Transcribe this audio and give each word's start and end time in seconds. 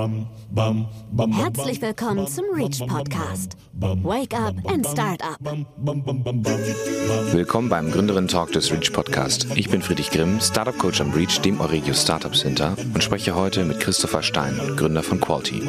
Herzlich 0.00 1.82
willkommen 1.82 2.26
zum 2.26 2.46
Reach 2.54 2.78
Podcast. 2.86 3.56
Wake 3.74 4.32
up 4.34 4.54
and 4.66 4.86
start 4.86 5.20
up. 5.22 5.38
Willkommen 7.32 7.68
beim 7.68 7.90
Gründerin 7.90 8.26
Talk 8.26 8.50
des 8.52 8.72
Reach 8.72 8.94
Podcast. 8.94 9.48
Ich 9.56 9.68
bin 9.68 9.82
Friedrich 9.82 10.10
Grimm, 10.10 10.40
Startup 10.40 10.76
Coach 10.78 11.02
am 11.02 11.12
Reach, 11.12 11.40
dem 11.42 11.60
Euregio 11.60 11.92
Startup 11.92 12.34
Center 12.34 12.76
und 12.94 13.04
spreche 13.04 13.34
heute 13.34 13.64
mit 13.66 13.80
Christopher 13.80 14.22
Stein, 14.22 14.58
Gründer 14.76 15.02
von 15.02 15.20
Quality. 15.20 15.60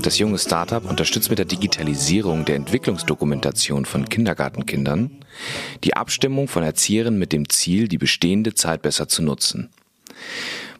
Das 0.00 0.16
junge 0.16 0.38
Startup 0.38 0.88
unterstützt 0.88 1.30
mit 1.30 1.40
der 1.40 1.46
Digitalisierung 1.46 2.44
der 2.44 2.56
Entwicklungsdokumentation 2.56 3.84
von 3.84 4.08
Kindergartenkindern 4.08 5.10
die 5.82 5.94
Abstimmung 5.96 6.46
von 6.46 6.62
Erziehern 6.62 7.18
mit 7.18 7.32
dem 7.32 7.48
Ziel, 7.48 7.88
die 7.88 7.98
bestehende 7.98 8.54
Zeit 8.54 8.82
besser 8.82 9.08
zu 9.08 9.22
nutzen. 9.22 9.70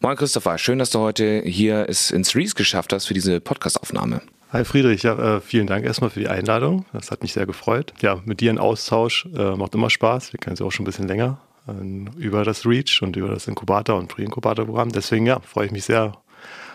Moin 0.02 0.16
Christopher, 0.16 0.58
schön, 0.58 0.80
dass 0.80 0.90
du 0.90 0.98
heute 0.98 1.42
hier 1.44 1.88
es 1.88 2.10
ins 2.10 2.34
Reese 2.34 2.56
geschafft 2.56 2.92
hast 2.92 3.06
für 3.06 3.14
diese 3.14 3.40
Podcastaufnahme. 3.40 4.20
Hi 4.52 4.64
Friedrich, 4.64 5.04
ja, 5.04 5.36
äh, 5.36 5.40
vielen 5.40 5.68
Dank 5.68 5.84
erstmal 5.86 6.10
für 6.10 6.18
die 6.18 6.26
Einladung. 6.26 6.86
Das 6.92 7.12
hat 7.12 7.22
mich 7.22 7.32
sehr 7.32 7.46
gefreut. 7.46 7.94
Ja, 8.00 8.20
mit 8.24 8.40
dir 8.40 8.50
ein 8.50 8.58
Austausch 8.58 9.28
äh, 9.32 9.54
macht 9.54 9.76
immer 9.76 9.90
Spaß. 9.90 10.32
Wir 10.32 10.40
kennen 10.40 10.56
sie 10.56 10.64
auch 10.64 10.72
schon 10.72 10.82
ein 10.82 10.86
bisschen 10.86 11.06
länger 11.06 11.38
äh, 11.68 12.20
über 12.20 12.42
das 12.44 12.66
Reach 12.66 13.00
und 13.00 13.14
über 13.14 13.28
das 13.28 13.46
Inkubator 13.46 13.96
und 13.96 14.08
Pre-Inkubator-Programm. 14.08 14.90
Deswegen 14.90 15.24
ja, 15.24 15.38
freue 15.38 15.66
ich 15.66 15.72
mich 15.72 15.84
sehr, 15.84 16.14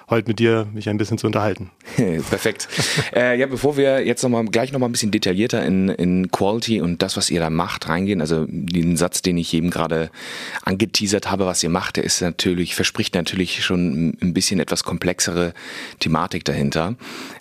heute 0.09 0.29
mit 0.29 0.39
dir 0.39 0.67
mich 0.73 0.87
ein 0.87 0.97
bisschen 0.97 1.17
zu 1.17 1.27
unterhalten. 1.27 1.71
Perfekt. 1.95 2.67
äh, 3.13 3.37
ja, 3.37 3.45
bevor 3.45 3.75
wir 3.75 4.05
jetzt 4.05 4.23
noch 4.23 4.29
mal, 4.29 4.45
gleich 4.45 4.71
nochmal 4.71 4.89
ein 4.89 4.93
bisschen 4.93 5.11
detaillierter 5.11 5.65
in, 5.65 5.89
in 5.89 6.31
Quality 6.31 6.81
und 6.81 7.01
das, 7.01 7.17
was 7.17 7.29
ihr 7.29 7.39
da 7.39 7.49
macht, 7.49 7.89
reingehen, 7.89 8.21
also 8.21 8.45
den 8.47 8.95
Satz, 8.95 9.21
den 9.21 9.37
ich 9.37 9.53
eben 9.53 9.69
gerade 9.69 10.09
angeteasert 10.63 11.29
habe, 11.29 11.45
was 11.45 11.61
ihr 11.63 11.69
macht, 11.69 11.97
der 11.97 12.05
ist 12.05 12.21
natürlich, 12.21 12.75
verspricht 12.75 13.15
natürlich 13.15 13.63
schon 13.63 14.17
ein 14.21 14.33
bisschen 14.33 14.59
etwas 14.59 14.83
komplexere 14.83 15.53
Thematik 15.99 16.45
dahinter. 16.45 16.95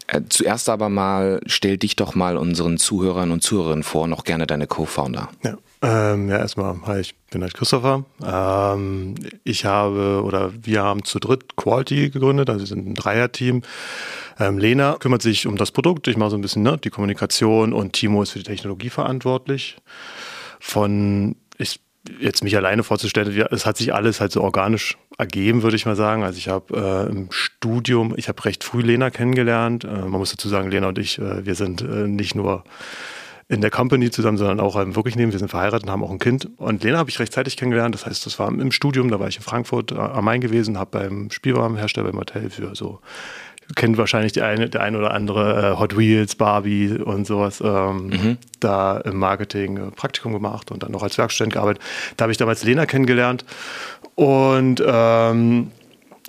Äh, 0.08 0.23
zuerst 0.28 0.69
aber 0.69 0.89
mal, 0.89 1.41
stell 1.47 1.78
dich 1.78 1.95
doch 1.95 2.14
mal 2.14 2.36
unseren 2.36 2.78
Zuhörern 2.78 3.30
und 3.30 3.42
Zuhörerinnen 3.42 3.84
vor, 3.84 4.08
noch 4.08 4.25
gerne 4.25 4.47
deine 4.47 4.67
Co-Founder. 4.67 5.28
Ja. 5.45 5.56
Ähm, 5.89 6.29
ja, 6.29 6.39
erstmal, 6.39 6.75
hi, 6.84 6.98
ich 6.98 7.15
bin 7.31 7.42
halt 7.42 7.55
Christopher. 7.55 8.05
Ähm, 8.25 9.15
ich 9.45 9.65
habe 9.65 10.20
oder 10.25 10.51
wir 10.65 10.83
haben 10.83 11.05
zu 11.05 11.20
dritt 11.20 11.55
Quality 11.55 12.11
gegründet, 12.11 12.51
also 12.51 12.62
wir 12.62 12.67
sind 12.67 12.89
ein 12.89 12.95
Dreier-Team. 12.97 13.62
Ähm, 14.41 14.59
Lena 14.59 14.97
kümmert 14.98 15.23
sich 15.23 15.47
um 15.47 15.57
das 15.57 15.70
Produkt, 15.70 16.09
ich 16.09 16.17
mache 16.17 16.31
so 16.31 16.37
ein 16.37 16.42
bisschen 16.42 16.64
ne, 16.64 16.77
die 16.77 16.91
Kommunikation 16.91 17.73
und 17.73 17.92
Timo 17.92 18.20
ist 18.25 18.33
für 18.33 18.41
die 18.41 18.45
Technologie 18.45 18.91
verantwortlich. 18.91 19.77
Von 20.59 21.37
ich, 21.57 21.79
jetzt 22.19 22.42
mich 22.42 22.57
alleine 22.57 22.83
vorzustellen, 22.83 23.47
es 23.53 23.64
hat 23.64 23.77
sich 23.77 23.95
alles 23.95 24.20
halt 24.20 24.33
so 24.33 24.42
organisch 24.42 24.98
ergeben, 25.19 25.62
würde 25.62 25.77
ich 25.77 25.87
mal 25.87 25.95
sagen. 25.95 26.25
Also 26.25 26.39
ich 26.39 26.48
habe 26.48 27.07
äh, 27.09 27.12
im 27.12 27.29
Studium, 27.31 28.12
ich 28.17 28.29
habe 28.29 28.45
recht 28.45 28.64
früh 28.64 28.83
Lena 28.83 29.11
kennengelernt. 29.11 29.84
Äh, 29.84 29.89
man 29.89 30.19
muss 30.19 30.33
dazu 30.33 30.48
sagen, 30.48 30.69
Lena 30.69 30.89
und 30.89 30.98
ich, 30.98 31.20
äh, 31.20 31.47
wir 31.47 31.55
sind 31.55 31.81
äh, 31.81 32.09
nicht 32.09 32.34
nur 32.34 32.64
in 33.48 33.61
der 33.61 33.70
Company 33.70 34.11
zusammen, 34.11 34.39
sondern 34.39 34.61
auch 34.61 34.77
ähm, 34.77 34.97
wirklich 34.97 35.16
neben. 35.16 35.33
Wir 35.33 35.39
sind 35.39 35.48
verheiratet 35.48 35.84
und 35.84 35.92
haben 35.92 36.02
auch 36.02 36.11
ein 36.11 36.19
Kind. 36.19 36.48
Und 36.56 36.83
Lena 36.83 36.98
habe 36.98 37.11
ich 37.11 37.19
rechtzeitig 37.19 37.56
kennengelernt. 37.56 37.94
Das 37.94 38.06
heißt, 38.06 38.27
das 38.27 38.39
war 38.39 38.48
im 38.48 38.72
Studium, 38.72 39.11
da 39.11 39.20
war 39.20 39.28
ich 39.28 39.36
in 39.36 39.42
Frankfurt 39.42 39.92
äh, 39.92 39.97
am 39.97 40.25
Main 40.25 40.41
gewesen, 40.41 40.78
habe 40.78 40.98
beim 40.98 41.30
Spielwarenhersteller 41.30 42.11
beim 42.11 42.19
Hotel 42.19 42.50
für 42.50 42.74
so 42.74 43.00
kennt 43.74 43.98
wahrscheinlich 43.98 44.33
die 44.33 44.42
eine, 44.42 44.69
der 44.69 44.83
eine 44.83 44.98
oder 44.98 45.12
andere 45.12 45.72
äh, 45.72 45.78
Hot 45.78 45.97
Wheels, 45.97 46.36
Barbie 46.36 46.92
und 46.92 47.27
sowas, 47.27 47.61
ähm, 47.61 48.06
mhm. 48.06 48.39
da 48.61 48.98
im 48.98 49.17
Marketing 49.17 49.77
äh, 49.77 49.91
Praktikum 49.91 50.33
gemacht 50.33 50.70
und 50.70 50.83
dann 50.83 50.92
noch 50.92 51.02
als 51.02 51.19
Werkstudent 51.19 51.55
gearbeitet. 51.55 51.83
Da 52.17 52.24
habe 52.24 52.33
ich 52.33 52.39
damals 52.39 52.62
Lena 52.62 52.86
kennengelernt 52.86 53.44
und 54.14 54.83
ähm, 54.86 55.72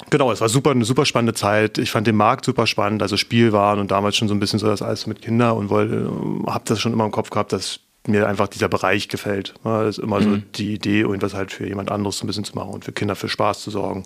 Genau, 0.09 0.31
es 0.31 0.39
war 0.39 0.47
super, 0.47 0.71
eine 0.71 0.85
super 0.85 1.05
spannende 1.05 1.33
Zeit. 1.33 1.77
Ich 1.77 1.91
fand 1.91 2.07
den 2.07 2.15
Markt 2.15 2.45
super 2.45 2.65
spannend, 2.65 3.01
also 3.01 3.17
Spielwaren 3.17 3.79
und 3.79 3.91
damals 3.91 4.15
schon 4.15 4.27
so 4.27 4.33
ein 4.33 4.39
bisschen 4.39 4.59
so 4.59 4.67
das 4.67 4.81
alles 4.81 5.05
mit 5.05 5.21
Kindern 5.21 5.57
und 5.57 5.69
wollte, 5.69 6.09
habe 6.47 6.63
das 6.65 6.79
schon 6.79 6.93
immer 6.93 7.05
im 7.05 7.11
Kopf 7.11 7.29
gehabt, 7.29 7.51
dass 7.51 7.81
mir 8.07 8.27
einfach 8.27 8.47
dieser 8.47 8.69
Bereich 8.69 9.09
gefällt. 9.09 9.53
Das 9.63 9.97
ist 9.97 10.03
immer 10.03 10.21
mhm. 10.21 10.23
so 10.23 10.37
die 10.55 10.75
Idee, 10.75 11.01
irgendwas 11.01 11.33
halt 11.33 11.51
für 11.51 11.67
jemand 11.67 11.91
anderes 11.91 12.19
so 12.19 12.23
ein 12.23 12.27
bisschen 12.27 12.45
zu 12.45 12.55
machen 12.55 12.69
und 12.69 12.85
für 12.85 12.93
Kinder 12.93 13.15
für 13.15 13.27
Spaß 13.27 13.61
zu 13.61 13.69
sorgen. 13.69 14.05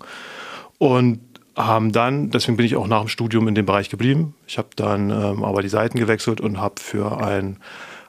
Und 0.80 1.20
haben 1.56 1.92
dann, 1.92 2.32
deswegen 2.32 2.58
bin 2.58 2.66
ich 2.66 2.76
auch 2.76 2.88
nach 2.88 3.02
dem 3.02 3.08
Studium 3.08 3.48
in 3.48 3.56
dem 3.56 3.66
Bereich 3.66 3.90
geblieben. 3.90 4.34
Ich 4.48 4.58
habe 4.58 4.70
dann 4.76 5.10
ähm, 5.10 5.44
aber 5.44 5.62
die 5.62 5.70
Seiten 5.70 6.00
gewechselt 6.00 6.42
und 6.42 6.60
habe 6.60 6.76
für 6.80 7.22
ein 7.22 7.58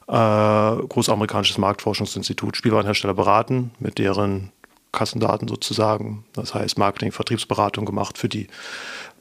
äh, 0.08 0.86
großamerikanisches 0.86 1.58
Marktforschungsinstitut 1.58 2.56
Spielwarenhersteller 2.56 3.14
beraten, 3.14 3.72
mit 3.78 3.98
deren 3.98 4.52
Kassendaten 4.92 5.48
sozusagen. 5.48 6.25
Das 6.34 6.54
heißt 6.54 6.78
Marketing, 6.78 7.12
Vertriebsberatung 7.12 7.84
gemacht 7.84 8.19
für 8.19 8.28
die. 8.28 8.47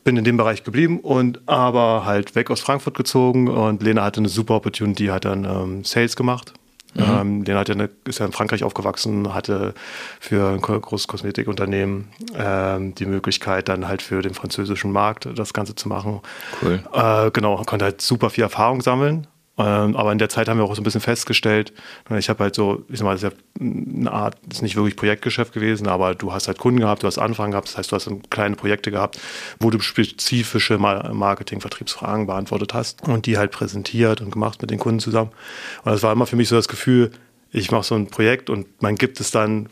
Bin 0.03 0.17
in 0.17 0.23
dem 0.23 0.35
Bereich 0.35 0.63
geblieben 0.63 0.99
und 0.99 1.47
aber 1.47 2.05
halt 2.05 2.33
weg 2.33 2.49
aus 2.49 2.59
Frankfurt 2.59 2.97
gezogen 2.97 3.47
und 3.47 3.83
Lena 3.83 4.03
hatte 4.03 4.19
eine 4.19 4.29
super 4.29 4.55
Opportunity, 4.55 5.05
hat 5.07 5.25
dann 5.25 5.45
ähm, 5.45 5.83
Sales 5.83 6.15
gemacht. 6.15 6.53
Mhm. 6.95 7.03
Ähm, 7.03 7.43
Lena 7.43 7.59
hat 7.59 7.69
ja 7.69 7.75
eine, 7.75 7.89
ist 8.05 8.19
ja 8.19 8.25
in 8.25 8.31
Frankreich 8.31 8.63
aufgewachsen, 8.63 9.31
hatte 9.33 9.75
für 10.19 10.49
ein 10.49 10.61
großes 10.61 11.07
Kosmetikunternehmen 11.07 12.07
ähm, 12.35 12.95
die 12.95 13.05
Möglichkeit, 13.05 13.69
dann 13.69 13.87
halt 13.87 14.01
für 14.01 14.23
den 14.23 14.33
französischen 14.33 14.91
Markt 14.91 15.29
das 15.35 15.53
Ganze 15.53 15.75
zu 15.75 15.87
machen. 15.87 16.21
Cool. 16.63 16.83
Äh, 16.93 17.29
genau, 17.29 17.61
konnte 17.63 17.85
halt 17.85 18.01
super 18.01 18.31
viel 18.31 18.43
Erfahrung 18.43 18.81
sammeln 18.81 19.27
aber 19.61 20.11
in 20.11 20.17
der 20.17 20.29
Zeit 20.29 20.47
haben 20.47 20.57
wir 20.57 20.63
auch 20.63 20.75
so 20.75 20.81
ein 20.81 20.83
bisschen 20.83 21.01
festgestellt, 21.01 21.73
ich 22.17 22.29
habe 22.29 22.43
halt 22.43 22.55
so, 22.55 22.83
ich 22.89 22.99
sag 22.99 23.05
mal, 23.05 23.13
das 23.13 23.23
ist 23.23 23.31
ja 23.31 23.37
eine 23.59 24.11
Art, 24.11 24.37
das 24.45 24.57
ist 24.57 24.61
nicht 24.61 24.75
wirklich 24.75 24.95
Projektgeschäft 24.95 25.53
gewesen, 25.53 25.87
aber 25.87 26.15
du 26.15 26.33
hast 26.33 26.47
halt 26.47 26.57
Kunden 26.57 26.79
gehabt, 26.79 27.03
du 27.03 27.07
hast 27.07 27.17
Anfragen 27.17 27.51
gehabt, 27.51 27.67
das 27.67 27.77
heißt, 27.77 27.91
du 27.91 27.95
hast 27.95 28.09
kleine 28.29 28.55
Projekte 28.55 28.91
gehabt, 28.91 29.19
wo 29.59 29.69
du 29.69 29.79
spezifische 29.79 30.77
Marketing, 30.77 31.61
Vertriebsfragen 31.61 32.27
beantwortet 32.27 32.73
hast 32.73 33.07
und 33.07 33.25
die 33.25 33.37
halt 33.37 33.51
präsentiert 33.51 34.21
und 34.21 34.31
gemacht 34.31 34.61
mit 34.61 34.71
den 34.71 34.79
Kunden 34.79 34.99
zusammen. 34.99 35.31
Und 35.83 35.91
das 35.91 36.03
war 36.03 36.11
immer 36.11 36.25
für 36.25 36.35
mich 36.35 36.49
so 36.49 36.55
das 36.55 36.67
Gefühl, 36.67 37.11
ich 37.51 37.71
mache 37.71 37.83
so 37.83 37.95
ein 37.95 38.07
Projekt 38.07 38.49
und 38.49 38.81
man 38.81 38.95
gibt 38.95 39.19
es 39.19 39.31
dann 39.31 39.67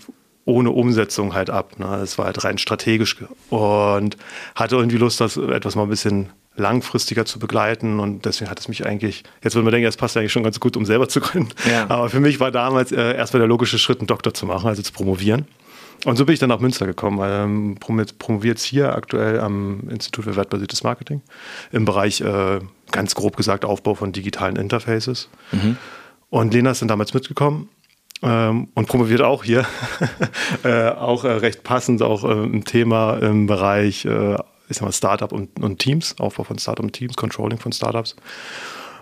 ohne 0.46 0.72
Umsetzung 0.72 1.34
halt 1.34 1.50
ab. 1.50 1.80
Ne? 1.80 1.86
Das 1.86 2.18
war 2.18 2.26
halt 2.26 2.44
rein 2.44 2.58
strategisch 2.58 3.18
und 3.50 4.18
hatte 4.56 4.76
irgendwie 4.76 4.98
Lust, 4.98 5.22
das 5.22 5.38
etwas 5.38 5.76
mal 5.76 5.84
ein 5.84 5.90
bisschen 5.90 6.30
langfristiger 6.60 7.26
zu 7.26 7.40
begleiten. 7.40 8.00
Und 8.00 8.26
deswegen 8.26 8.52
hat 8.52 8.60
es 8.60 8.68
mich 8.68 8.86
eigentlich, 8.86 9.24
jetzt 9.44 9.56
würde 9.56 9.64
man 9.64 9.72
denken, 9.72 9.88
es 9.88 9.98
passt 9.98 10.16
eigentlich 10.18 10.32
schon 10.32 10.44
ganz 10.44 10.60
gut, 10.60 10.78
um 10.78 10.86
selber 10.86 11.08
zu 11.10 11.20
gründen. 11.22 11.52
Ja. 11.70 11.90
Aber 11.90 12.10
für 12.10 12.20
mich 12.20 12.40
war 12.40 12.52
damals 12.52 12.92
äh, 12.92 13.16
erstmal 13.16 13.40
der 13.40 13.48
logische 13.48 13.80
Schritt, 13.80 14.00
einen 14.00 14.08
Doktor 14.08 14.34
zu 14.34 14.46
machen, 14.46 14.68
also 14.68 14.82
zu 14.82 14.94
promovieren. 14.94 15.48
Und 16.06 16.16
so 16.16 16.26
bin 16.26 16.34
ich 16.34 16.40
dann 16.40 16.50
nach 16.50 16.60
Münster 16.60 16.86
gekommen, 16.86 17.20
ähm, 17.22 17.78
promoviert 18.20 18.60
hier 18.60 18.96
aktuell 18.96 19.40
am 19.40 19.90
Institut 19.90 20.26
für 20.26 20.36
wertbasiertes 20.36 20.84
Marketing 20.84 21.22
im 21.72 21.84
Bereich, 21.84 22.22
äh, 22.22 22.60
ganz 22.92 23.16
grob 23.16 23.36
gesagt, 23.36 23.66
Aufbau 23.66 23.96
von 23.96 24.12
digitalen 24.12 24.56
Interfaces. 24.56 25.30
Mhm. 25.52 25.78
Und 26.30 26.54
Lena 26.54 26.72
ist 26.72 26.82
dann 26.82 26.88
damals 26.88 27.14
mitgekommen 27.14 27.70
ähm, 28.22 28.70
und 28.76 28.88
promoviert 28.88 29.22
auch 29.22 29.44
hier, 29.44 29.66
äh, 30.64 30.90
auch 30.90 31.26
äh, 31.26 31.32
recht 31.32 31.64
passend, 31.64 32.02
auch 32.02 32.24
äh, 32.24 32.32
ein 32.32 32.64
Thema 32.64 33.18
im 33.18 33.48
Bereich 33.48 34.06
äh, 34.06 34.38
ich 34.70 34.78
sag 34.78 34.86
mal, 34.86 34.92
Startup 34.92 35.32
und, 35.32 35.60
und 35.60 35.80
Teams, 35.80 36.16
Aufbau 36.20 36.44
von 36.44 36.58
Startup 36.58 36.84
und 36.84 36.94
Teams, 36.94 37.16
Controlling 37.16 37.60
von 37.60 37.72
Startups. 37.72 38.16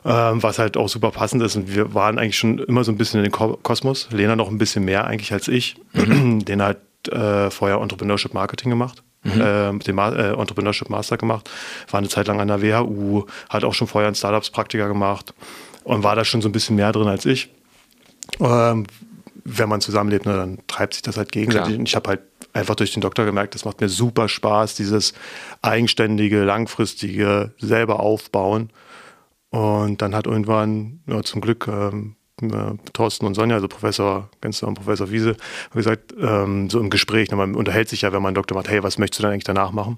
Ähm, 0.05 0.41
was 0.41 0.57
halt 0.57 0.77
auch 0.77 0.87
super 0.87 1.11
passend 1.11 1.43
ist. 1.43 1.55
Und 1.55 1.73
wir 1.73 1.93
waren 1.93 2.17
eigentlich 2.17 2.37
schon 2.37 2.59
immer 2.59 2.83
so 2.83 2.91
ein 2.91 2.97
bisschen 2.97 3.19
in 3.19 3.25
den 3.25 3.31
Ko 3.31 3.59
Kosmos. 3.61 4.07
Lena 4.11 4.35
noch 4.35 4.47
ein 4.49 4.57
bisschen 4.57 4.85
mehr 4.85 5.05
eigentlich 5.05 5.33
als 5.33 5.47
ich. 5.47 5.75
Mhm. 5.93 6.45
Den 6.45 6.61
hat 6.61 6.77
äh, 7.11 7.49
vorher 7.49 7.81
Entrepreneurship 7.81 8.33
Marketing 8.33 8.69
gemacht. 8.69 9.03
Mhm. 9.23 9.41
Äh, 9.41 9.79
den 9.79 9.95
Ma 9.95 10.09
äh, 10.09 10.33
Entrepreneurship 10.33 10.89
Master 10.89 11.17
gemacht, 11.17 11.49
war 11.89 11.97
eine 11.97 12.07
Zeit 12.07 12.27
lang 12.27 12.39
an 12.39 12.47
der 12.47 12.61
WHU, 12.61 13.25
hat 13.49 13.63
auch 13.63 13.73
schon 13.73 13.87
vorher 13.87 14.07
ein 14.09 14.15
Startups 14.15 14.51
Praktika 14.51 14.87
gemacht 14.87 15.33
und 15.83 16.03
war 16.03 16.15
da 16.15 16.23
schon 16.23 16.41
so 16.41 16.49
ein 16.49 16.51
bisschen 16.51 16.75
mehr 16.75 16.91
drin 16.91 17.07
als 17.07 17.25
ich. 17.25 17.49
Ähm, 18.39 18.85
wenn 19.43 19.69
man 19.69 19.81
zusammenlebt, 19.81 20.25
ne, 20.25 20.35
dann 20.35 20.59
treibt 20.67 20.93
sich 20.93 21.03
das 21.03 21.17
halt 21.17 21.31
gegenseitig. 21.31 21.73
Klar. 21.73 21.85
Ich 21.85 21.95
habe 21.95 22.09
halt 22.09 22.21
einfach 22.57 22.75
durch 22.75 22.93
den 22.93 23.01
Doktor 23.01 23.25
gemerkt, 23.25 23.55
das 23.55 23.65
macht 23.65 23.79
mir 23.79 23.89
super 23.89 24.27
Spaß, 24.27 24.75
dieses 24.75 25.13
eigenständige, 25.61 26.43
langfristige 26.43 27.53
selber 27.59 27.99
aufbauen. 27.99 28.71
Und 29.49 30.01
dann 30.01 30.13
hat 30.13 30.27
irgendwann, 30.27 30.99
ja, 31.07 31.23
zum 31.23 31.41
Glück, 31.41 31.67
ähm, 31.67 32.15
äh, 32.41 32.73
Thorsten 32.93 33.25
und 33.25 33.35
Sonja, 33.35 33.55
also 33.55 33.67
Professor 33.67 34.29
Genster 34.41 34.67
und 34.67 34.75
Professor 34.75 35.09
Wiese, 35.09 35.37
gesagt, 35.73 36.13
ähm, 36.19 36.69
so 36.69 36.79
im 36.79 36.89
Gespräch, 36.89 37.31
ne, 37.31 37.37
man 37.37 37.55
unterhält 37.55 37.89
sich 37.89 38.01
ja, 38.01 38.11
wenn 38.11 38.21
man 38.21 38.29
einen 38.29 38.35
Doktor 38.35 38.55
macht, 38.55 38.69
hey, 38.69 38.83
was 38.83 38.97
möchtest 38.97 39.19
du 39.19 39.23
denn 39.23 39.31
eigentlich 39.31 39.43
danach 39.43 39.71
machen? 39.71 39.97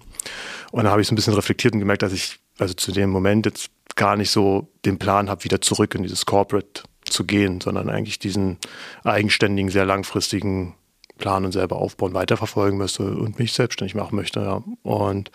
Und 0.72 0.84
dann 0.84 0.92
habe 0.92 1.02
ich 1.02 1.08
so 1.08 1.14
ein 1.14 1.16
bisschen 1.16 1.34
reflektiert 1.34 1.74
und 1.74 1.80
gemerkt, 1.80 2.04
dass 2.04 2.14
ich 2.14 2.40
also 2.60 2.74
zu 2.74 2.92
dem 2.92 3.10
Moment 3.10 3.46
jetzt 3.46 3.72
gar 3.96 4.16
nicht 4.16 4.32
so 4.32 4.68
den 4.86 5.00
Plan 5.00 5.30
habe, 5.30 5.44
wieder 5.44 5.62
zurück 5.62 5.96
in 5.96 6.04
dieses 6.04 6.26
Corporate 6.26 6.84
zu 7.04 7.26
gehen, 7.26 7.60
sondern 7.60 7.90
eigentlich 7.90 8.20
diesen 8.20 8.58
eigenständigen, 9.04 9.72
sehr 9.72 9.86
langfristigen 9.86 10.76
Plan 11.20 11.46
und 11.46 11.52
selber 11.52 11.76
aufbauen, 11.76 12.14
weiterverfolgen 12.14 12.78
müsste 12.78 13.04
und 13.04 13.38
mich 13.38 13.54
selbstständig 13.54 13.94
machen 13.94 14.16
möchte. 14.16 14.40
Ja. 14.40 14.64
Und 14.84 15.30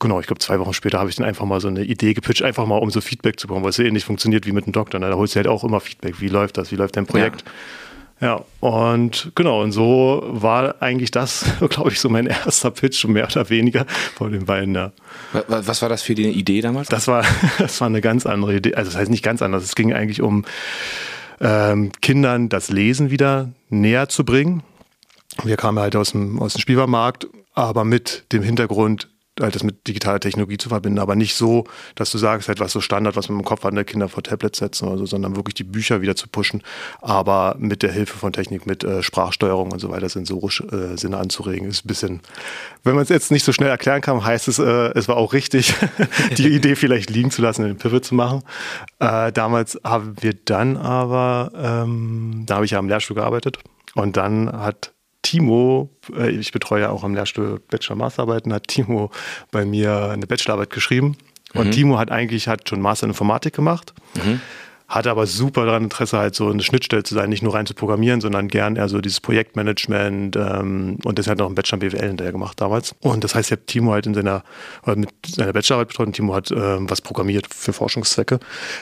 Genau, 0.00 0.18
ich 0.18 0.26
glaube, 0.26 0.40
zwei 0.40 0.58
Wochen 0.58 0.72
später 0.72 0.98
habe 0.98 1.10
ich 1.10 1.16
dann 1.16 1.26
einfach 1.26 1.44
mal 1.44 1.60
so 1.60 1.68
eine 1.68 1.84
Idee 1.84 2.12
gepitcht, 2.12 2.42
einfach 2.42 2.66
mal 2.66 2.78
um 2.78 2.90
so 2.90 3.00
Feedback 3.00 3.38
zu 3.38 3.46
bekommen, 3.46 3.62
weil 3.62 3.70
es 3.70 3.76
ja 3.76 3.84
ähnlich 3.84 4.04
funktioniert 4.04 4.44
wie 4.44 4.50
mit 4.50 4.66
dem 4.66 4.72
Doktor. 4.72 4.98
Ne? 4.98 5.08
Da 5.08 5.14
holst 5.14 5.34
du 5.34 5.36
halt 5.36 5.46
auch 5.46 5.62
immer 5.62 5.78
Feedback. 5.78 6.20
Wie 6.20 6.26
läuft 6.26 6.58
das? 6.58 6.72
Wie 6.72 6.76
läuft 6.76 6.96
dein 6.96 7.06
Projekt? 7.06 7.44
Ja. 8.20 8.26
ja, 8.26 8.44
und 8.68 9.30
genau, 9.36 9.62
und 9.62 9.70
so 9.70 10.24
war 10.26 10.82
eigentlich 10.82 11.12
das, 11.12 11.44
glaube 11.70 11.92
ich, 11.92 12.00
so 12.00 12.08
mein 12.08 12.26
erster 12.26 12.72
Pitch, 12.72 13.04
mehr 13.04 13.28
oder 13.30 13.48
weniger 13.48 13.86
vor 14.16 14.28
den 14.28 14.44
beiden. 14.44 14.74
Ja. 14.74 14.90
Was 15.46 15.82
war 15.82 15.88
das 15.88 16.02
für 16.02 16.16
die 16.16 16.30
Idee 16.30 16.62
damals? 16.62 16.88
Das 16.88 17.06
war, 17.06 17.24
das 17.58 17.80
war 17.80 17.86
eine 17.86 18.00
ganz 18.00 18.26
andere 18.26 18.56
Idee. 18.56 18.74
Also, 18.74 18.90
das 18.90 18.98
heißt 18.98 19.10
nicht 19.10 19.22
ganz 19.22 19.40
anders. 19.40 19.62
Es 19.62 19.76
ging 19.76 19.92
eigentlich 19.92 20.20
um 20.20 20.44
ähm, 21.40 21.92
Kindern 22.00 22.48
das 22.48 22.70
Lesen 22.70 23.10
wieder 23.10 23.52
näher 23.68 24.08
zu 24.08 24.24
bringen. 24.24 24.62
Wir 25.44 25.56
kamen 25.56 25.78
halt 25.78 25.96
aus 25.96 26.12
dem, 26.12 26.40
aus 26.40 26.54
dem 26.54 26.60
Spielwarenmarkt, 26.60 27.28
aber 27.54 27.84
mit 27.84 28.24
dem 28.32 28.42
Hintergrund, 28.42 29.08
halt 29.40 29.54
das 29.54 29.62
mit 29.62 29.86
digitaler 29.86 30.20
Technologie 30.20 30.56
zu 30.56 30.68
verbinden, 30.68 30.98
aber 30.98 31.14
nicht 31.14 31.34
so, 31.34 31.64
dass 31.94 32.10
du 32.10 32.18
sagst, 32.18 32.48
halt 32.48 32.60
was 32.60 32.72
so 32.72 32.80
Standard, 32.80 33.16
was 33.16 33.28
man 33.28 33.38
im 33.38 33.44
Kopf 33.44 33.64
hat, 33.64 33.74
ne, 33.74 33.84
Kinder 33.84 34.08
vor 34.08 34.22
Tablets 34.22 34.58
setzen 34.58 34.88
oder 34.88 34.98
so, 34.98 35.06
sondern 35.06 35.36
wirklich 35.36 35.54
die 35.54 35.64
Bücher 35.64 36.00
wieder 36.00 36.16
zu 36.16 36.28
pushen, 36.28 36.62
aber 37.00 37.56
mit 37.58 37.82
der 37.82 37.92
Hilfe 37.92 38.16
von 38.16 38.32
Technik, 38.32 38.66
mit 38.66 38.84
äh, 38.84 39.02
Sprachsteuerung 39.02 39.72
und 39.72 39.78
so 39.78 39.90
weiter, 39.90 40.08
sensorisch 40.08 40.62
äh, 40.72 40.96
Sinne 40.96 41.18
anzuregen, 41.18 41.68
ist 41.68 41.84
ein 41.84 41.88
bisschen, 41.88 42.20
wenn 42.84 42.94
man 42.94 43.02
es 43.02 43.08
jetzt 43.08 43.30
nicht 43.30 43.44
so 43.44 43.52
schnell 43.52 43.68
erklären 43.68 44.00
kann, 44.00 44.24
heißt 44.24 44.48
es, 44.48 44.58
äh, 44.58 44.92
es 44.94 45.08
war 45.08 45.16
auch 45.16 45.32
richtig, 45.32 45.74
die 46.38 46.48
Idee 46.48 46.76
vielleicht 46.76 47.10
liegen 47.10 47.30
zu 47.30 47.42
lassen, 47.42 47.62
den 47.62 47.76
Pivot 47.76 48.04
zu 48.04 48.14
machen. 48.14 48.42
Äh, 49.00 49.32
damals 49.32 49.78
haben 49.84 50.14
wir 50.20 50.32
dann 50.32 50.76
aber, 50.76 51.52
ähm, 51.56 52.44
da 52.46 52.56
habe 52.56 52.64
ich 52.64 52.70
ja 52.70 52.78
am 52.78 52.88
Lehrstuhl 52.88 53.16
gearbeitet 53.16 53.58
und 53.94 54.16
dann 54.16 54.50
hat 54.50 54.92
Timo, 55.26 55.90
äh, 56.16 56.30
ich 56.30 56.52
betreue 56.52 56.82
ja 56.82 56.90
auch 56.90 57.02
am 57.02 57.12
Lehrstuhl 57.14 57.60
Bachelor-Masterarbeiten, 57.68 58.52
hat 58.52 58.68
Timo 58.68 59.10
bei 59.50 59.64
mir 59.64 60.10
eine 60.10 60.26
Bachelorarbeit 60.26 60.70
geschrieben. 60.70 61.16
Und 61.52 61.68
mhm. 61.68 61.70
Timo 61.72 61.98
hat 61.98 62.12
eigentlich 62.12 62.46
hat 62.46 62.68
schon 62.68 62.80
Master 62.80 63.06
in 63.06 63.10
Informatik 63.10 63.54
gemacht. 63.54 63.92
Mhm 64.14 64.40
hatte 64.88 65.10
aber 65.10 65.26
super 65.26 65.66
daran 65.66 65.84
Interesse, 65.84 66.18
halt 66.18 66.34
so 66.34 66.48
eine 66.48 66.62
Schnittstelle 66.62 67.02
zu 67.02 67.14
sein, 67.14 67.28
nicht 67.28 67.42
nur 67.42 67.54
rein 67.54 67.66
zu 67.66 67.74
programmieren, 67.74 68.20
sondern 68.20 68.48
gern 68.48 68.76
eher 68.76 68.88
so 68.88 69.00
dieses 69.00 69.20
Projektmanagement 69.20 70.36
ähm, 70.36 70.98
und 71.04 71.18
das 71.18 71.26
hat 71.26 71.38
noch 71.38 71.46
einen 71.46 71.54
Bachelor 71.56 71.82
in 71.82 71.90
BWL 71.90 72.08
hinterher 72.08 72.32
gemacht 72.32 72.60
damals. 72.60 72.94
Und 73.00 73.24
das 73.24 73.34
heißt, 73.34 73.48
ich 73.48 73.52
habe 73.52 73.66
Timo 73.66 73.92
halt 73.92 74.06
in 74.06 74.14
seiner, 74.14 74.44
mit 74.94 75.10
seiner 75.26 75.52
Bachelorarbeit 75.52 75.88
betreut 75.88 76.06
und 76.06 76.12
Timo 76.12 76.34
hat 76.34 76.50
ähm, 76.52 76.88
was 76.88 77.00
programmiert 77.00 77.46
für 77.52 77.72
Forschungszwecke, 77.72 78.38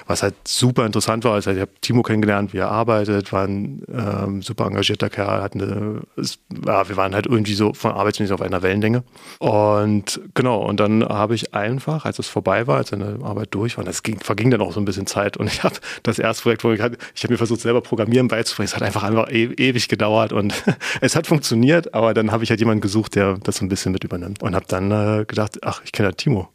was 0.07 0.23
halt 0.23 0.35
super 0.47 0.85
interessant 0.85 1.25
war. 1.25 1.33
Also 1.33 1.51
ich 1.51 1.61
habe 1.61 1.71
Timo 1.81 2.03
kennengelernt, 2.03 2.53
wie 2.53 2.59
er 2.59 2.71
arbeitet, 2.71 3.33
war 3.33 3.45
ein 3.45 3.83
ähm, 3.91 4.43
super 4.43 4.67
engagierter 4.67 5.09
Kerl, 5.09 5.43
hat 5.43 5.55
eine, 5.55 6.03
es, 6.17 6.39
ja, 6.67 6.87
wir 6.89 6.97
waren 6.97 7.15
halt 7.15 7.27
irgendwie 7.27 7.55
so 7.55 7.73
von 7.73 7.93
arbeitsmäßig 7.93 8.35
auf 8.35 8.43
einer 8.43 8.63
Wellenlänge. 8.63 9.05
Und 9.39 10.21
genau, 10.35 10.59
und 10.59 10.81
dann 10.81 11.03
habe 11.03 11.35
ich 11.35 11.55
einfach, 11.55 12.05
als 12.05 12.19
es 12.19 12.29
vorbei 12.29 12.67
war, 12.67 12.77
als 12.79 12.91
seine 12.91 13.21
Arbeit 13.23 13.55
durch 13.55 13.79
war, 13.79 13.85
das 13.85 14.03
ging, 14.03 14.21
verging 14.21 14.51
dann 14.51 14.61
auch 14.61 14.73
so 14.73 14.81
ein 14.81 14.85
bisschen 14.85 15.07
Zeit 15.07 15.37
und 15.37 15.47
ich 15.47 15.63
habe 15.63 15.77
das 16.03 16.19
erste 16.19 16.43
Projekt, 16.43 16.65
wo 16.65 16.73
ich, 16.73 16.81
ich 16.81 17.23
habe 17.23 17.33
mir 17.33 17.39
versucht, 17.39 17.61
selber 17.61 17.81
Programmieren 17.81 18.29
beizubringen. 18.29 18.67
Es 18.67 18.75
hat 18.75 18.83
einfach, 18.83 19.03
einfach 19.03 19.31
e 19.31 19.45
ewig 19.57 19.89
gedauert 19.89 20.33
und 20.33 20.55
es 21.01 21.17
hat 21.17 21.27
funktioniert, 21.27 21.95
aber 21.95 22.15
dann 22.15 22.33
habe 22.33 22.45
ich 22.45 22.51
halt 22.51 22.61
jemanden 22.61 22.81
gesucht, 22.81 23.15
der 23.15 23.39
das 23.39 23.57
so 23.57 23.65
ein 23.65 23.69
bisschen 23.69 23.93
mit 23.93 24.05
übernimmt. 24.05 24.43
Und 24.43 24.55
habe 24.55 24.67
dann 24.69 24.91
äh, 24.91 25.25
gedacht, 25.25 25.59
ach, 25.63 25.83
ich 25.85 25.93
kenne 25.93 26.11
ja 26.11 26.13
Timo. 26.13 26.49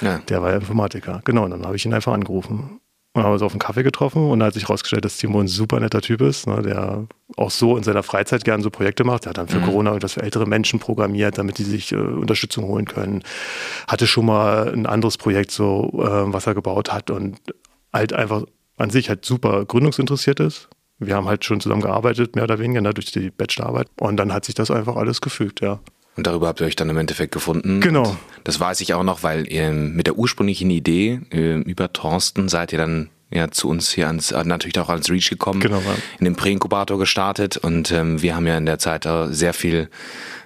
Ja. 0.00 0.18
Der 0.28 0.42
war 0.42 0.50
ja 0.50 0.56
Informatiker. 0.56 1.20
Genau, 1.24 1.44
und 1.44 1.50
dann 1.50 1.64
habe 1.64 1.76
ich 1.76 1.84
ihn 1.84 1.94
einfach 1.94 2.12
angerufen. 2.12 2.80
Und 3.16 3.22
haben 3.22 3.32
uns 3.32 3.42
auf 3.42 3.52
einen 3.52 3.60
Kaffee 3.60 3.84
getroffen 3.84 4.28
und 4.28 4.40
da 4.40 4.46
hat 4.46 4.54
sich 4.54 4.64
herausgestellt, 4.64 5.04
dass 5.04 5.18
Timo 5.18 5.38
ein 5.38 5.46
super 5.46 5.78
netter 5.78 6.00
Typ 6.00 6.20
ist, 6.20 6.48
ne, 6.48 6.62
der 6.62 7.06
auch 7.36 7.52
so 7.52 7.76
in 7.76 7.84
seiner 7.84 8.02
Freizeit 8.02 8.44
gerne 8.44 8.64
so 8.64 8.70
Projekte 8.70 9.04
macht. 9.04 9.26
Er 9.26 9.30
hat 9.30 9.38
dann 9.38 9.46
für 9.46 9.60
mhm. 9.60 9.66
Corona 9.66 9.90
irgendwas 9.90 10.14
für 10.14 10.22
ältere 10.22 10.46
Menschen 10.46 10.80
programmiert, 10.80 11.38
damit 11.38 11.58
die 11.58 11.62
sich 11.62 11.92
äh, 11.92 11.96
Unterstützung 11.96 12.64
holen 12.64 12.86
können. 12.86 13.22
Hatte 13.86 14.08
schon 14.08 14.26
mal 14.26 14.72
ein 14.72 14.86
anderes 14.86 15.16
Projekt, 15.16 15.52
so 15.52 15.92
äh, 15.94 16.32
was 16.32 16.48
er 16.48 16.54
gebaut 16.54 16.92
hat 16.92 17.10
und 17.10 17.38
halt 17.92 18.12
einfach 18.12 18.42
an 18.76 18.90
sich 18.90 19.08
halt 19.08 19.24
super 19.24 19.64
gründungsinteressiert 19.64 20.40
ist. 20.40 20.68
Wir 20.98 21.16
haben 21.16 21.26
halt 21.26 21.44
schon 21.44 21.60
zusammen 21.60 21.82
gearbeitet, 21.82 22.34
mehr 22.36 22.44
oder 22.44 22.58
weniger, 22.58 22.80
ne, 22.80 22.94
durch 22.94 23.10
die 23.12 23.30
Bachelorarbeit. 23.30 23.88
Und 23.98 24.16
dann 24.16 24.32
hat 24.32 24.44
sich 24.44 24.54
das 24.54 24.70
einfach 24.70 24.96
alles 24.96 25.20
gefügt, 25.20 25.60
ja. 25.60 25.80
Und 26.16 26.26
darüber 26.26 26.46
habt 26.46 26.60
ihr 26.60 26.66
euch 26.66 26.76
dann 26.76 26.88
im 26.90 26.96
Endeffekt 26.96 27.32
gefunden. 27.32 27.80
Genau. 27.80 28.10
Und 28.10 28.18
das 28.44 28.60
weiß 28.60 28.80
ich 28.80 28.94
auch 28.94 29.02
noch, 29.02 29.24
weil 29.24 29.50
ihr 29.50 29.72
mit 29.72 30.06
der 30.06 30.16
ursprünglichen 30.16 30.70
Idee 30.70 31.20
äh, 31.32 31.58
über 31.60 31.92
Thorsten 31.92 32.48
seid 32.48 32.72
ihr 32.72 32.78
dann 32.78 33.10
ja 33.32 33.50
zu 33.50 33.68
uns 33.68 33.90
hier 33.90 34.06
ans, 34.06 34.30
äh, 34.30 34.44
natürlich 34.44 34.78
auch 34.78 34.88
ans 34.88 35.10
Reach 35.10 35.28
gekommen, 35.28 35.58
genau, 35.58 35.80
ja. 35.80 35.94
in 36.20 36.24
den 36.24 36.36
Präinkubator 36.36 36.98
gestartet 36.98 37.56
und 37.56 37.90
ähm, 37.90 38.22
wir 38.22 38.36
haben 38.36 38.46
ja 38.46 38.56
in 38.56 38.66
der 38.66 38.78
Zeit 38.78 39.08
sehr 39.30 39.54
viel 39.54 39.88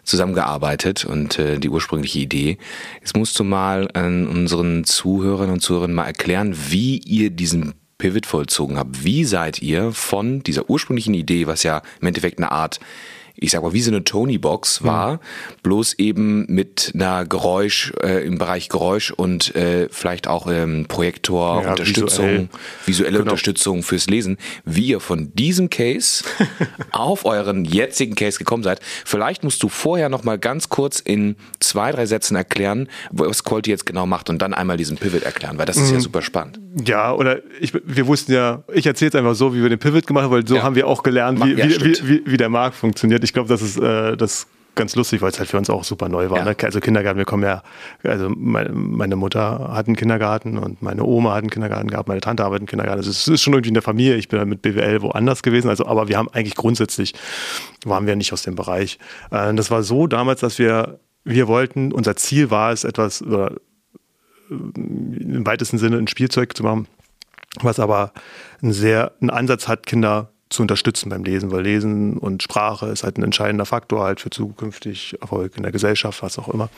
zusammengearbeitet 0.04 1.04
und 1.04 1.38
äh, 1.38 1.58
die 1.58 1.68
ursprüngliche 1.68 2.20
Idee. 2.20 2.56
Jetzt 3.00 3.14
musst 3.14 3.38
du 3.38 3.44
mal 3.44 3.90
an 3.92 4.26
unseren 4.26 4.84
Zuhörern 4.84 5.50
und 5.50 5.60
Zuhörern 5.60 5.92
mal 5.92 6.06
erklären, 6.06 6.56
wie 6.70 6.98
ihr 6.98 7.28
diesen 7.28 7.74
Pivot 7.98 8.26
vollzogen 8.26 8.78
habt. 8.78 9.04
Wie 9.04 9.24
seid 9.24 9.60
ihr 9.60 9.92
von 9.92 10.42
dieser 10.42 10.70
ursprünglichen 10.70 11.14
Idee, 11.14 11.46
was 11.46 11.62
ja 11.64 11.82
im 12.00 12.08
Endeffekt 12.08 12.38
eine 12.38 12.52
Art 12.52 12.80
ich 13.40 13.52
sag 13.52 13.62
mal, 13.62 13.72
wie 13.72 13.80
so 13.80 13.90
eine 13.90 14.02
Tony-Box 14.02 14.82
war, 14.82 15.14
mhm. 15.14 15.18
bloß 15.62 15.94
eben 15.98 16.46
mit 16.48 16.92
einer 16.94 17.24
Geräusch, 17.24 17.92
äh, 18.02 18.26
im 18.26 18.38
Bereich 18.38 18.68
Geräusch 18.68 19.12
und 19.12 19.54
äh, 19.54 19.88
vielleicht 19.90 20.26
auch 20.26 20.50
ähm, 20.50 20.86
Projektor, 20.88 21.62
ja, 21.62 21.70
Unterstützung, 21.70 22.26
visuell. 22.26 22.48
visuelle 22.86 23.18
genau. 23.18 23.22
Unterstützung 23.22 23.82
fürs 23.82 24.08
Lesen, 24.08 24.38
wie 24.64 24.88
ihr 24.88 25.00
von 25.00 25.32
diesem 25.34 25.70
Case 25.70 26.24
auf 26.90 27.24
euren 27.24 27.64
jetzigen 27.64 28.16
Case 28.16 28.38
gekommen 28.38 28.64
seid. 28.64 28.80
Vielleicht 29.04 29.44
musst 29.44 29.62
du 29.62 29.68
vorher 29.68 30.08
noch 30.08 30.24
mal 30.24 30.38
ganz 30.38 30.68
kurz 30.68 30.98
in 30.98 31.36
zwei, 31.60 31.92
drei 31.92 32.06
Sätzen 32.06 32.34
erklären, 32.34 32.88
was 33.10 33.44
Quality 33.44 33.70
jetzt 33.70 33.86
genau 33.86 34.06
macht 34.06 34.30
und 34.30 34.42
dann 34.42 34.52
einmal 34.52 34.76
diesen 34.76 34.96
Pivot 34.98 35.22
erklären, 35.22 35.58
weil 35.58 35.66
das 35.66 35.76
ist 35.76 35.88
mhm. 35.90 35.94
ja 35.94 36.00
super 36.00 36.22
spannend. 36.22 36.58
Ja, 36.84 37.12
oder 37.12 37.40
ich, 37.60 37.72
wir 37.74 38.06
wussten 38.06 38.32
ja, 38.32 38.62
ich 38.72 38.86
erzähle 38.86 39.08
es 39.10 39.14
einfach 39.14 39.34
so, 39.34 39.54
wie 39.54 39.62
wir 39.62 39.68
den 39.68 39.78
Pivot 39.78 40.06
gemacht 40.06 40.24
haben, 40.24 40.32
weil 40.32 40.46
so 40.46 40.56
ja. 40.56 40.62
haben 40.62 40.74
wir 40.74 40.86
auch 40.86 41.02
gelernt, 41.02 41.44
wie, 41.44 41.54
ja, 41.54 41.66
wie, 41.66 41.96
wie, 42.02 42.22
wie, 42.24 42.36
der 42.36 42.48
Markt 42.48 42.76
funktioniert. 42.76 43.24
Ich 43.24 43.32
glaube, 43.32 43.48
das 43.48 43.62
ist 43.62 43.78
äh, 43.78 44.16
das 44.16 44.46
ganz 44.78 44.94
lustig, 44.94 45.20
weil 45.20 45.30
es 45.30 45.38
halt 45.38 45.48
für 45.48 45.58
uns 45.58 45.68
auch 45.68 45.82
super 45.82 46.08
neu 46.08 46.30
war. 46.30 46.38
Ja. 46.38 46.44
Ne? 46.44 46.56
Also 46.62 46.80
Kindergarten, 46.80 47.18
wir 47.18 47.24
kommen 47.24 47.42
ja, 47.42 47.62
also 48.04 48.30
meine, 48.30 48.70
meine, 48.70 49.16
Mutter 49.16 49.70
hat 49.72 49.88
einen 49.88 49.96
Kindergarten 49.96 50.56
und 50.56 50.80
meine 50.80 51.04
Oma 51.04 51.34
hat 51.34 51.38
einen 51.38 51.50
Kindergarten 51.50 51.88
gehabt, 51.88 52.08
meine 52.08 52.20
Tante 52.20 52.44
arbeitet 52.44 52.62
einen 52.62 52.68
Kindergarten. 52.68 52.98
Also 52.98 53.10
es 53.10 53.26
ist 53.26 53.42
schon 53.42 53.54
irgendwie 53.54 53.68
in 53.68 53.74
der 53.74 53.82
Familie. 53.82 54.14
Ich 54.14 54.28
bin 54.28 54.48
mit 54.48 54.62
BWL 54.62 55.02
woanders 55.02 55.42
gewesen. 55.42 55.68
Also, 55.68 55.84
aber 55.86 56.08
wir 56.08 56.16
haben 56.16 56.28
eigentlich 56.32 56.54
grundsätzlich, 56.54 57.12
waren 57.84 58.06
wir 58.06 58.14
nicht 58.14 58.32
aus 58.32 58.42
dem 58.42 58.54
Bereich. 58.54 58.98
Äh, 59.32 59.52
das 59.54 59.70
war 59.70 59.82
so 59.82 60.06
damals, 60.06 60.40
dass 60.40 60.58
wir, 60.58 61.00
wir 61.24 61.48
wollten, 61.48 61.92
unser 61.92 62.14
Ziel 62.14 62.50
war 62.50 62.72
es, 62.72 62.84
etwas, 62.84 63.20
oder 63.20 63.56
im 64.50 65.46
weitesten 65.46 65.78
Sinne 65.78 65.98
ein 65.98 66.08
Spielzeug 66.08 66.56
zu 66.56 66.62
machen, 66.62 66.86
was 67.60 67.80
aber 67.80 68.12
einen 68.62 68.72
sehr, 68.72 69.12
einen 69.20 69.30
Ansatz 69.30 69.68
hat, 69.68 69.86
Kinder 69.86 70.30
zu 70.50 70.62
unterstützen 70.62 71.10
beim 71.10 71.24
Lesen, 71.24 71.50
weil 71.50 71.62
Lesen 71.62 72.16
und 72.16 72.42
Sprache 72.42 72.86
ist 72.86 73.04
halt 73.04 73.18
ein 73.18 73.22
entscheidender 73.22 73.66
Faktor 73.66 74.04
halt 74.04 74.20
für 74.20 74.30
zukünftig 74.30 75.16
Erfolg 75.20 75.56
in 75.56 75.62
der 75.62 75.72
Gesellschaft, 75.72 76.22
was 76.22 76.38
auch 76.38 76.48
immer. 76.48 76.70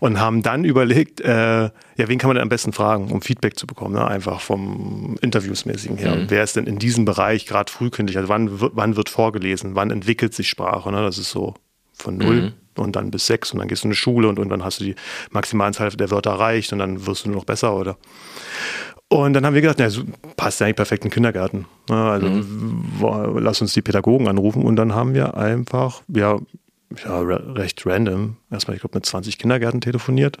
Und 0.00 0.20
haben 0.20 0.42
dann 0.42 0.64
überlegt, 0.64 1.22
äh, 1.22 1.64
ja, 1.64 1.70
wen 1.96 2.18
kann 2.18 2.28
man 2.28 2.34
denn 2.34 2.42
am 2.42 2.50
besten 2.50 2.72
fragen, 2.72 3.10
um 3.10 3.22
Feedback 3.22 3.58
zu 3.58 3.66
bekommen, 3.66 3.94
ne? 3.94 4.06
einfach 4.06 4.40
vom 4.40 5.16
Interviewsmäßigen 5.22 5.96
her. 5.96 6.14
Mhm. 6.14 6.26
Wer 6.28 6.42
ist 6.42 6.56
denn 6.56 6.66
in 6.66 6.78
diesem 6.78 7.06
Bereich 7.06 7.46
gerade 7.46 7.72
frühkindlich? 7.72 8.18
Also 8.18 8.28
wann, 8.28 8.50
wann 8.52 8.96
wird 8.96 9.08
vorgelesen? 9.08 9.74
Wann 9.74 9.90
entwickelt 9.90 10.34
sich 10.34 10.48
Sprache? 10.48 10.90
Ne? 10.92 11.00
Das 11.00 11.16
ist 11.16 11.30
so 11.30 11.54
von 11.94 12.18
null 12.18 12.42
mhm 12.42 12.65
und 12.78 12.96
dann 12.96 13.10
bis 13.10 13.26
sechs 13.26 13.52
und 13.52 13.58
dann 13.58 13.68
gehst 13.68 13.84
du 13.84 13.86
in 13.86 13.90
eine 13.90 13.96
Schule 13.96 14.28
und 14.28 14.38
irgendwann 14.38 14.64
hast 14.64 14.80
du 14.80 14.84
die 14.84 14.94
Maximalzahl 15.30 15.90
der 15.90 16.10
Wörter 16.10 16.30
erreicht 16.30 16.72
und 16.72 16.78
dann 16.78 17.06
wirst 17.06 17.24
du 17.24 17.28
nur 17.28 17.38
noch 17.38 17.44
besser, 17.44 17.74
oder? 17.74 17.96
Und 19.08 19.34
dann 19.34 19.46
haben 19.46 19.54
wir 19.54 19.60
gedacht, 19.60 19.78
na, 19.78 19.88
so 19.88 20.02
passt 20.36 20.60
ja 20.60 20.66
eigentlich 20.66 20.76
perfekt 20.76 21.04
in 21.04 21.10
den 21.10 21.14
Kindergarten. 21.14 21.66
Also 21.88 22.26
mhm. 22.26 23.38
lass 23.38 23.60
uns 23.60 23.72
die 23.72 23.82
Pädagogen 23.82 24.26
anrufen 24.26 24.64
und 24.64 24.76
dann 24.76 24.94
haben 24.94 25.14
wir 25.14 25.36
einfach, 25.36 26.02
ja, 26.08 26.38
ja 27.04 27.20
recht 27.20 27.86
random, 27.86 28.36
erstmal, 28.50 28.74
ich 28.74 28.80
glaube, 28.80 28.96
mit 28.96 29.06
20 29.06 29.38
Kindergärten 29.38 29.80
telefoniert 29.80 30.38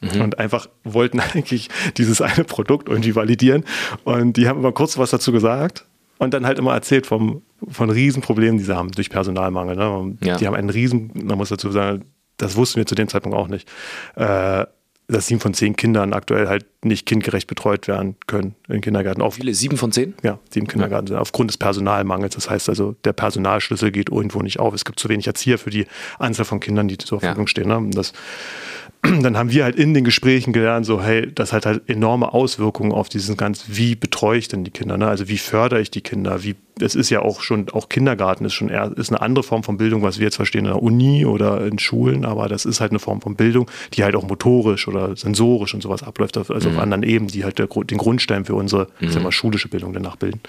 mhm. 0.00 0.20
und 0.20 0.38
einfach 0.38 0.68
wollten 0.84 1.18
eigentlich 1.34 1.70
dieses 1.96 2.20
eine 2.20 2.44
Produkt 2.44 2.88
irgendwie 2.88 3.16
validieren. 3.16 3.64
Und 4.04 4.36
die 4.36 4.48
haben 4.48 4.60
immer 4.60 4.72
kurz 4.72 4.96
was 4.96 5.10
dazu 5.10 5.32
gesagt 5.32 5.84
und 6.18 6.34
dann 6.34 6.46
halt 6.46 6.58
immer 6.58 6.74
erzählt 6.74 7.06
vom, 7.06 7.42
von 7.68 7.90
Riesenproblemen, 7.90 8.58
die 8.58 8.64
sie 8.64 8.76
haben 8.76 8.90
durch 8.92 9.10
Personalmangel. 9.10 9.76
Ne? 9.76 10.16
Ja. 10.22 10.36
Die 10.36 10.46
haben 10.46 10.54
einen 10.54 10.70
Riesen, 10.70 11.10
man 11.14 11.38
muss 11.38 11.48
dazu 11.48 11.70
sagen, 11.70 12.04
das 12.36 12.56
wussten 12.56 12.76
wir 12.76 12.86
zu 12.86 12.94
dem 12.94 13.08
Zeitpunkt 13.08 13.36
auch 13.36 13.48
nicht, 13.48 13.68
äh, 14.16 14.66
dass 15.06 15.26
sieben 15.26 15.40
von 15.40 15.52
zehn 15.52 15.76
Kindern 15.76 16.14
aktuell 16.14 16.48
halt 16.48 16.64
nicht 16.82 17.04
kindgerecht 17.04 17.46
betreut 17.46 17.88
werden 17.88 18.16
können 18.26 18.54
im 18.68 18.80
Kindergarten. 18.80 19.20
Auf, 19.20 19.34
Viele? 19.34 19.52
Sieben 19.52 19.76
von 19.76 19.92
zehn? 19.92 20.14
Ja, 20.22 20.38
sieben 20.50 20.66
Kindergarten 20.66 21.12
ja. 21.12 21.18
aufgrund 21.18 21.50
des 21.50 21.58
Personalmangels. 21.58 22.34
Das 22.34 22.48
heißt 22.48 22.70
also, 22.70 22.92
der 23.04 23.12
Personalschlüssel 23.12 23.90
geht 23.90 24.10
irgendwo 24.10 24.40
nicht 24.40 24.60
auf. 24.60 24.72
Es 24.72 24.84
gibt 24.84 24.98
zu 24.98 25.08
wenig 25.10 25.26
Erzieher 25.26 25.58
für 25.58 25.70
die 25.70 25.86
Anzahl 26.18 26.46
von 26.46 26.58
Kindern, 26.58 26.88
die 26.88 26.96
zur 26.96 27.20
Verfügung 27.20 27.44
ja. 27.44 27.48
stehen. 27.48 27.68
Ne? 27.68 27.90
Das, 27.92 28.14
dann 29.02 29.36
haben 29.36 29.50
wir 29.50 29.64
halt 29.64 29.76
in 29.76 29.92
den 29.92 30.04
Gesprächen 30.04 30.54
gelernt, 30.54 30.86
so 30.86 31.02
hey, 31.02 31.30
das 31.32 31.52
hat 31.52 31.66
halt 31.66 31.88
enorme 31.88 32.32
Auswirkungen 32.32 32.92
auf 32.92 33.10
diesen 33.10 33.36
ganz, 33.36 33.64
wie, 33.68 33.96
betreue 34.14 34.38
ich 34.38 34.46
denn 34.46 34.62
die 34.62 34.70
Kinder? 34.70 34.96
Ne? 34.96 35.08
Also 35.08 35.28
wie 35.28 35.38
fördere 35.38 35.80
ich 35.80 35.90
die 35.90 36.00
Kinder? 36.00 36.44
Wie, 36.44 36.54
es 36.80 36.94
ist 36.94 37.10
ja 37.10 37.22
auch 37.22 37.40
schon, 37.40 37.68
auch 37.70 37.88
Kindergarten 37.88 38.44
ist 38.44 38.54
schon 38.54 38.68
eher, 38.68 38.92
ist 38.96 39.10
eine 39.10 39.20
andere 39.20 39.42
Form 39.42 39.64
von 39.64 39.76
Bildung, 39.76 40.02
was 40.02 40.18
wir 40.18 40.24
jetzt 40.24 40.36
verstehen 40.36 40.66
in 40.66 40.70
der 40.70 40.80
Uni 40.80 41.26
oder 41.26 41.66
in 41.66 41.80
Schulen, 41.80 42.24
aber 42.24 42.48
das 42.48 42.64
ist 42.64 42.80
halt 42.80 42.92
eine 42.92 43.00
Form 43.00 43.20
von 43.20 43.34
Bildung, 43.34 43.68
die 43.92 44.04
halt 44.04 44.14
auch 44.14 44.22
motorisch 44.22 44.86
oder 44.86 45.16
sensorisch 45.16 45.74
und 45.74 45.82
sowas 45.82 46.04
abläuft, 46.04 46.36
also 46.36 46.52
mhm. 46.54 46.76
auf 46.76 46.82
anderen 46.82 47.02
Ebenen, 47.02 47.32
die 47.32 47.42
halt 47.42 47.58
der, 47.58 47.66
den 47.66 47.98
Grundstein 47.98 48.44
für 48.44 48.54
unsere, 48.54 48.86
mhm. 49.00 49.10
sagen 49.10 49.24
wir, 49.24 49.32
schulische 49.32 49.68
Bildung 49.68 49.92
danach 49.92 50.14
bilden. 50.14 50.40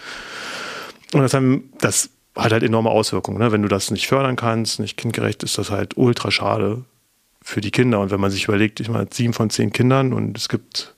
Und 1.13 1.21
das, 1.21 1.33
haben, 1.33 1.71
das 1.79 2.11
hat 2.35 2.51
halt 2.51 2.61
enorme 2.61 2.91
Auswirkungen. 2.91 3.39
Ne? 3.39 3.51
Wenn 3.51 3.63
du 3.63 3.67
das 3.67 3.89
nicht 3.89 4.05
fördern 4.05 4.35
kannst, 4.35 4.79
nicht 4.79 4.95
kindgerecht, 4.95 5.41
ist 5.41 5.57
das 5.57 5.71
halt 5.71 5.97
ultra 5.97 6.29
schade 6.29 6.83
für 7.41 7.61
die 7.61 7.71
Kinder. 7.71 7.99
Und 7.99 8.11
wenn 8.11 8.19
man 8.19 8.29
sich 8.29 8.43
überlegt, 8.43 8.79
ich 8.79 8.89
meine, 8.89 9.07
sieben 9.11 9.33
von 9.33 9.49
zehn 9.49 9.71
Kindern 9.73 10.13
und 10.13 10.37
es 10.37 10.49
gibt 10.49 10.94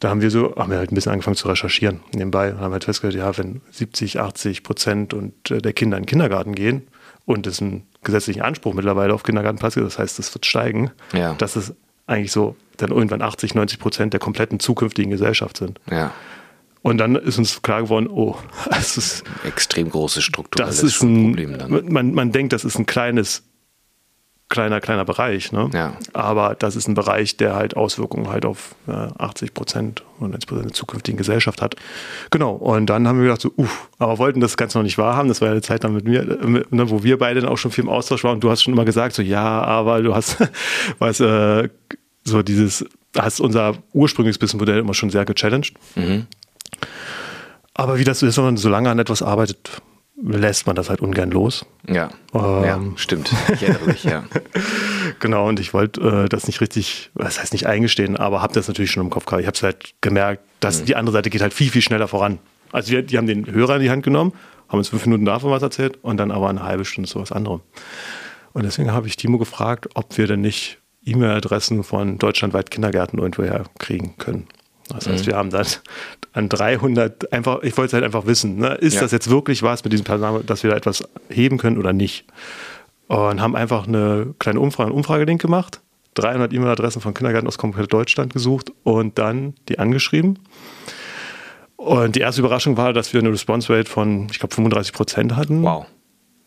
da 0.00 0.10
haben 0.10 0.20
wir 0.20 0.30
so, 0.30 0.54
haben 0.56 0.70
wir 0.70 0.78
halt 0.78 0.92
ein 0.92 0.94
bisschen 0.94 1.12
angefangen 1.12 1.36
zu 1.36 1.48
recherchieren 1.48 2.00
nebenbei 2.14 2.52
und 2.52 2.60
haben 2.60 2.72
halt 2.72 2.84
festgestellt, 2.84 3.14
ja, 3.14 3.36
wenn 3.38 3.62
70, 3.70 4.20
80 4.20 4.62
Prozent 4.62 5.14
und 5.14 5.50
äh, 5.50 5.62
der 5.62 5.72
Kinder 5.72 5.96
in 5.96 6.02
den 6.02 6.08
Kindergarten 6.08 6.54
gehen 6.54 6.86
und 7.24 7.46
es 7.46 7.60
einen 7.62 7.86
gesetzlichen 8.02 8.42
Anspruch 8.42 8.74
mittlerweile 8.74 9.14
auf 9.14 9.22
Kindergartenplatz 9.22 9.74
gibt, 9.74 9.86
das 9.86 9.98
heißt, 9.98 10.18
es 10.18 10.34
wird 10.34 10.46
steigen, 10.46 10.90
ja. 11.12 11.34
dass 11.34 11.56
es 11.56 11.74
eigentlich 12.06 12.32
so 12.32 12.56
dann 12.76 12.90
irgendwann 12.90 13.22
80, 13.22 13.54
90 13.54 13.78
Prozent 13.78 14.12
der 14.12 14.20
kompletten 14.20 14.60
zukünftigen 14.60 15.10
Gesellschaft 15.10 15.56
sind. 15.56 15.80
Ja. 15.90 16.12
Und 16.82 16.98
dann 16.98 17.16
ist 17.16 17.38
uns 17.38 17.62
klar 17.62 17.82
geworden, 17.82 18.06
oh, 18.08 18.36
das 18.70 18.96
ist 18.96 19.24
extrem 19.44 19.90
große 19.90 20.22
Struktur. 20.22 20.64
Das 20.64 20.82
ist 20.82 21.02
ein 21.02 21.30
Problem 21.30 21.58
dann. 21.58 21.92
Man, 21.92 22.12
man 22.12 22.32
denkt, 22.32 22.52
das 22.52 22.64
ist 22.64 22.78
ein 22.78 22.86
kleines 22.86 23.42
kleiner, 24.48 24.80
kleiner 24.80 25.04
Bereich. 25.04 25.52
Ne? 25.52 25.70
Ja. 25.74 25.96
Aber 26.12 26.54
das 26.54 26.76
ist 26.76 26.88
ein 26.88 26.94
Bereich, 26.94 27.36
der 27.36 27.56
halt 27.56 27.76
Auswirkungen 27.76 28.28
halt 28.28 28.44
auf 28.44 28.74
äh, 28.86 28.92
80 28.92 29.54
Prozent 29.54 30.04
und 30.18 30.30
90 30.30 30.48
Prozent 30.48 30.70
der 30.70 30.74
zukünftigen 30.74 31.18
Gesellschaft 31.18 31.62
hat. 31.62 31.76
Genau. 32.30 32.52
Und 32.52 32.86
dann 32.86 33.08
haben 33.08 33.18
wir 33.18 33.24
gedacht, 33.24 33.40
so, 33.40 33.52
uff, 33.56 33.88
aber 33.98 34.18
wollten 34.18 34.40
das 34.40 34.56
Ganze 34.56 34.78
noch 34.78 34.84
nicht 34.84 34.98
wahrhaben. 34.98 35.28
Das 35.28 35.40
war 35.40 35.48
ja 35.48 35.52
eine 35.52 35.62
Zeit 35.62 35.84
dann 35.84 35.94
mit 35.94 36.04
mir, 36.04 36.24
mit, 36.46 36.72
ne, 36.72 36.90
wo 36.90 37.02
wir 37.02 37.18
beide 37.18 37.40
dann 37.40 37.50
auch 37.50 37.58
schon 37.58 37.70
viel 37.70 37.84
im 37.84 37.90
Austausch 37.90 38.22
waren. 38.24 38.34
Und 38.34 38.44
du 38.44 38.50
hast 38.50 38.62
schon 38.62 38.72
immer 38.72 38.84
gesagt, 38.84 39.14
so, 39.14 39.22
ja, 39.22 39.62
aber 39.62 40.02
du 40.02 40.14
hast, 40.14 40.36
was, 40.98 41.20
äh, 41.20 41.68
so 42.24 42.42
dieses, 42.42 42.84
hast 43.16 43.40
unser 43.40 43.74
ursprüngliches 43.92 44.38
Businessmodell 44.38 44.78
immer 44.78 44.94
schon 44.94 45.10
sehr 45.10 45.24
gechallenged. 45.24 45.74
Mhm. 45.96 46.26
Aber 47.74 47.98
wie 47.98 48.04
das 48.04 48.22
ist, 48.22 48.36
wenn 48.36 48.44
man 48.44 48.56
so 48.56 48.68
lange 48.68 48.90
an 48.90 48.98
etwas 48.98 49.22
arbeitet, 49.22 49.82
lässt 50.22 50.66
man 50.66 50.76
das 50.76 50.88
halt 50.88 51.00
ungern 51.00 51.30
los. 51.30 51.66
Ja, 51.88 52.10
ähm, 52.34 52.64
ja 52.64 52.80
stimmt. 52.96 53.30
Ich 53.52 53.62
erinnere 53.62 53.86
mich, 53.86 54.04
ja. 54.04 54.24
genau, 55.20 55.48
und 55.48 55.60
ich 55.60 55.74
wollte 55.74 56.00
äh, 56.00 56.28
das 56.28 56.46
nicht 56.46 56.60
richtig, 56.60 57.10
das 57.14 57.40
heißt 57.40 57.52
nicht 57.52 57.66
eingestehen, 57.66 58.16
aber 58.16 58.42
habe 58.42 58.54
das 58.54 58.68
natürlich 58.68 58.90
schon 58.90 59.04
im 59.04 59.10
Kopf 59.10 59.26
gehabt. 59.26 59.42
Ich 59.42 59.46
habe 59.46 59.56
es 59.56 59.62
halt 59.62 59.94
gemerkt, 60.00 60.42
dass 60.60 60.80
mhm. 60.80 60.86
die 60.86 60.96
andere 60.96 61.12
Seite 61.12 61.30
geht 61.30 61.42
halt 61.42 61.54
viel, 61.54 61.70
viel 61.70 61.82
schneller 61.82 62.08
voran. 62.08 62.38
Also 62.72 62.92
wir, 62.92 63.02
die 63.02 63.18
haben 63.18 63.26
den 63.26 63.46
Hörer 63.46 63.76
in 63.76 63.82
die 63.82 63.90
Hand 63.90 64.02
genommen, 64.02 64.32
haben 64.68 64.78
uns 64.78 64.88
fünf 64.88 65.04
Minuten 65.06 65.24
davon 65.24 65.50
was 65.50 65.62
erzählt 65.62 65.98
und 66.02 66.16
dann 66.16 66.30
aber 66.30 66.48
eine 66.48 66.62
halbe 66.62 66.84
Stunde 66.84 67.08
so 67.08 67.20
was 67.20 67.32
anderem. 67.32 67.60
Und 68.52 68.64
deswegen 68.64 68.92
habe 68.92 69.06
ich 69.06 69.16
Timo 69.16 69.38
gefragt, 69.38 69.88
ob 69.94 70.16
wir 70.16 70.26
denn 70.26 70.40
nicht 70.40 70.78
E-Mail-Adressen 71.04 71.84
von 71.84 72.18
deutschlandweit 72.18 72.70
Kindergärten 72.70 73.18
irgendwoher 73.18 73.64
kriegen 73.78 74.16
können. 74.18 74.48
Das 74.88 75.08
heißt, 75.08 75.24
mhm. 75.24 75.30
wir 75.30 75.36
haben 75.36 75.50
dann 75.50 75.66
an 76.32 76.48
300 76.48 77.32
einfach, 77.32 77.62
ich 77.62 77.76
wollte 77.76 77.88
es 77.88 77.92
halt 77.94 78.04
einfach 78.04 78.26
wissen, 78.26 78.58
ne? 78.58 78.74
ist 78.74 78.94
ja. 78.94 79.00
das 79.00 79.12
jetzt 79.12 79.30
wirklich 79.30 79.62
was 79.62 79.84
mit 79.84 79.92
diesem 79.92 80.04
Personal, 80.04 80.42
dass 80.44 80.62
wir 80.62 80.70
da 80.70 80.76
etwas 80.76 81.02
heben 81.28 81.58
können 81.58 81.78
oder 81.78 81.92
nicht? 81.92 82.24
Und 83.08 83.40
haben 83.40 83.56
einfach 83.56 83.86
eine 83.86 84.34
kleine 84.38 84.60
Umfrage, 84.60 84.88
einen 84.88 84.96
Umfragelink 84.96 85.40
gemacht, 85.40 85.80
300 86.14 86.52
E-Mail-Adressen 86.52 87.00
von 87.00 87.14
Kindergärten 87.14 87.48
aus 87.48 87.58
komplett 87.58 87.92
Deutschland 87.92 88.32
gesucht 88.32 88.72
und 88.84 89.18
dann 89.18 89.54
die 89.68 89.78
angeschrieben. 89.78 90.38
Und 91.76 92.16
die 92.16 92.20
erste 92.20 92.40
Überraschung 92.40 92.76
war, 92.76 92.92
dass 92.92 93.12
wir 93.12 93.20
eine 93.20 93.30
Response 93.30 93.72
Rate 93.72 93.88
von, 93.88 94.28
ich 94.30 94.38
glaube, 94.38 94.54
35 94.54 94.92
Prozent 94.92 95.36
hatten. 95.36 95.62
Wow. 95.62 95.86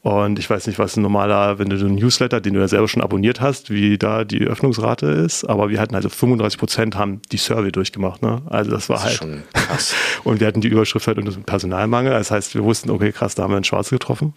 Und 0.02 0.40
ich 0.40 0.50
weiß 0.50 0.68
nicht, 0.68 0.80
was 0.80 0.96
ein 0.96 1.02
normaler, 1.02 1.60
wenn 1.60 1.70
du 1.70 1.78
so 1.78 1.86
einen 1.86 1.96
Newsletter, 1.96 2.40
den 2.40 2.54
du 2.54 2.62
ja 2.62 2.70
selber 2.70 2.88
schon 2.88 3.02
abonniert 3.02 3.42
hast, 3.42 3.70
wie 3.70 3.98
da 3.98 4.24
die 4.24 4.46
Öffnungsrate 4.46 5.08
ist. 5.08 5.44
Aber 5.44 5.70
wir 5.70 5.80
hatten 5.80 5.94
also 5.94 6.08
35 6.08 6.58
Prozent 6.58 6.96
haben 6.96 7.22
die 7.34 7.38
Survey 7.38 7.72
durchgemacht. 7.72 8.22
Ne? 8.22 8.42
Also 8.46 8.72
das 8.72 8.88
war 8.88 8.96
das 8.96 9.06
halt. 9.06 9.16
Schon 9.16 9.44
krass. 9.54 9.94
und 10.24 10.40
wir 10.40 10.48
hatten 10.48 10.62
die 10.62 10.70
Überschrift 10.70 11.06
halt 11.08 11.18
unter 11.18 11.32
Personalmangel. 11.42 12.14
Das 12.14 12.32
heißt, 12.32 12.56
wir 12.56 12.64
wussten, 12.64 12.92
okay, 12.92 13.12
krass, 13.12 13.36
da 13.36 13.44
haben 13.44 13.52
wir 13.52 13.58
einen 13.58 13.66
Schwarz 13.66 13.90
getroffen. 13.90 14.34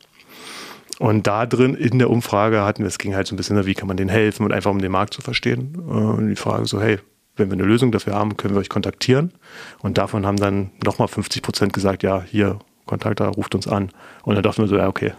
Und 0.99 1.27
da 1.27 1.47
drin 1.47 1.75
in 1.75 1.99
der 1.99 2.11
Umfrage 2.11 2.63
hatten 2.63 2.83
wir, 2.83 2.89
es 2.89 2.99
ging 2.99 3.15
halt 3.15 3.29
so 3.29 3.35
ein 3.35 3.37
bisschen, 3.37 3.65
wie 3.65 3.75
kann 3.75 3.89
man 3.89 3.97
denen 3.97 4.11
helfen 4.11 4.45
und 4.45 4.53
einfach 4.53 4.71
um 4.71 4.81
den 4.81 4.93
Markt 4.93 5.15
zu 5.15 5.23
verstehen. 5.23 5.77
Und 5.77 6.29
die 6.29 6.37
Frage 6.37 6.67
so, 6.67 6.81
hey, 6.81 6.99
wenn 7.37 7.49
wir 7.49 7.55
eine 7.55 7.65
Lösung 7.65 7.93
dafür 7.93 8.15
haben, 8.15 8.37
können 8.37 8.55
wir 8.55 8.61
euch 8.61 8.69
kontaktieren. 8.69 9.33
Und 9.81 9.97
davon 9.99 10.27
haben 10.27 10.37
dann 10.37 10.71
nochmal 10.85 11.09
50 11.09 11.43
Prozent 11.43 11.73
gesagt, 11.73 12.03
ja, 12.03 12.23
hier, 12.23 12.59
Kontakt 12.93 13.21
da, 13.21 13.29
ruft 13.29 13.55
uns 13.55 13.67
an. 13.67 13.91
Und 14.23 14.35
dann 14.35 14.43
dachten 14.43 14.61
wir 14.61 14.69
so, 14.69 14.77
ja, 14.77 14.87
okay, 14.87 15.15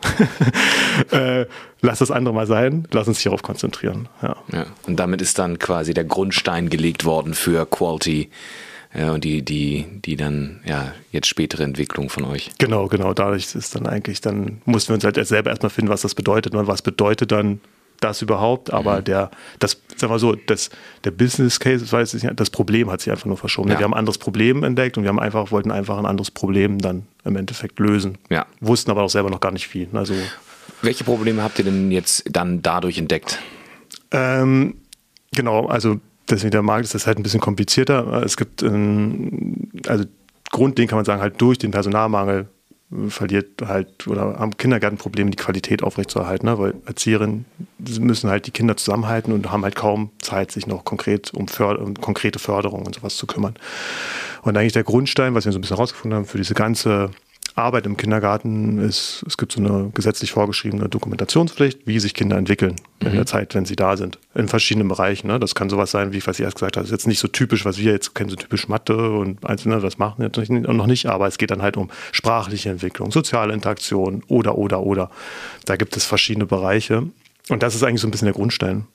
äh, 1.12 1.48
lass 1.82 2.00
das 2.00 2.12
andere 2.12 2.36
mal 2.36 2.46
sein, 2.46 2.88
lass 2.92 3.08
uns 3.08 3.20
hierauf 3.20 3.42
konzentrieren. 3.42 4.08
Ja. 4.22 4.36
ja. 4.52 4.66
Und 4.86 5.00
damit 5.00 5.24
ist 5.24 5.40
dann 5.40 5.58
quasi 5.58 5.96
der 5.96 6.04
Grundstein 6.04 6.70
gelegt 6.70 7.04
worden 7.04 7.34
für 7.34 7.66
Quality 7.66 8.30
ja, 8.96 9.12
und 9.12 9.24
die, 9.24 9.42
die, 9.42 9.86
die 10.06 10.16
dann, 10.16 10.60
ja, 10.66 10.94
jetzt 11.12 11.28
spätere 11.28 11.64
Entwicklung 11.64 12.10
von 12.10 12.26
euch. 12.26 12.52
Genau, 12.60 12.88
genau. 12.88 13.16
Dadurch 13.16 13.56
ist 13.56 13.74
dann 13.74 13.88
eigentlich, 13.88 14.22
dann 14.22 14.62
mussten 14.66 14.90
wir 14.90 14.96
uns 14.96 15.04
halt 15.04 15.16
selber 15.26 15.50
erstmal 15.50 15.72
finden, 15.72 15.90
was 15.90 16.04
das 16.04 16.14
bedeutet. 16.14 16.54
Und 16.54 16.68
was 16.68 16.84
bedeutet 16.84 17.32
dann 17.32 17.60
das 18.04 18.22
überhaupt? 18.22 18.72
Aber 18.72 19.00
mhm. 19.00 19.04
der, 19.06 19.32
das, 19.60 19.82
sagen 19.96 20.14
wir 20.14 20.20
so, 20.20 20.36
das, 20.36 20.70
der 21.04 21.12
Business 21.12 21.60
Case, 21.60 21.90
weiß 21.90 22.14
ich 22.14 22.24
nicht, 22.24 22.40
das 22.40 22.50
Problem 22.50 22.92
hat 22.92 23.02
sich 23.02 23.12
einfach 23.12 23.26
nur 23.26 23.38
verschoben. 23.38 23.70
Ja. 23.70 23.80
Wir 23.80 23.86
haben 23.86 23.94
ein 23.94 24.00
anderes 24.00 24.18
Problem 24.18 24.64
entdeckt 24.64 24.98
und 24.98 25.04
wir 25.04 25.10
haben 25.10 25.20
einfach, 25.20 25.52
wollten 25.52 25.72
einfach 25.72 25.98
ein 25.98 26.06
anderes 26.06 26.32
Problem 26.32 26.80
dann 26.80 27.08
im 27.24 27.36
Endeffekt 27.36 27.80
lösen. 27.80 28.18
Ja. 28.30 28.46
Wussten 28.60 28.92
aber 28.92 29.04
auch 29.04 29.10
selber 29.10 29.30
noch 29.30 29.40
gar 29.40 29.52
nicht 29.52 29.68
viel. 29.68 29.88
Also, 29.94 30.14
Welche 30.82 31.04
Probleme 31.04 31.42
habt 31.44 31.60
ihr 31.60 31.66
denn 31.66 31.92
jetzt 31.92 32.24
dann 32.32 32.62
dadurch 32.62 32.98
entdeckt? 32.98 33.40
Ähm, 34.12 34.76
genau, 35.32 35.68
also 35.68 36.00
deswegen 36.30 36.52
der 36.52 36.62
Markt 36.62 36.86
ist 36.86 36.96
das 36.96 37.08
halt 37.08 37.18
ein 37.18 37.24
bisschen 37.24 37.42
komplizierter. 37.42 38.24
Es 38.24 38.38
gibt, 38.38 38.64
ähm, 38.64 39.70
also 39.88 40.06
Grundding 40.52 40.88
kann 40.88 40.98
man 40.98 41.06
sagen, 41.06 41.22
halt 41.22 41.42
durch 41.42 41.58
den 41.58 41.72
Personalmangel 41.72 42.48
verliert 43.10 43.62
halt 43.64 44.08
oder 44.08 44.40
haben 44.40 44.58
Kindergärten 44.58 44.98
Probleme, 44.98 45.32
die 45.32 45.38
Qualität 45.38 45.84
aufrechtzuerhalten, 45.84 46.48
ne? 46.48 46.58
weil 46.60 46.74
Erzieherinnen 46.86 47.46
müssen 48.00 48.30
halt 48.30 48.48
die 48.48 48.52
Kinder 48.52 48.78
zusammenhalten 48.78 49.34
und 49.34 49.52
haben 49.52 49.64
halt 49.64 49.76
kaum 49.76 50.12
Zeit, 50.22 50.52
sich 50.52 50.68
noch 50.68 50.86
konkret 50.86 51.34
um, 51.34 51.48
Förder 51.48 51.82
um 51.82 51.96
konkrete 51.96 52.40
Förderung 52.40 52.86
und 52.86 52.96
sowas 52.96 53.16
zu 53.16 53.28
kümmern. 53.28 53.56
Und 54.44 54.58
eigentlich 54.58 54.74
der 54.74 54.84
Grundstein, 54.84 55.36
was 55.36 55.46
wir 55.46 55.52
so 55.52 55.58
ein 55.58 55.62
bisschen 55.62 55.78
herausgefunden 55.78 56.18
haben, 56.18 56.26
für 56.26 56.38
diese 56.38 56.54
ganze 56.54 57.12
Arbeit 57.56 57.86
im 57.86 57.98
Kindergarten 57.98 58.80
ist, 58.80 59.24
es 59.28 59.38
gibt 59.38 59.52
so 59.52 59.60
eine 59.60 59.92
gesetzlich 59.94 60.32
vorgeschriebene 60.32 60.90
Dokumentationspflicht, 60.90 61.86
wie 61.86 62.00
sich 62.00 62.14
Kinder 62.14 62.38
entwickeln 62.38 62.76
mhm. 63.02 63.10
in 63.10 63.16
der 63.16 63.26
Zeit, 63.26 63.54
wenn 63.54 63.66
sie 63.66 63.76
da 63.76 63.96
sind. 63.96 64.18
In 64.34 64.48
verschiedenen 64.48 64.88
Bereichen. 64.88 65.28
Ne? 65.28 65.40
Das 65.40 65.54
kann 65.54 65.70
sowas 65.70 65.92
sein, 65.92 66.14
wie 66.14 66.26
was 66.26 66.40
ich 66.40 66.46
erst 66.46 66.56
gesagt 66.56 66.78
habe, 66.78 66.84
das 66.84 66.90
ist 66.90 66.98
jetzt 66.98 67.08
nicht 67.08 67.20
so 67.20 67.28
typisch, 67.28 67.64
was 67.64 67.78
wir 67.78 67.92
jetzt 67.92 68.16
kennen, 68.16 68.30
so 68.30 68.36
typisch 68.36 68.68
Mathe 68.68 69.12
und 69.12 69.46
Einzelne, 69.46 69.80
das 69.80 69.98
machen 69.98 70.24
jetzt 70.24 70.38
noch 70.50 70.88
nicht, 70.88 71.06
aber 71.06 71.28
es 71.28 71.38
geht 71.38 71.52
dann 71.52 71.62
halt 71.62 71.78
um 71.78 71.92
sprachliche 72.12 72.70
Entwicklung, 72.70 73.12
soziale 73.12 73.54
Interaktion 73.54 74.24
oder, 74.28 74.58
oder, 74.58 74.82
oder. 74.82 75.12
Da 75.66 75.76
gibt 75.76 75.96
es 75.96 76.06
verschiedene 76.06 76.46
Bereiche. 76.46 77.08
Und 77.50 77.62
das 77.62 77.76
ist 77.76 77.84
eigentlich 77.84 78.02
so 78.02 78.08
ein 78.08 78.12
bisschen 78.12 78.28
der 78.28 78.34
Grundstein. 78.34 78.88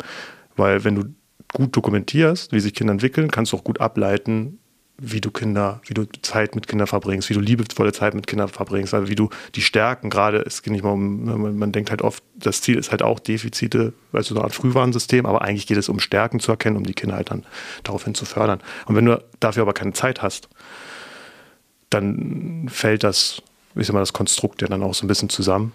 Weil 0.56 0.82
wenn 0.84 0.94
du 0.96 1.04
gut 1.52 1.76
dokumentierst, 1.76 2.52
wie 2.52 2.60
sich 2.60 2.74
Kinder 2.74 2.92
entwickeln, 2.92 3.30
kannst 3.30 3.52
du 3.52 3.56
auch 3.56 3.64
gut 3.64 3.80
ableiten, 3.80 4.58
wie 5.00 5.20
du 5.20 5.30
Kinder, 5.30 5.80
wie 5.86 5.94
du 5.94 6.06
Zeit 6.22 6.56
mit 6.56 6.66
Kindern 6.66 6.88
verbringst, 6.88 7.30
wie 7.30 7.34
du 7.34 7.40
liebevolle 7.40 7.92
Zeit 7.92 8.14
mit 8.14 8.26
Kindern 8.26 8.48
verbringst, 8.48 8.92
also 8.94 9.08
wie 9.08 9.14
du 9.14 9.30
die 9.54 9.62
Stärken, 9.62 10.10
gerade, 10.10 10.38
es 10.38 10.62
geht 10.62 10.72
nicht 10.72 10.82
mal 10.82 10.90
um, 10.90 11.58
man, 11.58 11.70
denkt 11.70 11.90
halt 11.90 12.02
oft, 12.02 12.22
das 12.34 12.60
Ziel 12.62 12.76
ist 12.76 12.90
halt 12.90 13.02
auch 13.02 13.20
Defizite, 13.20 13.92
also 14.12 14.34
so 14.34 14.40
eine 14.40 14.44
Art 14.44 14.54
Frühwarnsystem, 14.54 15.24
aber 15.24 15.42
eigentlich 15.42 15.68
geht 15.68 15.76
es 15.76 15.88
um 15.88 16.00
Stärken 16.00 16.40
zu 16.40 16.50
erkennen, 16.50 16.76
um 16.76 16.84
die 16.84 16.94
Kinder 16.94 17.14
halt 17.14 17.30
dann 17.30 17.46
daraufhin 17.84 18.16
zu 18.16 18.24
fördern. 18.24 18.60
Und 18.86 18.96
wenn 18.96 19.04
du 19.04 19.22
dafür 19.38 19.62
aber 19.62 19.72
keine 19.72 19.92
Zeit 19.92 20.20
hast, 20.20 20.48
dann 21.90 22.68
fällt 22.68 23.04
das, 23.04 23.40
ich 23.76 23.86
sag 23.86 23.94
mal, 23.94 24.00
das 24.00 24.12
Konstrukt 24.12 24.62
ja 24.62 24.68
dann 24.68 24.82
auch 24.82 24.94
so 24.94 25.04
ein 25.04 25.08
bisschen 25.08 25.28
zusammen. 25.28 25.72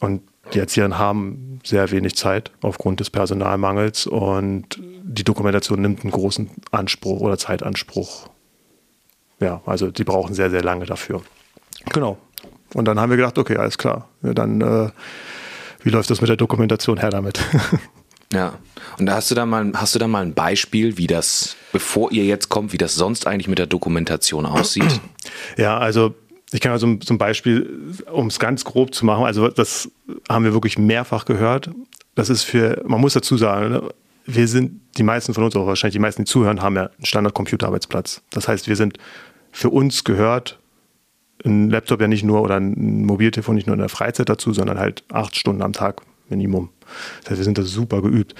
Und 0.00 0.22
die 0.54 0.58
Erzieher 0.58 0.98
haben 0.98 1.60
sehr 1.64 1.90
wenig 1.90 2.16
Zeit 2.16 2.50
aufgrund 2.62 3.00
des 3.00 3.10
Personalmangels 3.10 4.06
und 4.06 4.80
die 5.02 5.24
Dokumentation 5.24 5.82
nimmt 5.82 6.02
einen 6.02 6.10
großen 6.10 6.50
Anspruch 6.70 7.20
oder 7.20 7.38
Zeitanspruch 7.38 8.28
ja, 9.44 9.60
also 9.66 9.90
die 9.90 10.04
brauchen 10.04 10.34
sehr, 10.34 10.50
sehr 10.50 10.62
lange 10.62 10.86
dafür. 10.86 11.22
Genau. 11.92 12.18
Und 12.72 12.86
dann 12.86 12.98
haben 12.98 13.10
wir 13.10 13.16
gedacht, 13.16 13.38
okay, 13.38 13.56
alles 13.56 13.76
klar. 13.76 14.08
Ja, 14.22 14.32
dann, 14.32 14.60
äh, 14.60 14.90
wie 15.82 15.90
läuft 15.90 16.10
das 16.10 16.20
mit 16.20 16.28
der 16.28 16.36
Dokumentation 16.36 16.98
her 16.98 17.10
damit? 17.10 17.38
ja. 18.32 18.54
Und 18.98 19.06
da 19.06 19.16
hast 19.16 19.30
du 19.30 19.34
da 19.34 19.44
mal, 19.44 19.70
hast 19.74 19.94
du 19.94 19.98
da 19.98 20.08
mal 20.08 20.22
ein 20.22 20.34
Beispiel, 20.34 20.96
wie 20.96 21.06
das, 21.06 21.56
bevor 21.72 22.10
ihr 22.10 22.24
jetzt 22.24 22.48
kommt, 22.48 22.72
wie 22.72 22.78
das 22.78 22.94
sonst 22.94 23.26
eigentlich 23.26 23.48
mit 23.48 23.58
der 23.58 23.66
Dokumentation 23.66 24.46
aussieht? 24.46 25.00
Ja, 25.56 25.78
also 25.78 26.14
ich 26.52 26.60
kann 26.60 26.72
also 26.72 26.86
so 27.02 27.14
ein 27.14 27.18
Beispiel, 27.18 27.96
um 28.12 28.28
es 28.28 28.38
ganz 28.38 28.64
grob 28.64 28.94
zu 28.94 29.04
machen, 29.04 29.24
also 29.24 29.48
das 29.48 29.90
haben 30.28 30.44
wir 30.44 30.52
wirklich 30.52 30.78
mehrfach 30.78 31.24
gehört. 31.24 31.70
Das 32.14 32.28
ist 32.28 32.44
für, 32.44 32.82
man 32.86 33.00
muss 33.00 33.14
dazu 33.14 33.36
sagen, 33.36 33.70
ne, 33.70 33.88
wir 34.26 34.48
sind, 34.48 34.80
die 34.96 35.02
meisten 35.02 35.34
von 35.34 35.44
uns, 35.44 35.56
auch 35.56 35.66
wahrscheinlich 35.66 35.94
die 35.94 36.00
meisten, 36.00 36.24
die 36.24 36.30
zuhören, 36.30 36.62
haben 36.62 36.76
ja 36.76 36.84
einen 36.84 37.04
Standard-Computerarbeitsplatz. 37.04 38.22
Das 38.30 38.48
heißt, 38.48 38.68
wir 38.68 38.76
sind 38.76 38.98
für 39.54 39.70
uns 39.70 40.02
gehört 40.02 40.58
ein 41.44 41.70
Laptop 41.70 42.00
ja 42.00 42.08
nicht 42.08 42.24
nur 42.24 42.42
oder 42.42 42.56
ein 42.56 43.04
Mobiltelefon 43.04 43.54
nicht 43.54 43.66
nur 43.68 43.74
in 43.74 43.80
der 43.80 43.88
Freizeit 43.88 44.28
dazu, 44.28 44.52
sondern 44.52 44.78
halt 44.78 45.04
acht 45.12 45.36
Stunden 45.36 45.62
am 45.62 45.72
Tag 45.72 46.02
Minimum. 46.28 46.70
Das 47.20 47.30
heißt, 47.30 47.38
wir 47.38 47.44
sind 47.44 47.56
da 47.56 47.62
super 47.62 48.02
geübt. 48.02 48.34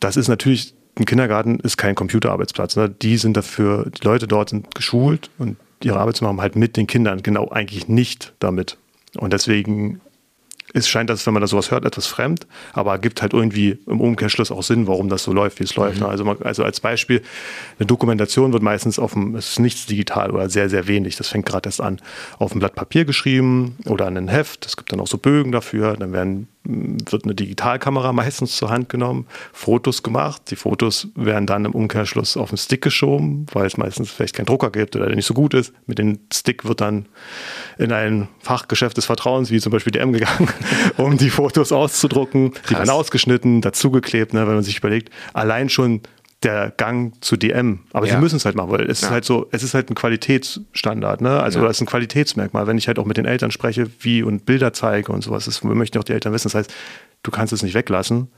Das 0.00 0.16
ist 0.16 0.28
natürlich, 0.28 0.74
ein 0.98 1.04
Kindergarten 1.04 1.60
ist 1.60 1.76
kein 1.76 1.94
Computerarbeitsplatz. 1.94 2.76
Ne? 2.76 2.88
Die 2.88 3.18
sind 3.18 3.36
dafür, 3.36 3.90
die 3.90 4.02
Leute 4.02 4.26
dort 4.26 4.48
sind 4.48 4.74
geschult 4.74 5.28
und 5.36 5.58
ihre 5.82 5.98
Arbeit 5.98 6.16
zu 6.16 6.24
machen 6.24 6.40
halt 6.40 6.56
mit 6.56 6.78
den 6.78 6.86
Kindern, 6.86 7.22
genau 7.22 7.50
eigentlich 7.50 7.88
nicht 7.88 8.32
damit. 8.38 8.78
Und 9.18 9.34
deswegen 9.34 10.00
es 10.76 10.88
scheint 10.88 11.08
das, 11.08 11.26
wenn 11.26 11.32
man 11.32 11.40
da 11.40 11.46
sowas 11.46 11.70
hört, 11.70 11.84
etwas 11.84 12.06
fremd, 12.06 12.46
aber 12.74 12.98
gibt 12.98 13.22
halt 13.22 13.32
irgendwie 13.32 13.78
im 13.86 14.00
Umkehrschluss 14.00 14.50
auch 14.50 14.62
Sinn, 14.62 14.86
warum 14.86 15.08
das 15.08 15.22
so 15.22 15.32
läuft, 15.32 15.58
wie 15.58 15.64
es 15.64 15.74
läuft. 15.74 16.00
Mhm. 16.00 16.06
Also, 16.06 16.36
also 16.42 16.64
als 16.64 16.80
Beispiel, 16.80 17.22
eine 17.78 17.86
Dokumentation 17.86 18.52
wird 18.52 18.62
meistens 18.62 18.98
auf 18.98 19.14
dem, 19.14 19.34
es 19.36 19.52
ist 19.52 19.58
nichts 19.58 19.86
digital 19.86 20.30
oder 20.30 20.50
sehr, 20.50 20.68
sehr 20.68 20.86
wenig, 20.86 21.16
das 21.16 21.28
fängt 21.28 21.46
gerade 21.46 21.68
erst 21.68 21.80
an, 21.80 22.00
auf 22.38 22.54
ein 22.54 22.58
Blatt 22.58 22.74
Papier 22.74 23.06
geschrieben 23.06 23.76
oder 23.86 24.06
an 24.06 24.16
ein 24.18 24.28
Heft, 24.28 24.66
es 24.66 24.76
gibt 24.76 24.92
dann 24.92 25.00
auch 25.00 25.06
so 25.06 25.16
Bögen 25.16 25.50
dafür, 25.50 25.96
dann 25.96 26.12
werden 26.12 26.48
wird 26.66 27.24
eine 27.24 27.34
Digitalkamera 27.34 28.12
meistens 28.12 28.56
zur 28.56 28.70
Hand 28.70 28.88
genommen, 28.88 29.26
Fotos 29.52 30.02
gemacht. 30.02 30.42
Die 30.50 30.56
Fotos 30.56 31.08
werden 31.14 31.46
dann 31.46 31.64
im 31.64 31.72
Umkehrschluss 31.72 32.36
auf 32.36 32.50
den 32.50 32.58
Stick 32.58 32.82
geschoben, 32.82 33.46
weil 33.52 33.66
es 33.66 33.76
meistens 33.76 34.10
vielleicht 34.10 34.34
keinen 34.34 34.46
Drucker 34.46 34.70
gibt 34.70 34.96
oder 34.96 35.06
der 35.06 35.16
nicht 35.16 35.26
so 35.26 35.34
gut 35.34 35.54
ist. 35.54 35.72
Mit 35.86 35.98
dem 35.98 36.18
Stick 36.32 36.64
wird 36.64 36.80
dann 36.80 37.06
in 37.78 37.92
ein 37.92 38.28
Fachgeschäft 38.40 38.96
des 38.96 39.06
Vertrauens, 39.06 39.50
wie 39.50 39.60
zum 39.60 39.72
Beispiel 39.72 39.92
DM 39.92 40.12
gegangen, 40.12 40.48
um 40.96 41.16
die 41.16 41.30
Fotos 41.30 41.72
auszudrucken. 41.72 42.52
Krass. 42.52 42.62
Die 42.68 42.74
werden 42.74 42.90
ausgeschnitten, 42.90 43.60
dazugeklebt, 43.60 44.34
ne, 44.34 44.46
wenn 44.46 44.54
man 44.54 44.64
sich 44.64 44.78
überlegt. 44.78 45.10
Allein 45.32 45.68
schon 45.68 46.02
der 46.42 46.70
Gang 46.76 47.12
zu 47.22 47.36
DM. 47.36 47.80
Aber 47.92 48.06
ja. 48.06 48.14
sie 48.14 48.20
müssen 48.20 48.36
es 48.36 48.44
halt 48.44 48.56
machen, 48.56 48.70
weil 48.70 48.82
es 48.82 49.00
ja. 49.00 49.08
ist 49.08 49.12
halt 49.12 49.24
so, 49.24 49.46
es 49.52 49.62
ist 49.62 49.74
halt 49.74 49.90
ein 49.90 49.94
Qualitätsstandard, 49.94 51.20
ne? 51.20 51.40
Also 51.40 51.60
ja. 51.60 51.66
das 51.66 51.78
ist 51.78 51.82
ein 51.82 51.86
Qualitätsmerkmal. 51.86 52.66
Wenn 52.66 52.78
ich 52.78 52.88
halt 52.88 52.98
auch 52.98 53.06
mit 53.06 53.16
den 53.16 53.24
Eltern 53.24 53.50
spreche, 53.50 53.90
wie 54.00 54.22
und 54.22 54.44
Bilder 54.44 54.72
zeige 54.72 55.12
und 55.12 55.22
sowas, 55.22 55.46
das 55.46 55.64
möchten 55.64 55.98
auch 55.98 56.04
die 56.04 56.12
Eltern 56.12 56.32
wissen. 56.32 56.48
Das 56.48 56.54
heißt, 56.54 56.74
du 57.22 57.30
kannst 57.30 57.52
es 57.52 57.62
nicht 57.62 57.74
weglassen, 57.74 58.28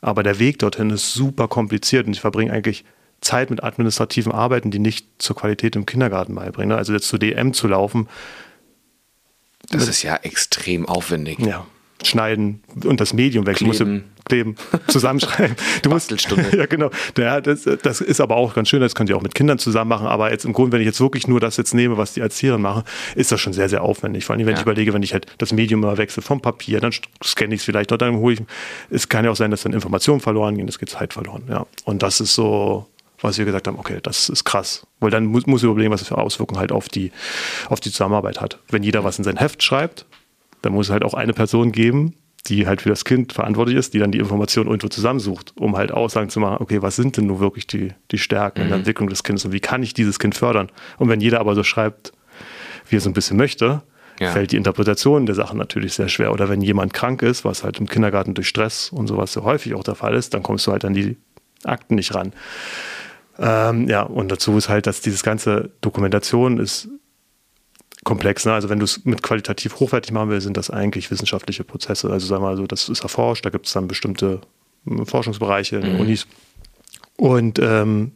aber 0.00 0.22
der 0.22 0.38
Weg 0.38 0.58
dorthin 0.58 0.90
ist 0.90 1.14
super 1.14 1.48
kompliziert 1.48 2.06
und 2.06 2.12
ich 2.12 2.20
verbringe 2.20 2.52
eigentlich 2.52 2.84
Zeit 3.20 3.50
mit 3.50 3.62
administrativen 3.62 4.32
Arbeiten, 4.32 4.70
die 4.70 4.80
nicht 4.80 5.06
zur 5.18 5.36
Qualität 5.36 5.76
im 5.76 5.86
Kindergarten 5.86 6.34
beibringen. 6.34 6.70
Ne? 6.70 6.76
Also 6.76 6.92
jetzt 6.92 7.08
zu 7.08 7.18
DM 7.18 7.54
zu 7.54 7.68
laufen. 7.68 8.08
Das 9.70 9.88
ist 9.88 10.02
ja 10.02 10.16
extrem 10.16 10.86
aufwendig. 10.86 11.38
Ja 11.38 11.64
schneiden 12.06 12.62
und 12.84 13.00
das 13.00 13.12
Medium 13.12 13.46
wechseln. 13.46 13.70
Kleben. 13.70 14.04
kleben, 14.24 14.56
zusammenschreiben. 14.88 15.56
Du 15.82 15.90
musst, 15.90 16.10
ja, 16.52 16.66
genau. 16.66 16.90
Ja, 17.18 17.40
das, 17.40 17.68
das 17.82 18.00
ist 18.00 18.20
aber 18.20 18.36
auch 18.36 18.54
ganz 18.54 18.68
schön, 18.68 18.80
das 18.80 18.94
könnt 18.94 19.10
ihr 19.10 19.16
auch 19.16 19.22
mit 19.22 19.34
Kindern 19.34 19.58
zusammen 19.58 19.88
machen, 19.88 20.06
aber 20.06 20.30
jetzt 20.30 20.44
im 20.44 20.52
Grunde, 20.52 20.72
wenn 20.72 20.80
ich 20.80 20.86
jetzt 20.86 21.00
wirklich 21.00 21.28
nur 21.28 21.40
das 21.40 21.56
jetzt 21.56 21.74
nehme, 21.74 21.96
was 21.96 22.14
die 22.14 22.20
Erzieher 22.20 22.58
machen, 22.58 22.84
ist 23.14 23.32
das 23.32 23.40
schon 23.40 23.52
sehr, 23.52 23.68
sehr 23.68 23.82
aufwendig. 23.82 24.24
Vor 24.24 24.34
allem, 24.34 24.46
wenn 24.46 24.54
ja. 24.54 24.58
ich 24.58 24.62
überlege, 24.62 24.92
wenn 24.92 25.02
ich 25.02 25.12
halt 25.12 25.26
das 25.38 25.52
Medium 25.52 25.82
immer 25.82 25.98
wechsle 25.98 26.22
vom 26.22 26.40
Papier, 26.40 26.80
dann 26.80 26.92
scanne 27.22 27.54
ich 27.54 27.60
es 27.60 27.64
vielleicht, 27.64 27.90
dann 27.90 28.16
hole 28.16 28.34
ich, 28.34 28.42
es 28.90 29.08
kann 29.08 29.24
ja 29.24 29.30
auch 29.30 29.36
sein, 29.36 29.50
dass 29.50 29.62
dann 29.62 29.72
Informationen 29.72 30.20
verloren 30.20 30.56
gehen, 30.56 30.68
es 30.68 30.78
geht 30.78 30.90
Zeit 30.90 31.12
verloren, 31.12 31.42
ja. 31.48 31.66
Und 31.84 32.02
das 32.02 32.20
ist 32.20 32.34
so, 32.34 32.86
was 33.24 33.38
wir 33.38 33.44
gesagt 33.44 33.66
haben, 33.66 33.78
okay, 33.78 33.98
das 34.02 34.28
ist 34.28 34.44
krass. 34.44 34.86
Weil 35.00 35.10
dann 35.10 35.26
muss, 35.26 35.46
muss 35.46 35.62
ich 35.62 35.68
überlegen, 35.68 35.90
was 35.90 36.00
das 36.00 36.08
für 36.08 36.18
Auswirkungen 36.18 36.60
halt 36.60 36.72
auf 36.72 36.88
die, 36.88 37.10
auf 37.68 37.80
die 37.80 37.90
Zusammenarbeit 37.90 38.40
hat. 38.40 38.58
Wenn 38.68 38.82
jeder 38.82 39.02
was 39.02 39.18
in 39.18 39.24
sein 39.24 39.38
Heft 39.38 39.62
schreibt, 39.62 40.04
da 40.64 40.70
muss 40.70 40.86
es 40.86 40.92
halt 40.92 41.04
auch 41.04 41.14
eine 41.14 41.32
Person 41.32 41.72
geben, 41.72 42.14
die 42.46 42.66
halt 42.66 42.82
für 42.82 42.88
das 42.88 43.04
Kind 43.04 43.32
verantwortlich 43.32 43.76
ist, 43.76 43.94
die 43.94 43.98
dann 43.98 44.12
die 44.12 44.18
Informationen 44.18 44.68
irgendwo 44.68 44.88
zusammensucht, 44.88 45.52
um 45.58 45.76
halt 45.76 45.92
Aussagen 45.92 46.28
zu 46.28 46.40
machen, 46.40 46.58
okay, 46.60 46.82
was 46.82 46.96
sind 46.96 47.16
denn 47.16 47.26
nur 47.26 47.40
wirklich 47.40 47.66
die, 47.66 47.92
die 48.10 48.18
Stärken 48.18 48.60
mhm. 48.60 48.64
in 48.64 48.68
der 48.68 48.76
mhm. 48.76 48.80
Entwicklung 48.82 49.08
des 49.08 49.22
Kindes 49.22 49.44
und 49.44 49.52
wie 49.52 49.60
kann 49.60 49.82
ich 49.82 49.94
dieses 49.94 50.18
Kind 50.18 50.34
fördern? 50.34 50.70
Und 50.98 51.08
wenn 51.08 51.20
jeder 51.20 51.40
aber 51.40 51.54
so 51.54 51.62
schreibt, 51.62 52.12
wie 52.88 52.96
er 52.96 53.00
so 53.00 53.08
ein 53.08 53.14
bisschen 53.14 53.36
möchte, 53.36 53.82
ja. 54.20 54.30
fällt 54.30 54.52
die 54.52 54.56
Interpretation 54.56 55.26
der 55.26 55.34
Sachen 55.34 55.58
natürlich 55.58 55.94
sehr 55.94 56.08
schwer. 56.08 56.32
Oder 56.32 56.48
wenn 56.48 56.60
jemand 56.60 56.92
krank 56.92 57.22
ist, 57.22 57.44
was 57.44 57.64
halt 57.64 57.78
im 57.78 57.88
Kindergarten 57.88 58.34
durch 58.34 58.48
Stress 58.48 58.90
und 58.90 59.06
sowas 59.06 59.32
so 59.32 59.42
häufig 59.44 59.74
auch 59.74 59.82
der 59.82 59.94
Fall 59.94 60.14
ist, 60.14 60.34
dann 60.34 60.42
kommst 60.42 60.66
du 60.66 60.72
halt 60.72 60.84
an 60.84 60.94
die 60.94 61.16
Akten 61.64 61.94
nicht 61.94 62.14
ran. 62.14 62.32
Ähm, 63.38 63.88
ja, 63.88 64.02
und 64.02 64.30
dazu 64.30 64.56
ist 64.56 64.68
halt, 64.68 64.86
dass 64.86 65.00
dieses 65.00 65.22
ganze 65.22 65.70
Dokumentation 65.80 66.58
ist 66.58 66.88
komplex. 68.04 68.44
Ne? 68.46 68.52
Also 68.52 68.68
wenn 68.68 68.78
du 68.78 68.84
es 68.84 69.04
mit 69.04 69.22
qualitativ 69.22 69.80
hochwertig 69.80 70.12
machen 70.12 70.30
willst, 70.30 70.44
sind 70.44 70.56
das 70.56 70.70
eigentlich 70.70 71.10
wissenschaftliche 71.10 71.64
Prozesse. 71.64 72.10
Also 72.10 72.26
sagen 72.26 72.42
wir 72.42 72.50
mal 72.50 72.56
so, 72.56 72.66
das 72.66 72.88
ist 72.88 73.02
erforscht, 73.02 73.44
da 73.44 73.50
gibt 73.50 73.66
es 73.66 73.72
dann 73.72 73.88
bestimmte 73.88 74.40
hm, 74.86 75.06
Forschungsbereiche 75.06 75.76
in 75.76 75.94
mhm. 75.94 76.00
Unis. 76.00 76.26
Und 77.16 77.58
ähm, 77.58 78.12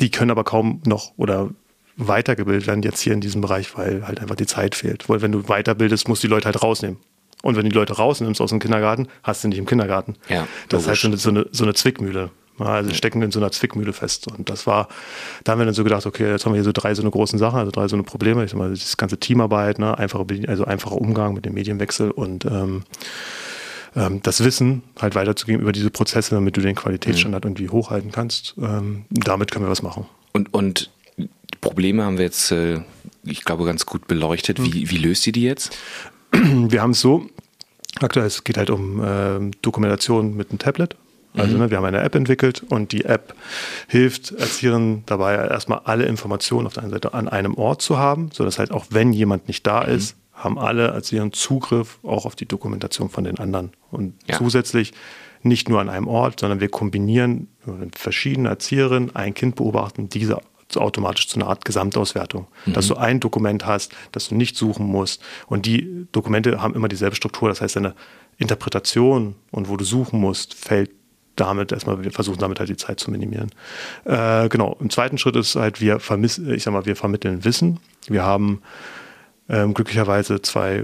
die 0.00 0.10
können 0.10 0.30
aber 0.30 0.44
kaum 0.44 0.82
noch 0.86 1.12
oder 1.16 1.50
weitergebildet 1.96 2.66
werden 2.66 2.82
jetzt 2.82 3.00
hier 3.00 3.14
in 3.14 3.20
diesem 3.20 3.40
Bereich, 3.40 3.76
weil 3.76 4.06
halt 4.06 4.20
einfach 4.20 4.36
die 4.36 4.46
Zeit 4.46 4.74
fehlt. 4.74 5.08
Weil 5.08 5.22
wenn 5.22 5.32
du 5.32 5.44
weiterbildest, 5.44 6.08
musst 6.08 6.22
du 6.22 6.28
die 6.28 6.32
Leute 6.32 6.46
halt 6.46 6.62
rausnehmen. 6.62 6.98
Und 7.42 7.56
wenn 7.56 7.64
du 7.64 7.70
die 7.70 7.76
Leute 7.76 7.94
rausnimmst 7.94 8.40
aus 8.40 8.50
dem 8.50 8.58
Kindergarten, 8.58 9.08
hast 9.22 9.44
du 9.44 9.48
nicht 9.48 9.58
im 9.58 9.66
Kindergarten. 9.66 10.16
Ja, 10.28 10.46
das 10.68 10.82
ist 10.82 10.88
halt 10.88 11.18
so 11.18 11.30
eine, 11.30 11.46
so 11.52 11.64
eine 11.64 11.74
Zwickmühle. 11.74 12.30
Also 12.58 12.94
stecken 12.94 13.22
in 13.22 13.30
so 13.30 13.40
einer 13.40 13.50
Zwickmühle 13.52 13.92
fest. 13.92 14.28
Und 14.28 14.48
das 14.48 14.66
war, 14.66 14.88
da 15.44 15.52
haben 15.52 15.58
wir 15.58 15.66
dann 15.66 15.74
so 15.74 15.84
gedacht, 15.84 16.06
okay, 16.06 16.30
jetzt 16.30 16.46
haben 16.46 16.52
wir 16.52 16.58
hier 16.58 16.64
so 16.64 16.72
drei 16.72 16.94
so 16.94 17.02
eine 17.02 17.10
großen 17.10 17.38
Sachen, 17.38 17.58
also 17.58 17.70
drei 17.70 17.88
so 17.88 17.96
eine 17.96 18.02
Probleme. 18.02 18.44
Ich 18.44 18.50
sag 18.50 18.58
mal, 18.58 18.70
das 18.70 18.96
ganze 18.96 19.18
Teamarbeit, 19.18 19.78
ne, 19.78 19.98
einfache, 19.98 20.24
also 20.46 20.64
einfacher 20.64 20.96
Umgang 20.96 21.34
mit 21.34 21.44
dem 21.44 21.54
Medienwechsel 21.54 22.10
und 22.10 22.44
ähm, 22.44 22.84
ähm, 23.96 24.20
das 24.22 24.44
Wissen 24.44 24.82
halt 25.00 25.14
weiterzugeben 25.14 25.62
über 25.62 25.72
diese 25.72 25.90
Prozesse, 25.90 26.34
damit 26.34 26.56
du 26.56 26.60
den 26.60 26.74
Qualitätsstandard 26.74 27.44
mhm. 27.44 27.50
irgendwie 27.50 27.68
hochhalten 27.70 28.12
kannst. 28.12 28.54
Ähm, 28.58 29.04
damit 29.10 29.50
können 29.50 29.64
wir 29.64 29.70
was 29.70 29.82
machen. 29.82 30.06
Und, 30.32 30.52
und 30.52 30.90
Probleme 31.60 32.04
haben 32.04 32.18
wir 32.18 32.24
jetzt, 32.24 32.52
äh, 32.52 32.80
ich 33.24 33.44
glaube, 33.44 33.64
ganz 33.64 33.86
gut 33.86 34.06
beleuchtet. 34.06 34.62
Wie, 34.62 34.84
mhm. 34.84 34.90
wie 34.90 34.98
löst 34.98 35.26
ihr 35.26 35.32
die 35.32 35.42
jetzt? 35.42 35.76
Wir 36.32 36.82
haben 36.82 36.90
es 36.90 37.00
so, 37.00 37.26
aktuell 38.00 38.26
es 38.26 38.44
geht 38.44 38.58
halt 38.58 38.70
um 38.70 39.02
äh, 39.02 39.50
Dokumentation 39.62 40.36
mit 40.36 40.50
einem 40.50 40.58
Tablet. 40.58 40.96
Also 41.36 41.54
mhm. 41.54 41.62
ne, 41.62 41.70
wir 41.70 41.76
haben 41.78 41.84
eine 41.84 42.00
App 42.00 42.14
entwickelt 42.14 42.64
und 42.68 42.92
die 42.92 43.04
App 43.04 43.34
hilft 43.88 44.32
Erziehern 44.32 45.02
dabei, 45.06 45.34
erstmal 45.34 45.80
alle 45.84 46.06
Informationen 46.06 46.66
auf 46.66 46.74
der 46.74 46.84
einen 46.84 46.92
Seite 46.92 47.14
an 47.14 47.28
einem 47.28 47.54
Ort 47.54 47.82
zu 47.82 47.98
haben, 47.98 48.30
sodass 48.32 48.58
halt 48.58 48.70
auch 48.70 48.86
wenn 48.90 49.12
jemand 49.12 49.48
nicht 49.48 49.66
da 49.66 49.84
mhm. 49.84 49.94
ist, 49.94 50.16
haben 50.32 50.58
alle 50.58 50.88
Erziehern 50.88 51.32
Zugriff 51.32 51.98
auch 52.02 52.26
auf 52.26 52.36
die 52.36 52.46
Dokumentation 52.46 53.08
von 53.08 53.24
den 53.24 53.38
anderen. 53.38 53.70
Und 53.90 54.14
ja. 54.28 54.36
zusätzlich 54.36 54.92
nicht 55.42 55.68
nur 55.68 55.80
an 55.80 55.88
einem 55.88 56.08
Ort, 56.08 56.40
sondern 56.40 56.60
wir 56.60 56.68
kombinieren 56.68 57.48
verschiedene 57.94 58.48
Erzieherinnen 58.48 59.14
ein 59.14 59.32
Kind 59.32 59.56
beobachten, 59.56 60.08
diese 60.08 60.40
automatisch 60.74 61.28
zu 61.28 61.38
einer 61.38 61.48
Art 61.48 61.64
Gesamtauswertung. 61.64 62.48
Mhm. 62.66 62.72
Dass 62.72 62.88
du 62.88 62.96
ein 62.96 63.20
Dokument 63.20 63.66
hast, 63.66 63.94
das 64.12 64.28
du 64.28 64.34
nicht 64.34 64.56
suchen 64.56 64.86
musst. 64.86 65.22
Und 65.46 65.64
die 65.64 66.06
Dokumente 66.12 66.60
haben 66.60 66.74
immer 66.74 66.88
dieselbe 66.88 67.14
Struktur. 67.14 67.48
Das 67.48 67.60
heißt, 67.60 67.76
deine 67.76 67.94
Interpretation 68.38 69.36
und 69.52 69.68
wo 69.68 69.76
du 69.76 69.84
suchen 69.84 70.20
musst, 70.20 70.54
fällt 70.54 70.90
damit 71.36 71.72
erstmal, 71.72 72.02
wir 72.02 72.12
versuchen 72.12 72.38
damit 72.38 72.58
halt 72.58 72.68
die 72.68 72.76
Zeit 72.76 73.00
zu 73.00 73.10
minimieren. 73.10 73.50
Äh, 74.04 74.48
genau, 74.48 74.76
im 74.80 74.90
zweiten 74.90 75.18
Schritt 75.18 75.36
ist 75.36 75.56
halt, 75.56 75.80
wir 75.80 76.00
vermissen, 76.00 76.52
ich 76.52 76.62
sag 76.62 76.72
mal, 76.72 76.86
wir 76.86 76.96
vermitteln 76.96 77.44
Wissen. 77.44 77.80
Wir 78.08 78.24
haben 78.24 78.62
ähm, 79.48 79.74
glücklicherweise 79.74 80.42
zwei 80.42 80.82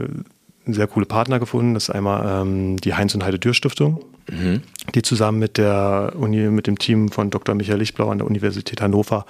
sehr 0.67 0.87
coole 0.87 1.07
Partner 1.07 1.38
gefunden. 1.38 1.75
Das 1.75 1.85
ist 1.85 1.91
einmal 1.91 2.43
ähm, 2.43 2.77
die 2.79 2.95
Heinz 2.95 3.15
und 3.15 3.25
Heide 3.25 3.38
Dürr 3.38 3.55
Stiftung, 3.55 4.05
mhm. 4.31 4.62
die 4.95 5.03
zusammen 5.03 5.38
mit 5.38 5.59
der 5.59 6.12
Uni, 6.17 6.49
mit 6.51 6.67
dem 6.67 6.79
Team 6.79 7.11
von 7.11 7.31
Dr. 7.31 7.55
Michael 7.55 7.79
Lichtblau 7.79 8.11
an 8.11 8.19
der 8.19 8.27
Universität 8.27 8.81
Hannover 8.81 9.27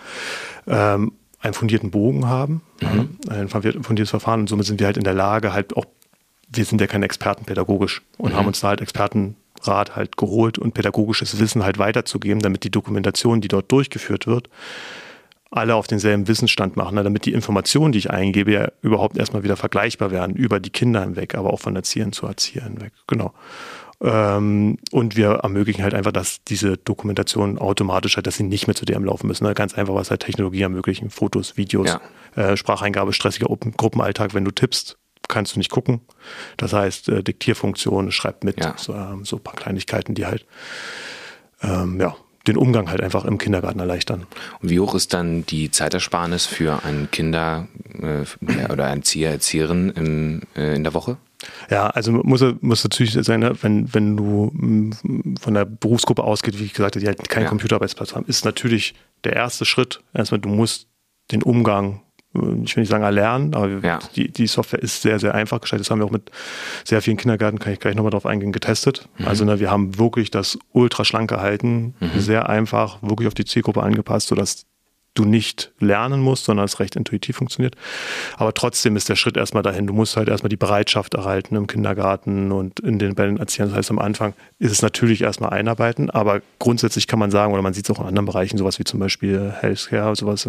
ähm, 0.66 1.12
einen 1.40 1.54
fundierten 1.54 1.90
Bogen 1.90 2.28
haben, 2.28 2.62
mhm. 2.80 3.18
ein 3.28 3.48
fundiertes 3.48 4.10
Verfahren 4.10 4.40
und 4.40 4.48
somit 4.48 4.66
sind 4.66 4.78
wir 4.78 4.86
halt 4.86 4.96
in 4.96 5.04
der 5.04 5.14
Lage, 5.14 5.52
halt 5.52 5.76
auch, 5.76 5.86
wir 6.48 6.64
sind 6.64 6.80
ja 6.80 6.86
keine 6.86 7.04
Experten 7.04 7.44
pädagogisch 7.44 8.02
und 8.18 8.32
mhm. 8.32 8.36
haben 8.36 8.46
uns 8.46 8.60
da 8.60 8.68
halt 8.68 8.80
Experten 8.80 9.36
Rat 9.66 9.96
halt 9.96 10.16
geholt 10.16 10.58
und 10.58 10.74
pädagogisches 10.74 11.38
Wissen 11.38 11.64
halt 11.64 11.78
weiterzugeben, 11.78 12.42
damit 12.42 12.64
die 12.64 12.70
Dokumentation, 12.70 13.40
die 13.40 13.48
dort 13.48 13.70
durchgeführt 13.70 14.26
wird, 14.26 14.48
alle 15.50 15.74
auf 15.74 15.86
denselben 15.86 16.28
Wissensstand 16.28 16.76
machen, 16.76 16.94
ne? 16.94 17.04
damit 17.04 17.26
die 17.26 17.32
Informationen, 17.32 17.92
die 17.92 17.98
ich 17.98 18.10
eingebe, 18.10 18.52
ja 18.52 18.72
überhaupt 18.80 19.18
erstmal 19.18 19.44
wieder 19.44 19.56
vergleichbar 19.56 20.10
werden, 20.10 20.34
über 20.34 20.60
die 20.60 20.70
Kinder 20.70 21.02
hinweg, 21.02 21.34
aber 21.34 21.52
auch 21.52 21.60
von 21.60 21.76
Erziehern 21.76 22.12
zu 22.12 22.26
Erzieher 22.26 22.64
hinweg. 22.64 22.92
Genau. 23.06 23.34
Ähm, 24.02 24.78
und 24.90 25.16
wir 25.16 25.28
ermöglichen 25.42 25.82
halt 25.84 25.94
einfach, 25.94 26.10
dass 26.10 26.42
diese 26.42 26.76
Dokumentation 26.76 27.58
automatisch 27.58 28.16
halt, 28.16 28.26
dass 28.26 28.36
sie 28.36 28.42
nicht 28.42 28.66
mehr 28.66 28.74
zu 28.74 28.84
DM 28.84 29.04
laufen 29.04 29.28
müssen. 29.28 29.44
Ne? 29.44 29.54
Ganz 29.54 29.74
einfach, 29.74 29.94
was 29.94 30.10
halt 30.10 30.22
Technologie 30.22 30.62
ermöglichen. 30.62 31.10
Fotos, 31.10 31.56
Videos, 31.56 31.98
ja. 32.36 32.42
äh, 32.42 32.56
Spracheingabe, 32.56 33.12
stressiger 33.12 33.46
Gruppenalltag, 33.76 34.34
wenn 34.34 34.44
du 34.44 34.50
tippst, 34.50 34.98
kannst 35.28 35.54
du 35.54 35.58
nicht 35.58 35.70
gucken. 35.70 36.00
Das 36.56 36.72
heißt, 36.72 37.08
äh, 37.08 37.22
Diktierfunktion 37.22 38.12
schreibt 38.12 38.44
mit, 38.44 38.62
ja. 38.62 38.74
so, 38.76 38.94
ähm, 38.94 39.24
so, 39.24 39.36
ein 39.36 39.42
paar 39.42 39.54
Kleinigkeiten, 39.54 40.14
die 40.14 40.26
halt 40.26 40.46
ähm, 41.62 42.00
ja, 42.00 42.16
den 42.46 42.56
Umgang 42.56 42.90
halt 42.90 43.00
einfach 43.00 43.24
im 43.24 43.38
Kindergarten 43.38 43.80
erleichtern. 43.80 44.26
Und 44.60 44.70
wie 44.70 44.80
hoch 44.80 44.94
ist 44.94 45.14
dann 45.14 45.46
die 45.46 45.70
Zeitersparnis 45.70 46.46
für 46.46 46.84
einen 46.84 47.10
Kinder 47.10 47.68
äh, 48.00 48.24
oder 48.70 48.86
einen 48.86 49.00
Erzieher, 49.00 49.30
Erzieherin 49.30 49.90
im, 49.90 50.40
äh, 50.56 50.74
in 50.74 50.84
der 50.84 50.94
Woche? 50.94 51.18
Ja, 51.70 51.88
also 51.88 52.12
muss, 52.12 52.44
muss 52.60 52.84
natürlich 52.84 53.12
sein, 53.12 53.40
ne, 53.40 53.52
wenn, 53.62 53.92
wenn 53.94 54.16
du 54.16 54.50
mm, 54.52 55.36
von 55.40 55.54
der 55.54 55.64
Berufsgruppe 55.64 56.22
ausgeht, 56.22 56.58
wie 56.58 56.64
ich 56.64 56.72
gesagt 56.72 56.94
habe, 56.94 57.00
die 57.00 57.06
halt 57.06 57.28
keinen 57.28 57.44
ja. 57.44 57.48
Computerarbeitsplatz 57.48 58.14
haben, 58.14 58.26
ist 58.26 58.44
natürlich 58.44 58.94
der 59.24 59.34
erste 59.34 59.64
Schritt. 59.64 60.00
Erstmal, 60.14 60.40
du 60.40 60.48
musst 60.48 60.88
den 61.30 61.42
Umgang 61.42 62.02
ich 62.34 62.76
will 62.76 62.80
nicht 62.82 62.88
sagen 62.88 63.04
erlernen, 63.04 63.54
aber 63.54 63.68
Ja. 63.82 63.98
die, 64.16 64.30
die 64.32 64.46
Software 64.46 64.82
ist 64.82 65.02
sehr, 65.02 65.18
sehr 65.18 65.34
einfach 65.34 65.60
gestaltet. 65.60 65.86
Das 65.86 65.90
haben 65.90 65.98
wir 66.00 66.06
auch 66.06 66.10
mit 66.10 66.30
sehr 66.84 67.02
vielen 67.02 67.16
Kindergärten, 67.18 67.58
kann 67.58 67.72
ich 67.72 67.80
gleich 67.80 67.94
nochmal 67.94 68.10
drauf 68.10 68.24
eingehen, 68.26 68.52
getestet. 68.52 69.08
Also 69.24 69.44
ne, 69.44 69.60
wir 69.60 69.70
haben 69.70 69.98
wirklich 69.98 70.30
das 70.30 70.58
ultra 70.72 71.04
schlank 71.04 71.28
gehalten, 71.30 71.94
sehr 72.16 72.48
einfach, 72.48 73.02
wirklich 73.02 73.28
auf 73.28 73.34
die 73.34 73.44
Zielgruppe 73.44 73.82
angepasst, 73.82 74.28
sodass 74.28 74.64
du 75.14 75.24
nicht 75.24 75.72
lernen 75.78 76.20
musst, 76.20 76.44
sondern 76.44 76.64
es 76.64 76.80
recht 76.80 76.96
intuitiv 76.96 77.36
funktioniert. 77.36 77.76
Aber 78.36 78.54
trotzdem 78.54 78.96
ist 78.96 79.08
der 79.08 79.16
Schritt 79.16 79.36
erstmal 79.36 79.62
dahin. 79.62 79.86
Du 79.86 79.92
musst 79.92 80.16
halt 80.16 80.28
erstmal 80.28 80.48
die 80.48 80.56
Bereitschaft 80.56 81.14
erhalten 81.14 81.54
im 81.54 81.66
Kindergarten 81.66 82.50
und 82.50 82.80
in 82.80 82.98
den 82.98 83.14
Bällen 83.14 83.36
Erziehern. 83.36 83.68
Das 83.68 83.78
heißt, 83.78 83.90
am 83.90 83.98
Anfang 83.98 84.32
ist 84.58 84.72
es 84.72 84.80
natürlich 84.80 85.22
erstmal 85.22 85.50
einarbeiten, 85.50 86.08
aber 86.08 86.40
grundsätzlich 86.58 87.06
kann 87.06 87.18
man 87.18 87.30
sagen, 87.30 87.52
oder 87.52 87.62
man 87.62 87.74
sieht 87.74 87.84
es 87.84 87.94
auch 87.94 88.00
in 88.00 88.06
anderen 88.06 88.26
Bereichen, 88.26 88.56
sowas 88.56 88.78
wie 88.78 88.84
zum 88.84 89.00
Beispiel 89.00 89.52
Healthcare, 89.60 90.16
sowas, 90.16 90.48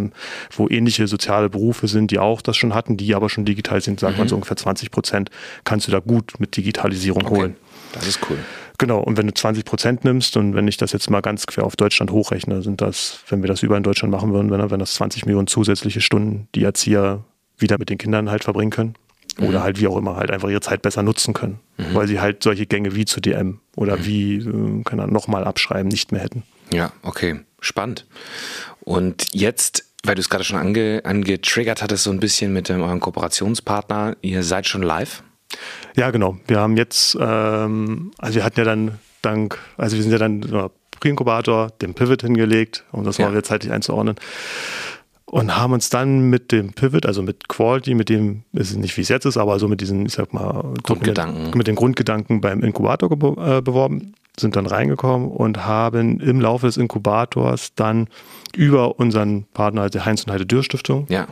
wo 0.55 0.69
ähnliche 0.69 1.07
soziale 1.07 1.49
Berufe 1.49 1.87
sind, 1.87 2.11
die 2.11 2.19
auch 2.19 2.41
das 2.41 2.55
schon 2.55 2.73
hatten, 2.73 2.95
die 2.95 3.15
aber 3.15 3.29
schon 3.29 3.43
digital 3.45 3.81
sind, 3.81 3.99
sagt 3.99 4.17
man 4.17 4.27
so 4.27 4.35
ungefähr 4.35 4.57
20 4.57 4.91
Prozent, 4.91 5.29
kannst 5.65 5.87
du 5.87 5.91
da 5.91 5.99
gut 5.99 6.39
mit 6.39 6.55
Digitalisierung 6.55 7.29
holen. 7.29 7.55
Das 7.91 8.07
ist 8.07 8.19
cool. 8.29 8.37
Genau, 8.77 8.99
und 8.99 9.17
wenn 9.17 9.27
du 9.27 9.33
20 9.33 9.65
Prozent 9.65 10.03
nimmst 10.03 10.35
und 10.35 10.55
wenn 10.55 10.67
ich 10.67 10.77
das 10.77 10.91
jetzt 10.91 11.09
mal 11.09 11.21
ganz 11.21 11.45
quer 11.45 11.63
auf 11.63 11.75
Deutschland 11.75 12.11
hochrechne, 12.11 12.61
sind 12.61 12.81
das, 12.81 13.19
wenn 13.27 13.41
wir 13.43 13.47
das 13.47 13.63
überall 13.63 13.77
in 13.77 13.83
Deutschland 13.83 14.11
machen 14.11 14.33
würden, 14.33 14.49
wenn, 14.51 14.71
wenn 14.71 14.79
das 14.79 14.95
20 14.95 15.25
Millionen 15.25 15.47
zusätzliche 15.47 16.01
Stunden, 16.01 16.47
die 16.55 16.63
Erzieher 16.63 17.23
wieder 17.57 17.77
mit 17.77 17.89
den 17.89 17.97
Kindern 17.97 18.29
halt 18.29 18.43
verbringen 18.43 18.71
können. 18.71 18.95
Oder 19.39 19.63
halt 19.63 19.79
wie 19.79 19.87
auch 19.87 19.97
immer, 19.97 20.15
halt 20.15 20.29
einfach 20.29 20.49
ihre 20.49 20.61
Zeit 20.61 20.83
besser 20.83 21.01
nutzen 21.01 21.33
können. 21.33 21.59
Weil 21.93 22.07
sie 22.07 22.19
halt 22.19 22.43
solche 22.43 22.67
Gänge 22.67 22.93
wie 22.93 23.05
zu 23.05 23.19
DM 23.19 23.59
oder 23.75 24.05
wie, 24.05 24.35
äh, 24.35 24.83
kann 24.83 24.99
er 24.99 25.07
nochmal 25.07 25.43
abschreiben, 25.43 25.87
nicht 25.87 26.11
mehr 26.11 26.21
hätten. 26.21 26.43
Ja, 26.71 26.91
okay. 27.01 27.39
Spannend. 27.59 28.05
Und 28.81 29.33
jetzt, 29.33 29.85
weil 30.03 30.15
du 30.15 30.21
es 30.21 30.29
gerade 30.29 30.43
schon 30.43 30.59
ange, 30.59 31.01
angetriggert 31.03 31.81
hattest, 31.81 32.03
so 32.03 32.11
ein 32.11 32.19
bisschen 32.19 32.53
mit 32.53 32.69
dem, 32.69 32.81
eurem 32.81 32.99
Kooperationspartner, 32.99 34.17
ihr 34.21 34.43
seid 34.43 34.67
schon 34.67 34.83
live? 34.83 35.23
Ja, 35.95 36.11
genau. 36.11 36.37
Wir 36.47 36.59
haben 36.59 36.77
jetzt, 36.77 37.17
ähm, 37.19 38.11
also 38.17 38.35
wir 38.35 38.43
hatten 38.43 38.59
ja 38.59 38.65
dann 38.65 38.99
dank, 39.21 39.57
also 39.77 39.95
wir 39.95 40.03
sind 40.03 40.11
ja 40.11 40.17
dann 40.17 40.41
Pre-Inkubator, 40.99 41.69
den 41.81 41.93
Pivot 41.93 42.21
hingelegt, 42.21 42.83
um 42.91 43.03
das 43.03 43.17
Ja. 43.17 43.25
mal 43.25 43.31
wieder 43.31 43.43
zeitlich 43.43 43.71
einzuordnen. 43.71 44.15
Und 45.25 45.55
haben 45.57 45.73
uns 45.73 45.89
dann 45.89 46.29
mit 46.29 46.51
dem 46.51 46.73
Pivot, 46.73 47.05
also 47.07 47.23
mit 47.23 47.47
Quality, 47.49 47.95
mit 47.95 48.09
dem, 48.09 48.43
ist 48.53 48.75
nicht 48.77 48.95
wie 48.97 49.01
es 49.01 49.09
jetzt 49.09 49.25
ist, 49.25 49.35
aber 49.37 49.57
so 49.57 49.67
mit 49.67 49.81
diesen, 49.81 50.05
ich 50.05 50.13
sag 50.13 50.31
mal, 50.31 50.73
Grundgedanken. 50.83 51.57
mit 51.57 51.65
den 51.67 51.75
Grundgedanken 51.75 52.39
beim 52.39 52.61
Inkubator 52.63 53.11
äh, 53.11 53.61
beworben, 53.61 54.13
sind 54.39 54.55
dann 54.55 54.65
reingekommen 54.67 55.29
und 55.29 55.65
haben 55.65 56.19
im 56.19 56.39
Laufe 56.39 56.67
des 56.67 56.77
Inkubators 56.77 57.73
dann 57.75 58.07
über 58.55 58.99
unseren 58.99 59.45
Partner, 59.53 59.81
also 59.81 59.91
der 59.93 60.05
Heinz 60.05 60.23
und 60.23 60.31
Heide 60.31 60.45
Dürr 60.45 60.63
Stiftung, 60.63 61.05
Ja. 61.09 61.27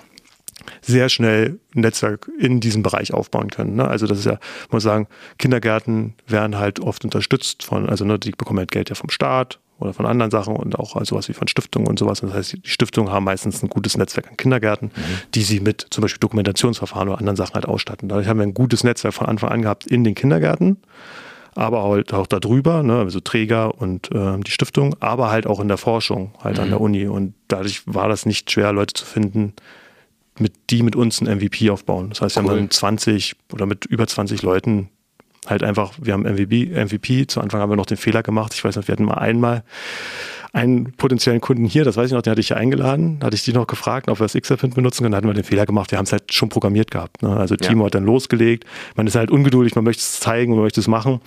Sehr 0.82 1.10
schnell 1.10 1.60
ein 1.76 1.82
Netzwerk 1.82 2.30
in 2.40 2.60
diesem 2.60 2.84
Bereich 2.84 3.14
aufbauen 3.14 3.50
können. 3.50 3.76
Ne? 3.76 3.88
Also 3.88 4.08
das 4.08 4.20
ist 4.20 4.26
ja, 4.26 4.34
man 4.34 4.40
muss 4.72 4.84
sagen, 4.84 5.08
Kindergärten 5.38 6.14
werden 6.28 6.58
halt 6.58 6.80
oft 6.80 7.04
unterstützt 7.04 7.64
von, 7.64 7.90
also 7.90 8.06
ne, 8.06 8.20
die 8.20 8.32
bekommen 8.32 8.60
halt 8.60 8.72
Geld 8.72 8.90
ja 8.90 8.96
vom 8.96 9.10
Staat 9.10 9.60
oder 9.82 9.94
von 9.94 10.06
anderen 10.06 10.32
Sachen 10.32 10.56
und 10.56 10.78
auch 10.78 10.96
also 10.96 11.16
sowas 11.16 11.28
wie 11.28 11.34
von 11.34 11.48
Stiftungen 11.48 11.88
und 11.88 11.98
sowas. 11.98 12.22
Das 12.22 12.34
heißt, 12.34 12.54
die 12.64 12.70
Stiftungen 12.70 13.12
haben 13.12 13.24
meistens 13.24 13.64
ein 13.64 13.70
gutes 13.70 13.98
Netzwerk 13.98 14.30
an 14.30 14.38
Kindergärten, 14.38 14.92
die 15.34 15.42
sie 15.42 15.60
mit 15.60 15.88
zum 15.90 16.04
Beispiel 16.04 16.20
Dokumentationsverfahren 16.20 17.10
oder 17.10 17.18
anderen 17.18 17.36
Sachen 17.36 17.56
halt 17.56 17.66
ausstatten. 17.66 18.08
Dadurch 18.08 18.28
haben 18.28 18.38
wir 18.38 18.46
ein 18.46 18.54
gutes 18.54 18.84
Netzwerk 18.84 19.14
von 19.14 19.28
Anfang 19.28 19.50
an 19.50 19.62
gehabt 19.64 19.88
in 19.88 20.04
den 20.04 20.14
Kindergärten, 20.14 20.78
aber 21.56 21.84
halt 21.84 22.14
auch 22.14 22.28
darüber, 22.28 22.84
ne, 22.84 23.00
also 23.00 23.20
Träger 23.20 23.80
und 23.80 24.12
äh, 24.12 24.38
die 24.40 24.52
Stiftung, 24.52 24.96
aber 25.00 25.32
halt 25.32 25.48
auch 25.48 25.60
in 25.60 25.68
der 25.68 25.78
Forschung, 25.78 26.34
halt 26.44 26.60
an 26.60 26.70
der 26.70 26.80
Uni. 26.80 27.08
Und 27.08 27.34
dadurch 27.48 27.82
war 27.86 28.08
das 28.08 28.26
nicht 28.26 28.52
schwer, 28.52 28.72
Leute 28.72 28.94
zu 28.94 29.06
finden, 29.06 29.54
mit 30.42 30.54
die 30.70 30.84
mit 30.84 30.96
uns 30.96 31.22
ein 31.22 31.28
MVP 31.38 31.70
aufbauen. 31.70 32.10
Das 32.10 32.22
heißt, 32.22 32.36
wir 32.36 32.44
Cool. 32.44 32.50
haben 32.52 32.58
dann 32.58 32.72
20 32.72 33.36
oder 33.54 33.66
mit 33.66 33.86
über 33.86 34.08
20 34.08 34.42
Leuten 34.42 34.90
halt 35.48 35.64
einfach, 35.64 35.94
wir 36.02 36.14
haben 36.14 36.22
MVP, 36.24 36.68
MVP, 36.68 37.26
zu 37.28 37.42
Anfang 37.42 37.62
haben 37.62 37.70
wir 37.72 37.76
noch 37.76 37.86
den 37.88 37.98
Fehler 37.98 38.22
gemacht. 38.24 38.54
Ich 38.54 38.64
weiß 38.64 38.76
noch, 38.76 38.88
wir 38.88 38.94
hatten 38.94 39.06
mal 39.06 39.16
einmal 39.16 39.64
einen 40.54 40.92
potenziellen 40.94 41.40
Kunden 41.42 41.64
hier, 41.66 41.86
das 41.86 41.96
weiß 41.96 42.08
ich 42.08 42.12
noch, 42.14 42.22
den 42.22 42.32
hatte 42.32 42.42
ich 42.42 42.50
ja 42.50 42.58
eingeladen, 42.58 43.20
hatte 43.24 43.36
ich 43.36 43.44
die 43.44 43.54
noch 43.54 43.68
gefragt, 43.68 44.10
ob 44.10 44.20
wir 44.20 44.26
das 44.26 44.34
XRPint 44.34 44.76
benutzen 44.76 45.04
können, 45.04 45.14
da 45.14 45.18
hatten 45.18 45.28
wir 45.28 45.34
den 45.34 45.46
Fehler 45.46 45.66
gemacht, 45.66 45.92
wir 45.92 45.98
haben 45.98 46.04
es 46.06 46.12
halt 46.12 46.34
schon 46.34 46.50
programmiert 46.50 46.92
gehabt. 46.92 47.24
Ne? 47.24 47.30
Also 47.38 47.56
Ja. 47.56 47.68
Timo 47.70 47.86
hat 47.86 47.96
dann 47.96 48.04
losgelegt, 48.04 48.66
man 48.96 49.08
ist 49.08 49.16
halt 49.16 49.32
ungeduldig, 49.32 49.76
man 49.76 49.86
möchte 49.86 50.02
es 50.02 50.20
zeigen, 50.20 50.54
man 50.54 50.64
möchte 50.64 50.82
es 50.82 50.88
machen. 50.90 51.22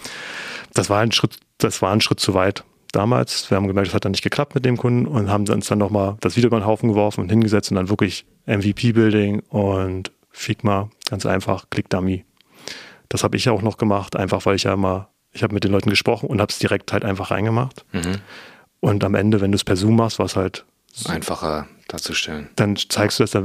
Das 0.75 0.91
war 0.91 1.01
ein 1.01 1.11
Schritt, 1.11 1.39
das 1.59 1.81
war 1.81 1.91
ein 1.93 2.03
Schritt 2.03 2.21
zu 2.21 2.35
weit 2.35 2.65
damals. 2.95 3.51
Wir 3.51 3.57
haben 3.57 3.67
gemerkt, 3.67 3.89
das 3.89 3.95
hat 3.95 4.05
dann 4.05 4.13
nicht 4.13 4.23
geklappt 4.23 4.55
mit 4.55 4.65
dem 4.65 4.77
Kunden 4.77 5.07
und 5.07 5.31
haben 5.31 5.49
uns 5.49 5.67
dann 5.67 5.79
nochmal 5.79 6.17
das 6.21 6.37
wieder 6.37 6.47
über 6.47 6.59
den 6.61 6.67
Haufen 6.67 6.89
geworfen 6.89 7.21
und 7.21 7.31
hingesetzt 7.31 7.71
und 7.71 7.77
dann 7.77 7.89
wirklich 7.89 8.27
MVP-Building 8.47 9.41
und 9.49 10.13
Figma, 10.31 10.91
ganz 11.09 11.27
einfach, 11.27 11.71
Click-Dummy. 11.71 12.25
Das 13.09 13.23
habe 13.23 13.37
ich 13.37 13.45
ja 13.45 13.53
auch 13.53 13.63
noch 13.63 13.77
gemacht, 13.77 14.17
einfach 14.17 14.45
weil 14.47 14.57
ich 14.57 14.65
ja 14.65 14.75
immer, 14.75 15.09
ich 15.33 15.43
habe 15.43 15.55
mit 15.55 15.65
den 15.65 15.73
Leuten 15.73 15.91
gesprochen 15.91 16.29
und 16.29 16.41
habe 16.41 16.51
es 16.51 16.59
direkt 16.59 16.93
halt 16.93 17.05
einfach 17.05 17.31
reingemacht. 17.31 17.85
Und 18.81 19.05
am 19.05 19.15
Ende, 19.15 19.41
wenn 19.41 19.53
du 19.53 19.57
es 19.57 19.65
per 19.65 19.77
Zoom 19.77 19.97
machst, 19.97 20.19
war 20.19 20.27
es 20.27 20.37
halt 20.37 20.65
Einfacher 21.07 21.67
darzustellen. 21.89 22.49
dann 22.57 22.77
zeigst 22.77 23.19
du 23.19 23.25
das, 23.25 23.37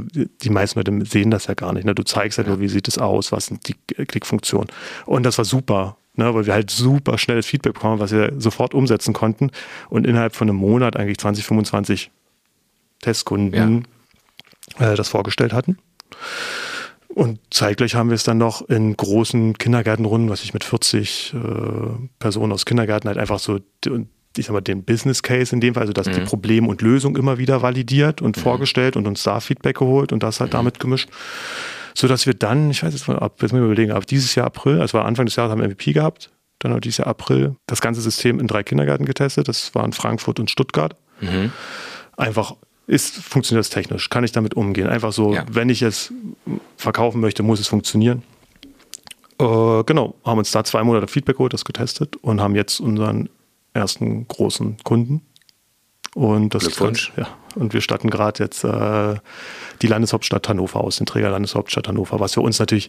die 0.42 0.50
meisten 0.50 0.78
Leute 0.78 1.04
sehen 1.04 1.30
das 1.30 1.46
ja 1.46 1.54
gar 1.54 1.72
nicht. 1.72 1.84
Ne? 1.84 1.94
Du 1.94 2.02
zeigst 2.02 2.38
halt 2.38 2.48
nur, 2.48 2.60
wie 2.60 2.68
sieht 2.68 2.88
es 2.88 2.98
aus, 2.98 3.32
was 3.32 3.46
sind 3.46 3.68
die 3.68 3.74
Klickfunktionen. 3.74 4.68
Und 5.06 5.24
das 5.24 5.38
war 5.38 5.44
super, 5.44 5.96
ne? 6.20 6.34
weil 6.34 6.46
wir 6.46 6.54
halt 6.54 6.70
super 6.70 7.18
schnelles 7.18 7.46
Feedback 7.46 7.74
bekommen, 7.74 7.98
was 7.98 8.12
wir 8.12 8.32
sofort 8.38 8.74
umsetzen 8.74 9.12
konnten 9.12 9.50
und 9.88 10.06
innerhalb 10.06 10.36
von 10.36 10.48
einem 10.48 10.58
Monat 10.58 10.96
eigentlich 10.96 11.18
20, 11.18 11.44
25 11.44 12.10
Testkunden 13.00 13.86
äh, 14.78 14.94
das 14.94 15.08
vorgestellt 15.08 15.52
hatten. 15.52 15.78
Und 17.08 17.40
zeitgleich 17.50 17.96
haben 17.96 18.08
wir 18.08 18.14
es 18.14 18.22
dann 18.22 18.38
noch 18.38 18.68
in 18.68 18.96
großen 18.96 19.58
Kindergärtenrunden, 19.58 20.30
was 20.30 20.44
ich 20.44 20.54
mit 20.54 20.62
40 20.62 21.34
äh, 21.34 21.38
Personen 22.20 22.52
aus 22.52 22.64
Kindergärten 22.64 23.08
halt 23.08 23.18
einfach 23.18 23.40
so, 23.40 23.58
ich 24.36 24.46
sag 24.46 24.52
mal, 24.52 24.60
den 24.60 24.84
Business 24.84 25.22
Case 25.22 25.52
in 25.52 25.60
dem 25.60 25.74
Fall, 25.74 25.82
also 25.82 25.92
dass 25.92 26.06
die 26.06 26.20
Problem 26.20 26.68
und 26.68 26.82
Lösung 26.82 27.16
immer 27.16 27.36
wieder 27.38 27.62
validiert 27.62 28.22
und 28.22 28.36
vorgestellt 28.36 28.96
und 28.96 29.08
uns 29.08 29.24
da 29.24 29.40
Feedback 29.40 29.78
geholt 29.78 30.12
und 30.12 30.22
das 30.22 30.38
halt 30.38 30.54
damit 30.54 30.78
gemischt. 30.78 31.08
So 31.94 32.08
dass 32.08 32.26
wir 32.26 32.34
dann, 32.34 32.70
ich 32.70 32.82
weiß 32.82 32.92
jetzt, 32.92 33.08
ab, 33.08 33.38
jetzt 33.42 33.52
muss 33.52 33.60
ich 33.60 33.64
überlegen, 33.64 33.92
ab 33.92 34.06
dieses 34.06 34.34
Jahr 34.34 34.46
April, 34.46 34.80
also 34.80 34.98
war 34.98 35.04
Anfang 35.04 35.26
des 35.26 35.36
Jahres 35.36 35.50
haben 35.52 35.60
wir 35.60 35.68
MVP 35.68 35.92
gehabt, 35.92 36.30
dann 36.58 36.72
ab 36.72 36.80
dieses 36.82 36.98
Jahr 36.98 37.06
April 37.08 37.56
das 37.66 37.80
ganze 37.80 38.00
System 38.00 38.38
in 38.38 38.46
drei 38.46 38.62
Kindergärten 38.62 39.06
getestet. 39.06 39.48
Das 39.48 39.74
waren 39.74 39.92
Frankfurt 39.92 40.38
und 40.40 40.50
Stuttgart. 40.50 40.94
Einfach 42.16 42.54
ist, 42.86 43.16
funktioniert 43.16 43.64
das 43.64 43.70
technisch? 43.70 44.10
Kann 44.10 44.24
ich 44.24 44.32
damit 44.32 44.54
umgehen? 44.54 44.86
Einfach 44.88 45.12
so, 45.12 45.32
Ja. 45.34 45.44
wenn 45.50 45.68
ich 45.68 45.80
es 45.82 46.12
verkaufen 46.76 47.20
möchte, 47.20 47.42
muss 47.42 47.60
es 47.60 47.68
funktionieren. 47.68 48.22
Äh, 49.38 49.84
genau, 49.84 50.14
haben 50.24 50.38
uns 50.38 50.50
da 50.50 50.64
zwei 50.64 50.82
Monate 50.82 51.06
Feedback 51.06 51.36
geholt, 51.36 51.52
das 51.52 51.64
getestet 51.64 52.16
und 52.16 52.40
haben 52.40 52.54
jetzt 52.56 52.80
unseren 52.80 53.28
ersten 53.72 54.26
großen 54.28 54.78
Kunden. 54.82 55.22
Und 56.14 56.54
das 56.54 56.64
Glückwunsch. 56.64 57.12
Ja, 57.16 57.28
und 57.54 57.74
wir 57.74 57.80
statten 57.80 58.10
gerade 58.10 58.42
jetzt 58.42 58.64
äh, 58.64 59.14
die 59.82 59.86
Landeshauptstadt 59.86 60.48
Hannover 60.48 60.80
aus, 60.82 60.96
den 60.96 61.06
Träger 61.06 61.30
Landeshauptstadt 61.30 61.88
Hannover, 61.88 62.20
was 62.20 62.34
für 62.34 62.40
uns 62.40 62.58
natürlich, 62.58 62.88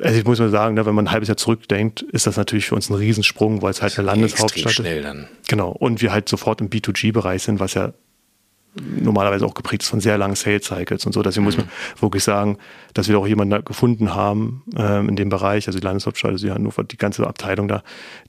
also 0.00 0.18
ich 0.18 0.24
muss 0.24 0.38
mal 0.38 0.50
sagen, 0.50 0.74
ne, 0.74 0.86
wenn 0.86 0.94
man 0.94 1.06
ein 1.06 1.10
halbes 1.10 1.28
Jahr 1.28 1.36
zurückdenkt, 1.36 2.02
ist 2.02 2.26
das 2.26 2.36
natürlich 2.36 2.66
für 2.66 2.74
uns 2.74 2.90
ein 2.90 2.94
Riesensprung, 2.94 3.62
weil 3.62 3.70
es 3.70 3.82
halt 3.82 3.98
eine 3.98 4.06
Landeshauptstadt 4.06 4.66
Extrem 4.66 4.68
ist. 4.68 4.74
schnell 4.74 5.02
dann. 5.02 5.28
Genau. 5.48 5.70
Und 5.70 6.02
wir 6.02 6.12
halt 6.12 6.28
sofort 6.28 6.60
im 6.60 6.70
B2G-Bereich 6.70 7.42
sind, 7.42 7.60
was 7.60 7.74
ja 7.74 7.92
normalerweise 8.80 9.44
auch 9.44 9.54
geprägt 9.54 9.82
ist 9.82 9.88
von 9.88 10.00
sehr 10.00 10.18
langen 10.18 10.36
Sales 10.36 10.66
Cycles 10.66 11.04
und 11.06 11.12
so. 11.12 11.22
Deswegen 11.22 11.44
muss 11.44 11.56
man 11.56 11.68
wirklich 12.00 12.22
sagen, 12.22 12.58
dass 12.94 13.08
wir 13.08 13.18
auch 13.18 13.26
jemanden 13.26 13.64
gefunden 13.64 14.14
haben 14.14 14.62
ähm, 14.76 15.08
in 15.08 15.16
dem 15.16 15.28
Bereich, 15.28 15.66
also 15.66 15.78
die 15.78 15.84
Landeshauptstadt, 15.84 16.32
also 16.32 16.46
die 16.46 16.52
Hannover, 16.52 16.84
die 16.84 16.96
ganze 16.96 17.26
Abteilung 17.26 17.68
da, 17.68 17.82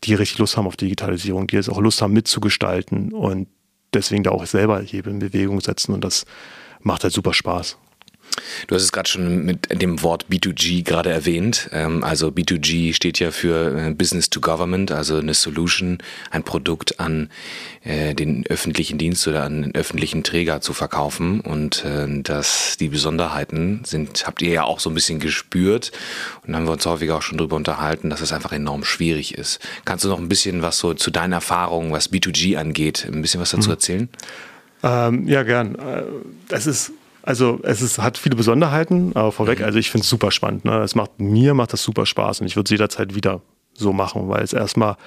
die 0.04 0.14
richtig 0.14 0.40
Lust 0.40 0.58
haben 0.58 0.68
auf 0.68 0.78
Digitalisierung, 0.78 1.48
die 1.48 1.56
jetzt 1.56 1.70
auch 1.70 1.80
Lust 1.80 2.02
haben 2.02 2.14
mitzugestalten 2.14 3.14
und 3.14 3.48
deswegen 3.94 4.24
da 4.24 4.32
auch 4.32 4.46
selber 4.46 4.82
Hebel 4.82 5.14
in 5.14 5.20
Bewegung 5.20 5.62
setzen 5.62 5.94
und 5.94 6.04
das 6.04 6.26
macht 6.82 7.04
halt 7.04 7.14
super 7.14 7.34
Spaß. 7.34 7.78
Du 8.68 8.76
hast 8.76 8.84
es 8.84 8.92
gerade 8.92 9.10
schon 9.10 9.46
mit 9.46 9.82
dem 9.82 10.02
Wort 10.04 10.26
B2G 10.30 10.84
gerade 10.84 11.10
erwähnt. 11.10 11.70
Ähm, 11.72 12.04
Also 12.04 12.30
B2G 12.30 12.94
steht 12.94 13.20
ja 13.20 13.32
für 13.32 13.78
äh, 13.78 13.94
Business 13.94 14.30
to 14.30 14.40
Government, 14.42 14.92
also 14.92 15.18
eine 15.18 15.34
Solution, 15.34 16.00
ein 16.32 16.44
Produkt 16.44 17.00
an 17.00 17.30
äh, 17.84 18.14
den 18.14 18.46
öffentlichen 18.48 18.98
Dienst 18.98 19.28
oder 19.28 19.44
an 19.44 19.62
den 19.62 19.76
öffentlichen 19.76 20.24
Träger 20.24 20.62
zu 20.62 20.74
verkaufen. 20.74 21.42
Und 21.42 21.86
äh, 21.86 22.22
dass 22.22 22.78
die 22.78 22.90
Besonderheiten 22.90 23.82
sind, 23.86 24.26
habt 24.28 24.42
ihr 24.42 24.52
ja 24.52 24.64
auch 24.64 24.80
so 24.80 24.90
ein 24.90 24.94
bisschen 24.96 25.20
gespürt 25.20 25.92
und 26.46 26.56
haben 26.56 26.66
wir 26.66 26.74
uns 26.74 26.86
häufig 26.86 27.12
auch 27.12 27.22
schon 27.22 27.38
drüber 27.38 27.56
unterhalten, 27.56 28.10
dass 28.10 28.22
es 28.22 28.34
einfach 28.34 28.52
enorm 28.52 28.84
schwierig 28.84 29.38
ist. 29.38 29.60
Kannst 29.86 30.06
du 30.06 30.10
noch 30.10 30.20
ein 30.20 30.30
bisschen 30.30 30.62
was 30.62 30.78
so 30.78 30.94
zu 30.94 31.12
deinen 31.12 31.34
Erfahrungen, 31.34 31.92
was 31.92 32.12
B2G 32.12 32.58
angeht, 32.58 33.08
ein 33.12 33.22
bisschen 33.22 33.42
was 33.42 33.52
dazu 33.52 33.70
erzählen? 33.70 34.10
Ähm, 34.84 35.28
ja, 35.28 35.44
gern. 35.44 35.76
Es 36.50 36.66
ist, 36.66 36.92
also 37.24 37.60
es 37.64 37.82
ist, 37.82 38.00
hat 38.00 38.18
viele 38.18 38.36
Besonderheiten, 38.36 39.12
aber 39.16 39.32
vorweg, 39.32 39.62
also 39.62 39.78
ich 39.78 39.92
finde 39.92 40.04
es 40.04 40.10
super 40.10 40.32
spannend. 40.32 40.66
Ne? 40.66 40.80
Es 40.80 40.96
macht, 40.96 41.20
mir 41.20 41.54
macht 41.54 41.74
das 41.74 41.84
super 41.84 42.06
Spaß 42.06 42.42
und 42.42 42.48
ich 42.48 42.56
würde 42.56 42.68
es 42.68 42.72
jederzeit 42.72 43.16
wieder 43.16 43.42
so 43.74 43.94
machen, 43.94 44.30
weil 44.30 44.44
es 44.44 44.54
erstmal 44.54 44.98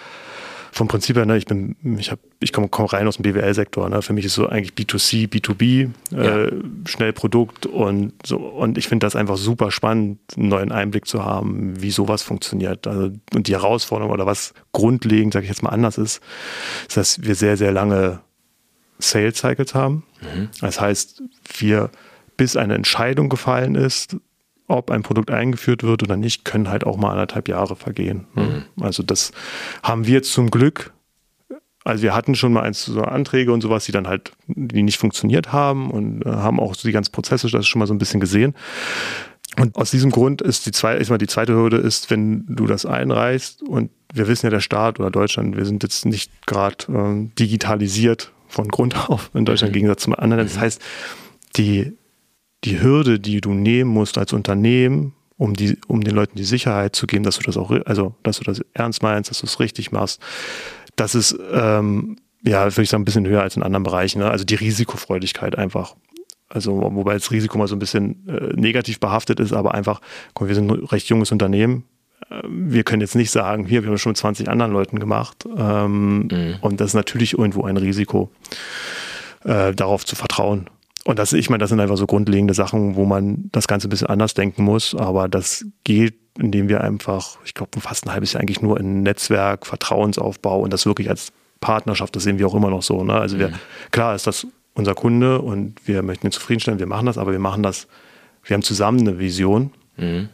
vom 0.74 0.88
Prinzip 0.88 1.16
her, 1.16 1.26
ne, 1.26 1.36
ich 1.36 1.44
bin, 1.44 1.76
ich 1.98 2.10
habe, 2.10 2.22
ich 2.40 2.50
komme 2.50 2.68
komm 2.68 2.86
rein 2.86 3.06
aus 3.06 3.16
dem 3.16 3.24
BWL-Sektor. 3.24 3.90
Ne? 3.90 4.00
Für 4.00 4.14
mich 4.14 4.24
ist 4.24 4.34
so 4.34 4.48
eigentlich 4.48 4.72
B2C, 4.72 5.28
B2B, 5.28 5.90
ja. 6.10 6.44
äh, 6.44 6.52
schnell 6.86 7.12
Produkt 7.12 7.66
und 7.66 8.14
so. 8.24 8.38
Und 8.38 8.78
ich 8.78 8.88
finde 8.88 9.04
das 9.04 9.14
einfach 9.14 9.36
super 9.36 9.70
spannend, 9.70 10.18
einen 10.34 10.48
neuen 10.48 10.72
Einblick 10.72 11.06
zu 11.06 11.26
haben, 11.26 11.74
wie 11.82 11.90
sowas 11.90 12.22
funktioniert. 12.22 12.86
Also, 12.86 13.10
und 13.34 13.48
die 13.48 13.52
Herausforderung 13.52 14.12
oder 14.12 14.24
was 14.24 14.54
grundlegend, 14.72 15.34
sage 15.34 15.44
ich 15.44 15.50
jetzt 15.50 15.62
mal, 15.62 15.70
anders 15.70 15.98
ist, 15.98 16.22
ist, 16.88 16.96
dass 16.96 17.22
wir 17.22 17.34
sehr, 17.34 17.58
sehr 17.58 17.72
lange 17.72 18.20
Sales 19.02 19.38
Cycles 19.38 19.74
haben. 19.74 20.04
Mhm. 20.20 20.48
Das 20.60 20.80
heißt, 20.80 21.22
wir, 21.58 21.90
bis 22.36 22.56
eine 22.56 22.74
Entscheidung 22.74 23.28
gefallen 23.28 23.74
ist, 23.74 24.16
ob 24.68 24.90
ein 24.90 25.02
Produkt 25.02 25.30
eingeführt 25.30 25.82
wird 25.82 26.02
oder 26.02 26.16
nicht, 26.16 26.44
können 26.44 26.68
halt 26.68 26.84
auch 26.84 26.96
mal 26.96 27.10
anderthalb 27.10 27.48
Jahre 27.48 27.76
vergehen. 27.76 28.26
Ne? 28.34 28.66
Mhm. 28.76 28.82
Also 28.82 29.02
das 29.02 29.32
haben 29.82 30.06
wir 30.06 30.22
zum 30.22 30.50
Glück. 30.50 30.92
Also 31.84 32.02
wir 32.02 32.14
hatten 32.14 32.36
schon 32.36 32.52
mal 32.52 32.62
eins, 32.62 32.84
so 32.84 33.02
Anträge 33.02 33.52
und 33.52 33.60
sowas, 33.60 33.84
die 33.84 33.92
dann 33.92 34.06
halt, 34.06 34.32
die 34.46 34.82
nicht 34.82 34.98
funktioniert 34.98 35.52
haben 35.52 35.90
und 35.90 36.24
äh, 36.24 36.28
haben 36.30 36.60
auch 36.60 36.76
die 36.76 36.92
ganzen 36.92 37.12
Prozesse, 37.12 37.50
das 37.50 37.66
schon 37.66 37.80
mal 37.80 37.86
so 37.86 37.94
ein 37.94 37.98
bisschen 37.98 38.20
gesehen. 38.20 38.54
Und 39.58 39.76
aus 39.76 39.90
diesem 39.90 40.10
Grund 40.10 40.40
ist 40.40 40.64
die 40.64 40.70
zweite, 40.70 41.02
ich 41.02 41.10
mal 41.10 41.18
die 41.18 41.26
zweite 41.26 41.54
Hürde 41.54 41.76
ist, 41.76 42.10
wenn 42.10 42.46
du 42.46 42.66
das 42.66 42.86
einreichst 42.86 43.62
und 43.62 43.90
wir 44.14 44.28
wissen 44.28 44.46
ja, 44.46 44.50
der 44.50 44.60
Staat 44.60 44.98
oder 45.00 45.10
Deutschland, 45.10 45.56
wir 45.56 45.66
sind 45.66 45.82
jetzt 45.82 46.06
nicht 46.06 46.46
gerade 46.46 46.86
äh, 46.88 47.28
digitalisiert 47.38 48.32
von 48.52 48.68
Grund 48.68 49.08
auf 49.08 49.30
in 49.34 49.44
Deutschland 49.44 49.70
im 49.70 49.74
Gegensatz 49.74 50.02
zum 50.02 50.14
anderen. 50.14 50.44
Das 50.44 50.56
mhm. 50.56 50.60
heißt, 50.60 50.82
die 51.56 51.96
die 52.64 52.80
Hürde, 52.80 53.18
die 53.18 53.40
du 53.40 53.52
nehmen 53.52 53.90
musst 53.90 54.18
als 54.18 54.32
Unternehmen, 54.32 55.14
um, 55.36 55.54
die, 55.54 55.78
um 55.88 56.02
den 56.02 56.14
Leuten 56.14 56.36
die 56.36 56.44
Sicherheit 56.44 56.94
zu 56.94 57.06
geben, 57.06 57.24
dass 57.24 57.38
du 57.38 57.42
das 57.42 57.56
auch, 57.56 57.72
also 57.86 58.14
dass 58.22 58.38
du 58.38 58.44
das 58.44 58.60
ernst 58.74 59.02
meinst, 59.02 59.30
dass 59.30 59.40
du 59.40 59.46
es 59.46 59.58
richtig 59.58 59.90
machst, 59.90 60.20
das 60.96 61.14
ist, 61.14 61.36
ähm, 61.52 62.16
ja, 62.44 62.64
würde 62.64 62.82
ich 62.82 62.90
sagen, 62.90 63.02
ein 63.02 63.04
bisschen 63.04 63.26
höher 63.26 63.42
als 63.42 63.56
in 63.56 63.62
anderen 63.62 63.82
Bereichen. 63.82 64.20
Ne? 64.20 64.30
Also 64.30 64.44
die 64.44 64.54
Risikofreudigkeit 64.54 65.56
einfach. 65.56 65.96
Also, 66.48 66.82
wobei 66.82 67.14
das 67.14 67.30
Risiko 67.30 67.56
mal 67.56 67.66
so 67.66 67.74
ein 67.74 67.78
bisschen 67.78 68.28
äh, 68.28 68.52
negativ 68.54 69.00
behaftet 69.00 69.40
ist, 69.40 69.54
aber 69.54 69.72
einfach, 69.72 70.02
komm, 70.34 70.48
wir 70.48 70.54
sind 70.54 70.70
ein 70.70 70.84
recht 70.84 71.08
junges 71.08 71.32
Unternehmen. 71.32 71.84
Äh, 72.30 72.42
wir 72.46 72.84
können 72.84 73.00
jetzt 73.00 73.14
nicht 73.14 73.30
sagen, 73.30 73.66
hier, 73.66 73.82
wir 73.82 73.90
haben 73.90 73.98
schon 73.98 74.10
mit 74.10 74.16
20 74.16 74.48
anderen 74.48 74.72
Leuten 74.72 74.98
gemacht. 74.98 75.46
Ähm, 75.56 76.28
mhm. 76.30 76.56
Und 76.60 76.80
das 76.80 76.88
ist 76.88 76.94
natürlich 76.94 77.38
irgendwo 77.38 77.64
ein 77.64 77.76
Risiko, 77.76 78.30
äh, 79.44 79.72
darauf 79.74 80.04
zu 80.04 80.16
vertrauen. 80.16 80.68
Und 81.04 81.18
das, 81.18 81.32
ich 81.32 81.50
meine, 81.50 81.58
das 81.60 81.70
sind 81.70 81.80
einfach 81.80 81.96
so 81.96 82.06
grundlegende 82.06 82.54
Sachen, 82.54 82.94
wo 82.94 83.04
man 83.04 83.48
das 83.50 83.66
Ganze 83.66 83.88
ein 83.88 83.90
bisschen 83.90 84.06
anders 84.06 84.34
denken 84.34 84.62
muss. 84.62 84.94
Aber 84.94 85.28
das 85.28 85.64
geht, 85.84 86.14
indem 86.38 86.68
wir 86.68 86.82
einfach, 86.82 87.38
ich 87.44 87.54
glaube, 87.54 87.80
fast 87.80 88.06
ein 88.06 88.12
halbes 88.12 88.32
Jahr 88.32 88.42
eigentlich 88.42 88.62
nur 88.62 88.78
in 88.78 89.02
Netzwerk, 89.02 89.66
Vertrauensaufbau 89.66 90.60
und 90.60 90.72
das 90.72 90.86
wirklich 90.86 91.10
als 91.10 91.32
Partnerschaft, 91.60 92.14
das 92.14 92.22
sehen 92.22 92.38
wir 92.38 92.46
auch 92.46 92.54
immer 92.54 92.70
noch 92.70 92.82
so. 92.82 93.02
Ne? 93.04 93.14
Also 93.14 93.38
wir, 93.38 93.48
mhm. 93.48 93.54
klar 93.90 94.14
ist 94.14 94.26
das 94.26 94.46
unser 94.74 94.94
Kunde 94.94 95.40
und 95.40 95.76
wir 95.86 96.02
möchten 96.02 96.26
ihn 96.26 96.32
zufriedenstellen, 96.32 96.78
wir 96.78 96.86
machen 96.86 97.06
das, 97.06 97.18
aber 97.18 97.32
wir 97.32 97.38
machen 97.38 97.62
das, 97.62 97.88
wir 98.44 98.54
haben 98.54 98.62
zusammen 98.62 99.00
eine 99.00 99.18
Vision. 99.18 99.72
Mhm. 99.96 100.28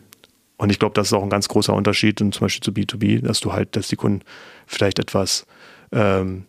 Und 0.59 0.71
ich 0.71 0.79
glaube, 0.79 0.94
das 0.94 1.09
ist 1.09 1.12
auch 1.12 1.23
ein 1.23 1.31
ganz 1.31 1.49
großer 1.49 1.73
Unterschied, 1.73 2.21
und 2.21 2.35
zum 2.35 2.44
Beispiel 2.44 2.62
zu 2.62 2.73
B2B, 2.73 3.23
dass 3.25 3.40
du 3.40 3.53
halt, 3.53 3.77
dass 3.77 3.88
die 3.88 3.97
Kunden 3.97 4.23
vielleicht 4.66 4.99
etwas 4.99 5.47
ähm, 5.92 6.44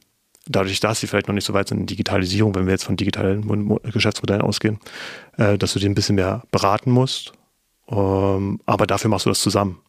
dadurch, 0.50 0.80
dass 0.80 1.00
sie 1.00 1.08
vielleicht 1.08 1.28
noch 1.28 1.36
nicht 1.36 1.46
so 1.46 1.54
weit 1.54 1.70
sind 1.70 1.80
in 1.80 1.86
Digitalisierung, 1.86 2.56
wenn 2.56 2.66
wir 2.66 2.74
jetzt 2.74 2.84
von 2.84 2.98
digitalen 2.98 3.80
Geschäftsmodellen 3.84 4.42
ausgehen, 4.42 4.80
äh, 5.38 5.58
dass 5.58 5.74
du 5.74 5.80
die 5.80 5.88
ein 5.88 5.96
bisschen 5.96 6.16
mehr 6.16 6.44
beraten 6.52 6.92
musst. 6.92 7.34
Ähm, 7.88 8.60
aber 8.66 8.88
dafür 8.88 9.10
machst 9.10 9.26
du 9.26 9.30
das 9.30 9.42
zusammen. 9.42 9.80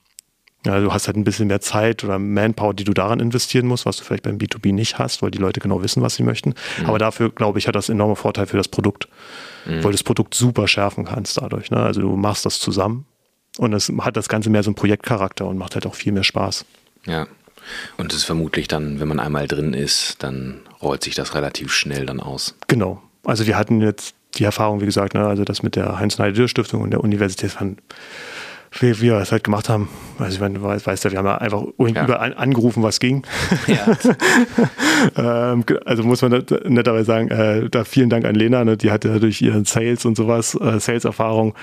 Ja, 0.67 0.79
du 0.79 0.93
hast 0.93 1.07
halt 1.07 1.17
ein 1.17 1.25
bisschen 1.25 1.47
mehr 1.47 1.63
Zeit 1.63 2.05
oder 2.05 2.19
Manpower, 2.19 2.75
die 2.75 2.85
du 2.85 2.93
daran 2.93 3.19
investieren 3.19 3.67
musst, 3.67 3.87
was 3.87 3.97
du 3.97 4.05
vielleicht 4.05 4.25
beim 4.25 4.37
B2B 4.37 4.75
nicht 4.75 4.99
hast, 4.99 5.23
weil 5.23 5.31
die 5.31 5.39
Leute 5.39 5.59
genau 5.59 5.83
wissen, 5.83 6.03
was 6.03 6.17
sie 6.17 6.23
möchten. 6.23 6.51
Mhm. 6.79 6.87
Aber 6.87 6.99
dafür, 6.99 7.31
glaube 7.31 7.59
ich, 7.59 7.67
hat 7.67 7.75
das 7.75 7.89
enorme 7.89 8.15
Vorteil 8.15 8.47
für 8.47 8.59
das 8.59 8.69
Produkt, 8.69 9.09
mhm. 9.65 9.77
weil 9.77 9.83
du 9.83 9.93
das 9.93 10.03
Produkt 10.03 10.35
super 10.35 10.69
schärfen 10.69 11.07
kannst 11.07 11.39
dadurch. 11.39 11.71
Ne? 11.71 11.79
Also 11.79 12.03
du 12.03 12.15
machst 12.15 12.45
das 12.45 12.59
zusammen 12.59 13.07
und 13.61 13.75
es 13.75 13.93
hat 14.01 14.17
das 14.17 14.31
Ganze 14.31 14.49
mehr 14.49 14.63
so 14.63 14.71
einen 14.71 14.75
Projektcharakter 14.75 15.47
und 15.47 15.59
macht 15.59 15.75
halt 15.75 15.85
auch 15.85 15.95
viel 15.95 16.13
mehr 16.13 16.25
Spaß. 16.25 16.65
Ja. 17.05 17.27
Und 17.99 18.11
es 18.11 18.21
ist 18.21 18.25
vermutlich 18.25 18.69
dann, 18.69 19.01
wenn 19.01 19.09
man 19.09 19.21
einmal 19.21 19.47
drin 19.47 19.75
ist, 19.75 20.23
dann 20.23 20.63
rollt 20.81 21.05
sich 21.05 21.15
das 21.15 21.35
relativ 21.35 21.71
schnell 21.71 22.07
dann 22.07 22.21
aus. 22.21 22.55
Genau. 22.69 23.03
Also 23.23 23.47
wir 23.47 23.59
hatten 23.59 23.83
jetzt 23.83 24.15
die 24.37 24.45
Erfahrung, 24.45 24.81
wie 24.81 24.87
gesagt, 24.87 25.13
ne, 25.13 25.27
also 25.27 25.45
das 25.45 25.63
mit 25.63 25.77
der 25.77 25.99
Heinz-Neide-Stiftung 25.99 26.81
und 26.81 26.91
der 26.91 27.05
Universität 27.05 27.51
von 27.51 27.77
wie, 28.73 28.97
wie 28.99 29.03
wir 29.03 29.17
es 29.17 29.33
halt 29.33 29.45
gemacht 29.45 29.69
haben. 29.69 29.89
Also 30.19 30.35
ich 30.35 30.41
meine, 30.41 30.59
du 30.59 30.63
weißt 30.63 31.05
ja, 31.05 31.11
wir 31.11 31.19
haben 31.19 31.27
ja 31.27 31.39
einfach 31.39 31.63
ja. 31.79 32.05
überall 32.05 32.35
angerufen, 32.35 32.83
was 32.83 33.01
ging. 33.01 33.25
Ja. 33.67 33.97
ähm, 35.53 35.65
also 35.85 36.03
muss 36.05 36.23
man 36.23 36.45
netterweise 36.65 37.05
sagen, 37.05 37.29
äh, 37.31 37.69
da 37.69 37.85
vielen 37.85 38.11
Dank 38.11 38.25
an 38.25 38.35
Lena, 38.35 38.65
ne, 38.65 38.77
die 38.77 38.91
hatte 38.91 39.19
durch 39.19 39.43
ihren 39.43 39.65
Sales 39.65 40.05
und 40.05 40.17
sowas, 40.17 40.55
äh, 40.55 40.79
Sales-Erfahrung, 40.79 41.55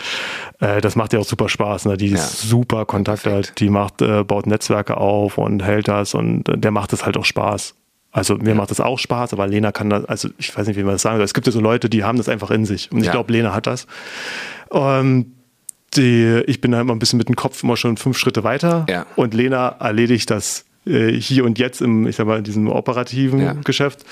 äh, 0.59 0.81
das 0.81 0.95
macht 0.95 1.13
ja 1.13 1.19
auch 1.19 1.25
super 1.25 1.49
Spaß. 1.49 1.85
Ne? 1.85 1.97
Die 1.97 2.09
ja. 2.09 2.15
ist 2.15 2.41
super 2.41 2.85
Kontakte, 2.85 3.31
halt, 3.31 3.59
die 3.59 3.69
macht, 3.69 4.01
äh, 4.01 4.23
baut 4.23 4.47
Netzwerke 4.47 4.97
auf 4.97 5.37
und 5.37 5.63
hält 5.63 5.87
das 5.87 6.13
und 6.13 6.49
äh, 6.49 6.57
der 6.57 6.71
macht 6.71 6.91
es 6.93 7.05
halt 7.05 7.15
auch 7.15 7.25
Spaß. 7.25 7.75
Also 8.11 8.35
mir 8.35 8.49
ja. 8.49 8.55
macht 8.55 8.71
das 8.71 8.81
auch 8.81 8.99
Spaß, 8.99 9.33
aber 9.33 9.47
Lena 9.47 9.71
kann 9.71 9.89
das, 9.89 10.05
also 10.05 10.29
ich 10.37 10.55
weiß 10.57 10.67
nicht, 10.67 10.77
wie 10.77 10.83
man 10.83 10.93
das 10.93 11.03
sagen 11.03 11.17
soll. 11.17 11.25
Es 11.25 11.33
gibt 11.33 11.45
ja 11.45 11.53
so 11.53 11.61
Leute, 11.61 11.89
die 11.89 12.03
haben 12.03 12.17
das 12.17 12.27
einfach 12.27 12.51
in 12.51 12.65
sich. 12.65 12.91
Und 12.91 13.01
ich 13.01 13.11
glaube, 13.11 13.31
Lena 13.31 13.53
hat 13.53 13.67
das. 13.67 13.85
Ähm, 14.71 15.36
die, 15.95 16.43
ich 16.47 16.61
bin 16.61 16.71
da 16.71 16.81
immer 16.81 16.93
ein 16.93 16.99
bisschen 16.99 17.17
mit 17.17 17.29
dem 17.29 17.35
Kopf 17.35 17.63
immer 17.63 17.77
schon 17.77 17.97
fünf 17.97 18.17
Schritte 18.17 18.43
weiter 18.43 18.85
ja. 18.89 19.05
und 19.15 19.33
Lena 19.33 19.69
erledigt 19.79 20.29
das 20.29 20.65
äh, 20.85 21.11
hier 21.11 21.45
und 21.45 21.59
jetzt 21.59 21.81
im, 21.81 22.07
ich 22.07 22.15
sag 22.15 22.27
mal, 22.27 22.37
in 22.37 22.43
diesem 22.43 22.67
operativen 22.67 23.39
ja. 23.39 23.53
Geschäft. 23.53 24.05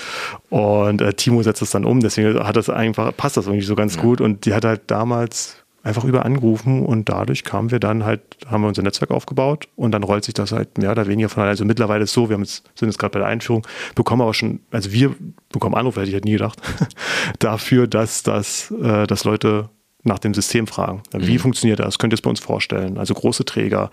Und 0.49 1.01
äh, 1.01 1.13
Timo 1.13 1.41
setzt 1.43 1.61
das 1.61 1.71
dann 1.71 1.85
um, 1.85 2.01
deswegen 2.01 2.39
hat 2.39 2.55
das 2.55 2.69
einfach, 2.69 3.15
passt 3.15 3.37
das 3.37 3.47
irgendwie 3.47 3.65
so 3.65 3.75
ganz 3.75 3.95
ja. 3.95 4.01
gut. 4.01 4.21
Und 4.21 4.45
die 4.45 4.53
hat 4.53 4.65
halt 4.65 4.81
damals 4.87 5.65
einfach 5.85 6.03
über 6.03 6.25
angerufen 6.25 6.83
und 6.83 7.09
dadurch 7.09 7.43
kamen 7.43 7.69
wir 7.69 7.79
dann 7.79 8.05
halt, 8.05 8.21
haben 8.47 8.63
wir 8.63 8.67
unser 8.67 8.81
Netzwerk 8.81 9.11
aufgebaut 9.11 9.67
und 9.75 9.91
dann 9.91 10.01
rollt 10.01 10.23
sich 10.25 10.33
das 10.33 10.51
halt 10.51 10.79
mehr 10.79 10.91
oder 10.91 11.07
weniger 11.07 11.29
von 11.29 11.41
allein. 11.43 11.51
Also 11.51 11.63
mittlerweile 11.63 12.03
ist 12.03 12.09
es 12.09 12.13
so, 12.15 12.27
wir 12.27 12.33
haben 12.33 12.41
jetzt, 12.41 12.63
sind 12.73 12.89
jetzt 12.89 12.97
gerade 12.97 13.11
bei 13.11 13.19
der 13.19 13.27
Einführung, 13.27 13.67
bekommen 13.93 14.23
aber 14.23 14.33
schon, 14.33 14.61
also 14.71 14.91
wir 14.91 15.15
bekommen 15.49 15.75
Anrufe, 15.75 15.99
hätte 15.99 16.09
ich 16.09 16.15
halt 16.15 16.25
nie 16.25 16.31
gedacht, 16.31 16.59
dafür, 17.39 17.85
dass 17.85 18.23
das, 18.23 18.71
äh, 18.71 19.05
dass 19.05 19.25
Leute 19.25 19.69
nach 20.05 20.19
dem 20.19 20.33
System 20.33 20.67
fragen. 20.67 21.03
Wie 21.11 21.33
mhm. 21.33 21.39
funktioniert 21.39 21.79
das? 21.79 21.97
Könnt 21.97 22.13
ihr 22.13 22.15
es 22.15 22.21
bei 22.21 22.29
uns 22.29 22.39
vorstellen? 22.39 22.97
Also 22.97 23.13
große 23.13 23.45
Träger. 23.45 23.91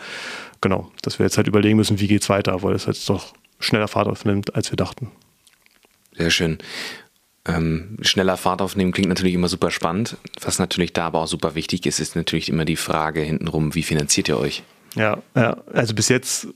Genau, 0.61 0.91
dass 1.03 1.19
wir 1.19 1.27
jetzt 1.27 1.37
halt 1.37 1.49
überlegen 1.49 1.77
müssen, 1.77 2.01
wie 2.01 2.07
geht 2.07 2.23
es 2.23 2.29
weiter, 2.29 2.63
weil 2.63 2.75
es 2.75 2.87
jetzt 2.87 3.09
doch 3.09 3.35
schneller 3.59 3.89
Fahrt 3.89 4.09
aufnimmt, 4.09 4.55
als 4.55 4.71
wir 4.71 4.77
dachten. 4.77 5.11
Sehr 6.17 6.31
schön. 6.31 6.59
Ähm, 7.45 7.97
schneller 8.03 8.37
Fahrt 8.37 8.63
aufnehmen 8.63 8.93
klingt 8.93 9.09
natürlich 9.09 9.35
immer 9.35 9.49
super 9.49 9.71
spannend. 9.71 10.17
Was 10.43 10.59
natürlich 10.59 10.93
da 10.93 11.07
aber 11.07 11.21
auch 11.21 11.27
super 11.27 11.55
wichtig 11.55 11.87
ist, 11.87 11.99
ist 11.99 12.15
natürlich 12.15 12.49
immer 12.49 12.65
die 12.65 12.77
Frage 12.77 13.21
hintenrum, 13.21 13.75
wie 13.75 13.83
finanziert 13.83 14.29
ihr 14.29 14.39
euch? 14.39 14.63
Ja, 14.95 15.19
ja, 15.35 15.57
also 15.73 15.95
bis 15.95 16.09
jetzt, 16.09 16.49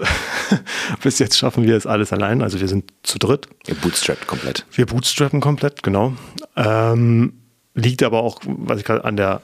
bis 1.03 1.19
jetzt 1.19 1.39
schaffen 1.39 1.65
wir 1.65 1.77
es 1.77 1.87
alles 1.87 2.13
allein. 2.13 2.43
Also 2.43 2.61
wir 2.61 2.69
sind 2.69 2.93
zu 3.03 3.19
dritt. 3.19 3.49
Ihr 3.67 3.75
bootstrappen 3.75 4.27
komplett. 4.27 4.67
Wir 4.73 4.87
bootstrappen 4.87 5.41
komplett, 5.41 5.83
genau. 5.83 6.13
Ähm, 6.55 7.33
Liegt 7.77 8.03
aber 8.03 8.23
auch, 8.23 8.41
was 8.45 8.81
ich 8.81 8.91
an 8.91 9.17
der, 9.17 9.43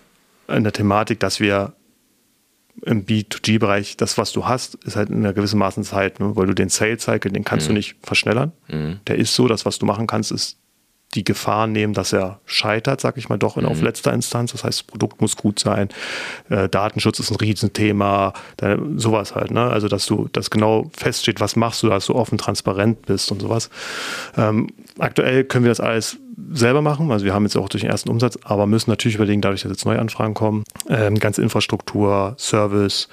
an 0.49 0.65
der 0.65 0.73
Thematik, 0.73 1.21
dass 1.21 1.39
wir 1.39 1.75
im 2.85 3.05
B2G-Bereich, 3.05 3.97
das, 3.97 4.19
was 4.19 4.33
du 4.33 4.47
hast, 4.47 4.77
ist 4.77 4.97
halt 4.97 5.11
in 5.11 5.19
einer 5.19 5.35
gewissen 5.35 5.59
Maßen 5.59 5.85
Zeit, 5.85 6.19
ne? 6.19 6.35
weil 6.35 6.47
du 6.47 6.55
den 6.55 6.71
Sales 6.71 7.03
Cycle, 7.03 7.31
den 7.31 7.45
kannst 7.45 7.67
mhm. 7.67 7.75
du 7.75 7.75
nicht 7.75 7.97
verschnellern. 8.03 8.53
Mhm. 8.69 9.01
Der 9.07 9.17
ist 9.17 9.35
so, 9.35 9.47
das, 9.47 9.67
was 9.67 9.79
du 9.79 9.87
machen 9.87 10.07
kannst, 10.07 10.33
ist 10.33 10.57
die 11.15 11.25
Gefahr 11.25 11.67
nehmen, 11.67 11.93
dass 11.93 12.13
er 12.13 12.41
scheitert, 12.47 13.01
sag 13.01 13.19
ich 13.19 13.29
mal 13.29 13.37
doch, 13.37 13.57
in, 13.59 13.65
mhm. 13.65 13.69
auf 13.69 13.83
letzter 13.83 14.13
Instanz. 14.13 14.53
Das 14.53 14.65
heißt, 14.65 14.81
das 14.81 14.87
Produkt 14.87 15.21
muss 15.21 15.37
gut 15.37 15.59
sein. 15.59 15.91
Äh, 16.49 16.69
Datenschutz 16.69 17.19
ist 17.19 17.31
ein 17.31 17.37
Riesenthema. 17.37 18.33
Da, 18.57 18.79
sowas 18.97 19.35
halt, 19.35 19.51
ne? 19.51 19.69
Also, 19.69 19.89
dass 19.89 20.07
du, 20.07 20.29
dass 20.33 20.51
genau 20.51 20.91
feststeht, 20.97 21.41
was 21.41 21.55
machst 21.55 21.83
du, 21.83 21.89
dass 21.89 22.07
du 22.07 22.15
offen, 22.15 22.39
transparent 22.39 23.03
bist 23.03 23.31
und 23.31 23.43
sowas. 23.43 23.69
Ähm, 24.39 24.69
aktuell 24.99 25.45
können 25.45 25.65
wir 25.65 25.71
das 25.71 25.81
alles 25.81 26.17
selber 26.53 26.83
machen. 26.83 27.11
Also 27.11 27.25
wir 27.25 27.35
haben 27.35 27.45
jetzt 27.45 27.57
auch 27.57 27.69
durch 27.69 27.83
den 27.83 27.91
ersten 27.91 28.11
Umsatz, 28.11 28.39
aber 28.43 28.67
müssen 28.67 28.91
natürlich 28.91 29.17
überlegen, 29.17 29.41
dadurch, 29.41 29.63
dass 29.63 29.71
jetzt 29.71 29.85
neue 29.85 29.99
Anfragen 29.99 30.35
kommen, 30.35 30.65
ähm, 30.89 31.19
ganze 31.19 31.43
Infrastruktur, 31.43 32.35
Service, 32.39 33.09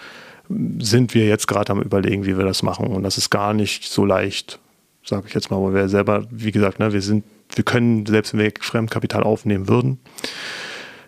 sind 0.79 1.13
wir 1.13 1.27
jetzt 1.27 1.47
gerade 1.47 1.71
am 1.71 1.81
überlegen, 1.81 2.25
wie 2.25 2.37
wir 2.37 2.45
das 2.45 2.63
machen. 2.63 2.87
Und 2.87 3.03
das 3.03 3.17
ist 3.17 3.29
gar 3.29 3.53
nicht 3.53 3.83
so 3.85 4.05
leicht, 4.05 4.59
sage 5.03 5.25
ich 5.27 5.33
jetzt 5.33 5.51
mal, 5.51 5.61
weil 5.61 5.73
wir 5.73 5.89
selber, 5.89 6.25
wie 6.31 6.51
gesagt, 6.51 6.79
ne, 6.79 6.91
wir 6.91 7.01
sind 7.01 7.23
wir 7.55 7.63
können, 7.63 8.05
selbst 8.05 8.33
wenn 8.33 8.39
wir 8.39 8.51
Fremdkapital 8.59 9.23
aufnehmen 9.23 9.67
würden, 9.67 9.99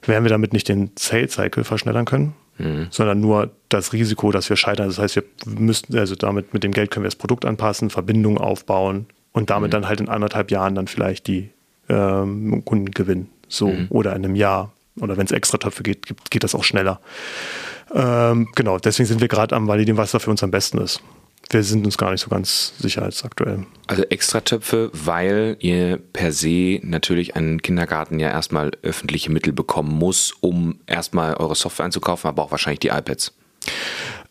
werden 0.05 0.23
wir 0.23 0.29
damit 0.29 0.53
nicht 0.53 0.67
den 0.67 0.91
Sales 0.97 1.33
Cycle 1.33 1.63
verschnellern 1.63 2.05
können, 2.05 2.33
mhm. 2.57 2.87
sondern 2.89 3.19
nur 3.19 3.51
das 3.69 3.93
Risiko, 3.93 4.31
dass 4.31 4.49
wir 4.49 4.57
scheitern. 4.57 4.87
Das 4.87 4.97
heißt, 4.97 5.15
wir 5.15 5.23
müssten, 5.45 5.97
also 5.97 6.15
damit 6.15 6.53
mit 6.53 6.63
dem 6.63 6.71
Geld 6.71 6.89
können 6.89 7.03
wir 7.03 7.09
das 7.09 7.15
Produkt 7.15 7.45
anpassen, 7.45 7.89
Verbindungen 7.89 8.39
aufbauen 8.39 9.05
und 9.31 9.49
damit 9.49 9.69
mhm. 9.69 9.73
dann 9.73 9.87
halt 9.87 10.01
in 10.01 10.09
anderthalb 10.09 10.49
Jahren 10.49 10.75
dann 10.75 10.87
vielleicht 10.87 11.27
die 11.27 11.51
ähm, 11.91 12.63
Kunden 12.65 12.91
gewinnen. 12.91 13.29
So, 13.47 13.67
mhm. 13.67 13.87
oder 13.89 14.15
in 14.15 14.25
einem 14.25 14.35
Jahr. 14.35 14.71
Oder 14.99 15.17
wenn 15.17 15.25
es 15.25 15.31
extra 15.31 15.57
Töpfe 15.57 15.83
geht, 15.83 16.05
geht, 16.05 16.31
geht 16.31 16.43
das 16.43 16.55
auch 16.55 16.63
schneller. 16.63 16.99
Ähm, 17.93 18.49
genau, 18.55 18.77
deswegen 18.77 19.07
sind 19.07 19.21
wir 19.21 19.27
gerade 19.27 19.55
am 19.55 19.67
validieren, 19.67 19.97
was 19.97 20.11
da 20.11 20.19
für 20.19 20.31
uns 20.31 20.43
am 20.43 20.51
besten 20.51 20.77
ist 20.79 21.01
wir 21.53 21.63
sind 21.63 21.85
uns 21.85 21.97
gar 21.97 22.11
nicht 22.11 22.21
so 22.21 22.29
ganz 22.29 22.73
sicher 22.79 23.03
als 23.03 23.23
aktuell. 23.23 23.65
Also 23.87 24.03
Extratöpfe, 24.03 24.89
weil 24.93 25.57
ihr 25.59 25.97
per 25.97 26.31
se 26.31 26.79
natürlich 26.83 27.35
einen 27.35 27.61
Kindergarten 27.61 28.19
ja 28.19 28.29
erstmal 28.29 28.71
öffentliche 28.83 29.31
Mittel 29.31 29.53
bekommen 29.53 29.97
muss, 29.97 30.33
um 30.39 30.79
erstmal 30.87 31.35
eure 31.35 31.55
Software 31.55 31.85
einzukaufen, 31.85 32.29
aber 32.29 32.43
auch 32.43 32.51
wahrscheinlich 32.51 32.79
die 32.79 32.89
iPads. 32.89 33.33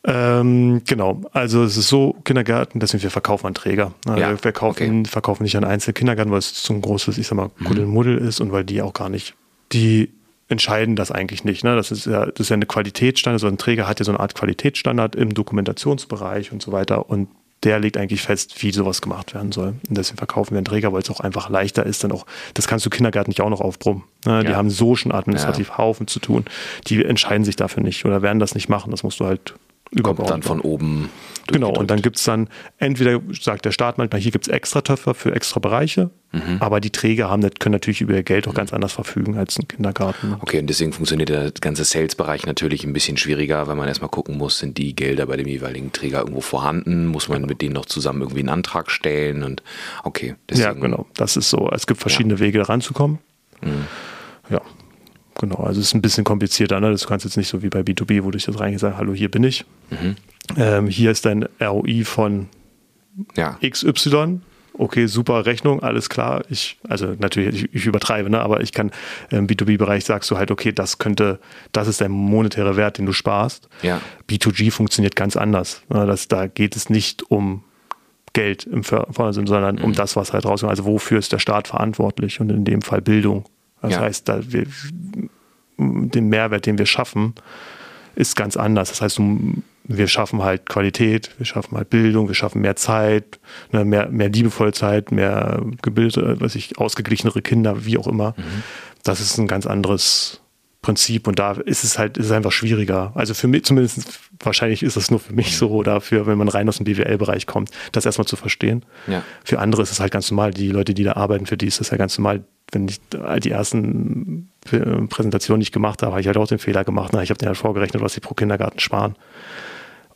Ähm, 0.04 0.82
genau, 0.86 1.20
also 1.32 1.62
es 1.62 1.76
ist 1.76 1.88
so, 1.88 2.14
Kindergärten, 2.24 2.80
deswegen 2.80 3.02
wir 3.02 3.10
verkaufen 3.10 3.46
an 3.46 3.54
Träger. 3.54 3.92
Also 4.06 4.20
Ja, 4.20 4.42
wir 4.44 4.52
kaufen, 4.52 5.00
okay. 5.00 5.08
verkaufen 5.10 5.42
nicht 5.42 5.56
an 5.56 5.64
einzelne 5.64 5.92
Kindergärten, 5.92 6.32
weil 6.32 6.38
es 6.38 6.62
so 6.62 6.72
ein 6.72 6.80
großes, 6.80 7.18
ich 7.18 7.26
sag 7.26 7.36
mal, 7.36 7.50
Mhm. 7.58 7.64
Kuddelmuddel 7.66 8.16
ist 8.18 8.40
und 8.40 8.50
weil 8.50 8.64
die 8.64 8.80
auch 8.80 8.94
gar 8.94 9.10
nicht, 9.10 9.34
die 9.72 10.10
entscheiden 10.48 10.96
das 10.96 11.10
eigentlich 11.12 11.44
nicht. 11.44 11.64
Ne? 11.64 11.76
Das, 11.76 11.90
ist 11.90 12.06
ja, 12.06 12.26
das 12.26 12.40
ist 12.40 12.48
ja 12.48 12.54
eine 12.54 12.66
Qualitätsstandard, 12.66 13.40
so 13.40 13.46
ein 13.46 13.58
Träger 13.58 13.86
hat 13.86 13.98
ja 14.00 14.04
so 14.06 14.10
eine 14.12 14.20
Art 14.20 14.34
Qualitätsstandard 14.34 15.14
im 15.16 15.34
Dokumentationsbereich 15.34 16.50
und 16.50 16.62
so 16.62 16.72
weiter 16.72 17.08
und 17.10 17.28
der 17.62 17.78
legt 17.78 17.98
eigentlich 17.98 18.22
fest, 18.22 18.62
wie 18.62 18.70
sowas 18.72 19.02
gemacht 19.02 19.34
werden 19.34 19.52
soll. 19.52 19.74
Und 19.86 19.98
deswegen 19.98 20.16
verkaufen 20.16 20.52
wir 20.52 20.58
einen 20.58 20.64
Träger, 20.64 20.94
weil 20.94 21.02
es 21.02 21.10
auch 21.10 21.20
einfach 21.20 21.50
leichter 21.50 21.84
ist, 21.84 22.02
dann 22.02 22.10
auch, 22.10 22.24
das 22.54 22.66
kannst 22.66 22.86
du 22.86 22.90
Kindergärten 22.90 23.28
nicht 23.30 23.42
auch 23.42 23.50
noch 23.50 23.60
aufbrummen. 23.60 24.02
Ne? 24.24 24.44
Die 24.44 24.52
Ja. 24.52 24.56
haben 24.56 24.70
so 24.70 24.96
schon 24.96 25.12
administrativ 25.12 25.76
Haufen 25.76 26.06
zu 26.06 26.20
tun. 26.20 26.46
Die 26.86 27.04
entscheiden 27.04 27.44
sich 27.44 27.56
dafür 27.56 27.82
nicht 27.82 28.06
oder 28.06 28.22
werden 28.22 28.38
das 28.38 28.54
nicht 28.54 28.70
machen. 28.70 28.90
Das 28.92 29.02
musst 29.02 29.20
du 29.20 29.26
halt 29.26 29.54
Kommt 30.02 30.28
dann 30.30 30.42
von 30.42 30.60
oben. 30.60 31.08
Genau, 31.48 31.70
und 31.70 31.90
dann 31.90 32.00
gibt 32.00 32.16
es 32.16 32.22
dann, 32.22 32.48
entweder 32.78 33.20
sagt 33.40 33.64
der 33.64 33.72
Staat 33.72 33.98
manchmal, 33.98 34.20
hier 34.20 34.30
gibt 34.30 34.46
es 34.46 34.52
extra 34.52 34.82
Töpfer 34.82 35.14
für 35.14 35.34
extra 35.34 35.58
Bereiche, 35.58 36.10
Mhm. 36.32 36.58
aber 36.60 36.78
die 36.80 36.90
Träger 36.90 37.28
haben, 37.28 37.42
können 37.58 37.72
natürlich 37.72 38.00
über 38.02 38.14
ihr 38.14 38.22
Geld 38.22 38.46
auch 38.46 38.54
ganz 38.54 38.72
anders 38.72 38.92
verfügen 38.92 39.36
als 39.36 39.58
ein 39.58 39.66
Kindergarten. 39.66 40.36
Okay, 40.40 40.60
und 40.60 40.68
deswegen 40.68 40.92
funktioniert 40.92 41.28
der 41.28 41.50
ganze 41.60 41.82
Sales-Bereich 41.82 42.46
natürlich 42.46 42.84
ein 42.84 42.92
bisschen 42.92 43.16
schwieriger, 43.16 43.66
weil 43.66 43.74
man 43.74 43.88
erstmal 43.88 44.10
gucken 44.10 44.38
muss, 44.38 44.58
sind 44.60 44.78
die 44.78 44.94
Gelder 44.94 45.26
bei 45.26 45.36
dem 45.36 45.48
jeweiligen 45.48 45.90
Träger 45.90 46.20
irgendwo 46.20 46.40
vorhanden? 46.40 47.08
Muss 47.08 47.28
man 47.28 47.42
mit 47.42 47.60
denen 47.60 47.74
noch 47.74 47.86
zusammen 47.86 48.20
irgendwie 48.20 48.40
einen 48.40 48.50
Antrag 48.50 48.92
stellen? 48.92 49.42
Und 49.42 49.64
okay, 50.04 50.36
deswegen. 50.48 50.68
Ja, 50.68 50.72
genau. 50.74 51.06
Das 51.14 51.36
ist 51.36 51.50
so. 51.50 51.68
Es 51.72 51.88
gibt 51.88 52.00
verschiedene 52.00 52.38
Wege, 52.38 52.58
da 52.58 52.64
ranzukommen. 52.66 53.18
Ja, 54.50 54.60
genau. 55.40 55.56
Also 55.56 55.80
es 55.80 55.88
ist 55.88 55.94
ein 55.94 56.02
bisschen 56.02 56.24
komplizierter. 56.24 56.78
Ne? 56.80 56.90
Das 56.90 57.06
kannst 57.06 57.24
jetzt 57.24 57.36
nicht 57.36 57.48
so 57.48 57.62
wie 57.62 57.68
bei 57.68 57.80
B2B, 57.80 58.22
wo 58.24 58.30
du 58.30 58.38
jetzt 58.38 58.60
reingehe 58.60 58.78
sage, 58.78 58.96
hallo, 58.96 59.12
hier 59.14 59.30
bin 59.30 59.42
ich. 59.44 59.64
Ähm, 60.56 60.86
hier 60.86 61.10
ist 61.10 61.24
dein 61.26 61.46
ROI 61.60 62.04
von 62.04 62.48
Ja, 63.36 63.58
XY. 63.68 64.40
Okay, 64.72 65.06
super 65.06 65.44
Rechnung, 65.44 65.82
alles 65.82 66.08
klar. 66.08 66.42
Ich, 66.48 66.78
also 66.88 67.14
natürlich, 67.18 67.64
ich, 67.64 67.74
ich 67.74 67.86
übertreibe, 67.86 68.30
ne? 68.30 68.40
aber 68.40 68.60
ich 68.62 68.72
kann 68.72 68.92
im 69.30 69.46
B2B-Bereich 69.46 70.04
sagst 70.04 70.30
du 70.30 70.38
halt, 70.38 70.50
okay, 70.50 70.72
das 70.72 70.96
könnte, 70.98 71.38
das 71.72 71.86
ist 71.88 72.00
der 72.00 72.08
monetäre 72.08 72.76
Wert, 72.76 72.96
den 72.96 73.04
du 73.04 73.12
sparst. 73.12 73.68
Ja. 73.82 74.00
B2G 74.30 74.70
funktioniert 74.70 75.16
ganz 75.16 75.36
anders. 75.36 75.82
Ne? 75.90 76.06
Das, 76.06 76.28
da 76.28 76.46
geht 76.46 76.76
es 76.76 76.88
nicht 76.88 77.30
um 77.30 77.62
Geld 78.32 78.64
im 78.64 78.84
Vordersinn, 78.84 79.46
sondern 79.48 79.74
Mhm. 79.74 79.84
um 79.84 79.92
das, 79.92 80.14
was 80.16 80.32
halt 80.32 80.46
rauskommt. 80.46 80.70
Also 80.70 80.84
wofür 80.86 81.18
ist 81.18 81.32
der 81.32 81.40
Staat 81.40 81.66
verantwortlich 81.68 82.40
und 82.40 82.48
in 82.50 82.64
dem 82.64 82.80
Fall 82.80 83.02
Bildung. 83.02 83.44
Das 83.82 83.92
Ja. 83.92 84.00
heißt, 84.00 84.28
da 84.28 84.40
wir, 84.52 84.66
den 85.78 86.28
Mehrwert, 86.28 86.66
den 86.66 86.78
wir 86.78 86.86
schaffen, 86.86 87.34
ist 88.14 88.36
ganz 88.36 88.56
anders. 88.56 88.90
Das 88.90 89.00
heißt, 89.00 89.20
wir 89.84 90.06
schaffen 90.08 90.42
halt 90.42 90.68
Qualität, 90.68 91.30
wir 91.38 91.46
schaffen 91.46 91.76
halt 91.76 91.90
Bildung, 91.90 92.28
wir 92.28 92.34
schaffen 92.34 92.60
mehr 92.60 92.76
Zeit, 92.76 93.40
ne, 93.72 93.84
mehr, 93.84 94.08
mehr 94.08 94.28
liebevolle 94.28 94.72
Zeit, 94.72 95.10
mehr 95.10 95.62
gebildete, 95.82 96.36
was 96.40 96.54
ich, 96.54 96.78
ausgeglichenere 96.78 97.42
Kinder, 97.42 97.84
wie 97.86 97.96
auch 97.98 98.06
immer. 98.06 98.34
Das 99.02 99.20
ist 99.20 99.38
ein 99.38 99.46
ganz 99.46 99.66
anderes 99.66 100.39
Prinzip 100.82 101.28
und 101.28 101.38
da 101.38 101.52
ist 101.52 101.84
es 101.84 101.98
halt, 101.98 102.16
ist 102.16 102.26
es 102.26 102.32
einfach 102.32 102.52
schwieriger. 102.52 103.12
Also 103.14 103.34
für 103.34 103.48
mich 103.48 103.64
zumindest, 103.64 104.18
wahrscheinlich 104.38 104.82
ist 104.82 104.96
es 104.96 105.10
nur 105.10 105.20
für 105.20 105.34
mich 105.34 105.56
so 105.56 105.70
oder 105.70 106.00
für, 106.00 106.26
wenn 106.26 106.38
man 106.38 106.48
rein 106.48 106.68
aus 106.68 106.78
dem 106.78 106.84
BWL-Bereich 106.84 107.46
kommt, 107.46 107.70
das 107.92 108.06
erstmal 108.06 108.26
zu 108.26 108.36
verstehen. 108.36 108.86
Ja. 109.06 109.22
Für 109.44 109.58
andere 109.58 109.82
ist 109.82 109.92
es 109.92 110.00
halt 110.00 110.10
ganz 110.10 110.30
normal. 110.30 110.52
Die 110.52 110.68
Leute, 110.68 110.94
die 110.94 111.04
da 111.04 111.12
arbeiten, 111.12 111.44
für 111.44 111.58
die 111.58 111.66
ist 111.66 111.80
das 111.80 111.90
ja 111.90 111.98
ganz 111.98 112.16
normal. 112.16 112.44
Wenn 112.72 112.88
ich 112.88 113.00
die 113.40 113.50
ersten 113.50 114.48
äh, 114.70 114.78
Präsentationen, 114.78 115.60
ich 115.60 115.72
gemacht 115.72 116.02
habe, 116.02 116.12
habe 116.12 116.20
ich 116.22 116.26
halt 116.26 116.38
auch 116.38 116.46
den 116.46 116.58
Fehler 116.58 116.84
gemacht. 116.84 117.10
Na, 117.12 117.22
ich 117.22 117.28
habe 117.28 117.36
denen 117.36 117.48
halt 117.48 117.58
vorgerechnet, 117.58 118.02
was 118.02 118.14
sie 118.14 118.20
pro 118.20 118.32
Kindergarten 118.32 118.78
sparen. 118.78 119.16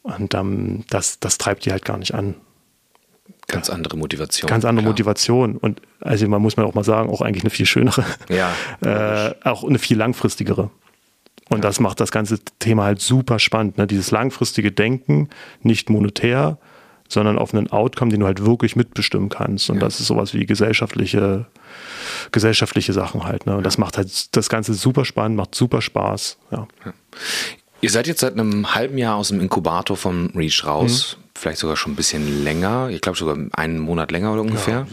Und 0.03 0.35
ähm, 0.35 0.85
das, 0.89 1.19
das 1.21 1.37
treibt 1.37 1.67
die 1.67 1.73
halt 1.73 1.85
gar 1.85 1.99
nicht 1.99 2.15
an. 2.15 2.37
Ganz 3.55 3.71
andere 3.71 3.97
Motivation. 3.97 4.49
Ganz 4.49 4.65
andere 4.65 4.83
klar. 4.83 4.93
Motivation. 4.93 5.57
Und 5.57 5.81
also 6.01 6.29
man 6.29 6.43
muss 6.43 6.57
man 6.57 6.67
auch 6.67 6.75
mal 6.75 6.85
sagen, 6.85 7.11
auch 7.11 7.21
eigentlich 7.21 7.45
eine 7.45 7.51
viel 7.51 7.67
schönere, 7.67 8.05
Ja, 8.29 8.53
äh, 8.81 9.35
auch 9.45 9.65
eine 9.65 9.79
viel 9.79 9.97
langfristigere. 9.97 10.71
Und 11.51 11.63
das 11.63 11.79
macht 11.79 12.01
das 12.01 12.11
ganze 12.11 12.39
Thema 12.59 12.85
halt 12.85 13.01
super 13.01 13.39
spannend. 13.39 13.79
Ne? 13.79 13.87
Dieses 13.87 14.11
langfristige 14.11 14.73
Denken, 14.73 15.29
nicht 15.63 15.91
monetär, 15.91 16.59
sondern 17.09 17.39
auf 17.39 17.55
einen 17.55 17.71
Outcome, 17.71 18.11
den 18.11 18.21
du 18.21 18.27
halt 18.27 18.45
wirklich 18.45 18.77
mitbestimmen 18.77 19.29
kannst. 19.29 19.69
Und 19.69 19.81
das 19.81 20.01
ist 20.01 20.07
sowas 20.07 20.33
wie 20.33 20.47
gesellschaftliche, 20.47 21.47
gesellschaftliche 22.33 22.93
Sachen 22.93 23.25
halt. 23.25 23.47
Ne? 23.47 23.57
Und 23.57 23.65
das 23.65 23.79
macht 23.79 23.99
halt 23.99 24.37
das 24.37 24.49
Ganze 24.49 24.75
super 24.75 25.05
spannend, 25.05 25.37
macht 25.37 25.55
super 25.55 25.83
Spaß. 25.83 26.39
Ja. 26.51 26.67
Ihr 27.83 27.91
seid 27.91 28.07
jetzt 28.07 28.21
seit 28.21 28.33
einem 28.33 28.75
halben 28.75 28.97
Jahr 28.97 29.17
aus 29.17 29.29
dem 29.29 29.41
Inkubator 29.41 29.97
von 29.97 30.33
Reach 30.35 30.65
raus, 30.67 31.19
vielleicht 31.37 31.59
sogar 31.59 31.77
schon 31.77 31.93
ein 31.93 31.97
bisschen 31.97 32.45
länger. 32.45 32.89
Ich 32.91 33.01
glaube 33.01 33.19
sogar 33.19 33.37
einen 33.53 33.79
Monat 33.79 34.11
länger 34.11 34.33
oder 34.33 34.43
ungefähr. 34.43 34.87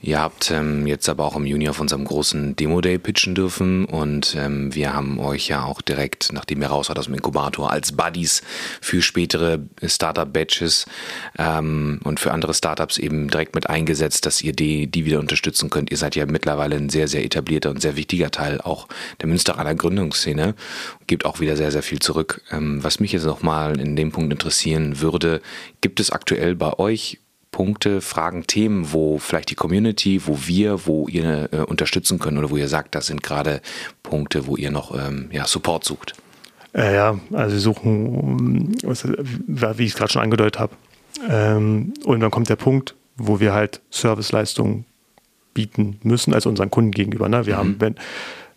Ihr 0.00 0.20
habt 0.20 0.52
ähm, 0.52 0.86
jetzt 0.86 1.08
aber 1.08 1.24
auch 1.24 1.34
im 1.34 1.44
Juni 1.44 1.68
auf 1.68 1.80
unserem 1.80 2.04
großen 2.04 2.54
Demo-Day 2.54 2.98
pitchen 2.98 3.34
dürfen 3.34 3.84
und 3.84 4.36
ähm, 4.38 4.72
wir 4.72 4.94
haben 4.94 5.18
euch 5.18 5.48
ja 5.48 5.64
auch 5.64 5.82
direkt, 5.82 6.32
nachdem 6.32 6.62
ihr 6.62 6.68
raus 6.68 6.86
seid 6.86 6.98
aus 7.00 7.06
dem 7.06 7.14
Inkubator, 7.14 7.72
als 7.72 7.90
Buddies 7.90 8.42
für 8.80 9.02
spätere 9.02 9.58
Startup-Batches 9.82 10.86
ähm, 11.36 12.00
und 12.04 12.20
für 12.20 12.30
andere 12.30 12.54
Startups 12.54 12.98
eben 12.98 13.28
direkt 13.28 13.56
mit 13.56 13.68
eingesetzt, 13.68 14.24
dass 14.24 14.40
ihr 14.40 14.52
die, 14.52 14.86
die 14.86 15.04
wieder 15.04 15.18
unterstützen 15.18 15.68
könnt. 15.68 15.90
Ihr 15.90 15.96
seid 15.96 16.14
ja 16.14 16.26
mittlerweile 16.26 16.76
ein 16.76 16.90
sehr, 16.90 17.08
sehr 17.08 17.24
etablierter 17.24 17.70
und 17.70 17.82
sehr 17.82 17.96
wichtiger 17.96 18.30
Teil 18.30 18.60
auch 18.60 18.86
der 19.20 19.28
Münsteraner 19.28 19.74
Gründungsszene. 19.74 20.54
Gebt 21.08 21.24
auch 21.24 21.40
wieder 21.40 21.56
sehr, 21.56 21.72
sehr 21.72 21.82
viel 21.82 21.98
zurück. 21.98 22.42
Ähm, 22.52 22.84
was 22.84 23.00
mich 23.00 23.10
jetzt 23.10 23.26
nochmal 23.26 23.80
in 23.80 23.96
dem 23.96 24.12
Punkt 24.12 24.32
interessieren 24.32 25.00
würde, 25.00 25.42
gibt 25.80 25.98
es 25.98 26.10
aktuell 26.10 26.54
bei 26.54 26.78
euch 26.78 27.18
Punkte, 27.50 28.00
Fragen, 28.00 28.46
Themen, 28.46 28.92
wo 28.92 29.18
vielleicht 29.18 29.50
die 29.50 29.54
Community, 29.54 30.26
wo 30.26 30.38
wir, 30.46 30.86
wo 30.86 31.08
ihr 31.08 31.48
äh, 31.52 31.56
unterstützen 31.58 32.18
können 32.18 32.38
oder 32.38 32.50
wo 32.50 32.56
ihr 32.56 32.68
sagt, 32.68 32.94
das 32.94 33.06
sind 33.06 33.22
gerade 33.22 33.60
Punkte, 34.02 34.46
wo 34.46 34.56
ihr 34.56 34.70
noch 34.70 34.94
ähm, 34.94 35.28
ja, 35.32 35.46
Support 35.46 35.84
sucht? 35.84 36.14
Äh, 36.74 36.94
ja, 36.94 37.18
also 37.32 37.54
wir 37.54 37.60
suchen, 37.60 38.76
was, 38.84 39.06
wie 39.06 39.84
ich 39.84 39.92
es 39.92 39.96
gerade 39.96 40.12
schon 40.12 40.22
angedeutet 40.22 40.58
habe. 40.58 40.74
Ähm, 41.28 41.94
und 42.04 42.20
dann 42.20 42.30
kommt 42.30 42.48
der 42.48 42.56
Punkt, 42.56 42.94
wo 43.16 43.40
wir 43.40 43.52
halt 43.52 43.80
Serviceleistungen 43.90 44.84
bieten 45.54 45.98
müssen, 46.02 46.34
also 46.34 46.48
unseren 46.48 46.70
Kunden 46.70 46.92
gegenüber. 46.92 47.28
Ne? 47.28 47.46
Wir 47.46 47.56
haben, 47.56 47.76
wenn 47.80 47.96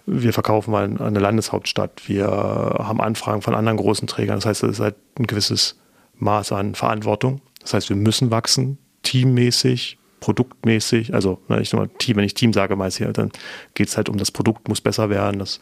wir 0.05 0.33
verkaufen 0.33 0.71
mal 0.71 0.83
an 0.83 0.99
eine 0.99 1.19
Landeshauptstadt, 1.19 2.07
wir 2.07 2.27
haben 2.27 3.01
Anfragen 3.01 3.41
von 3.41 3.55
anderen 3.55 3.77
großen 3.77 4.07
Trägern. 4.07 4.37
Das 4.37 4.45
heißt, 4.45 4.63
es 4.63 4.71
ist 4.73 4.79
halt 4.79 4.95
ein 5.17 5.25
gewisses 5.25 5.79
Maß 6.17 6.51
an 6.51 6.75
Verantwortung. 6.75 7.41
Das 7.61 7.73
heißt, 7.73 7.89
wir 7.89 7.95
müssen 7.95 8.31
wachsen, 8.31 8.77
teammäßig, 9.03 9.97
produktmäßig. 10.19 11.13
Also, 11.13 11.41
ne, 11.49 11.61
ich 11.61 11.73
mal, 11.73 11.89
Team, 11.97 12.17
wenn 12.17 12.23
ich 12.23 12.33
Team 12.33 12.53
sage, 12.53 12.75
meist 12.75 12.97
hier, 12.97 13.11
dann 13.11 13.31
geht 13.73 13.89
es 13.89 13.97
halt 13.97 14.07
um 14.07 14.17
das 14.17 14.31
Produkt, 14.31 14.67
muss 14.69 14.79
besser 14.79 15.09
werden, 15.09 15.39
das, 15.39 15.59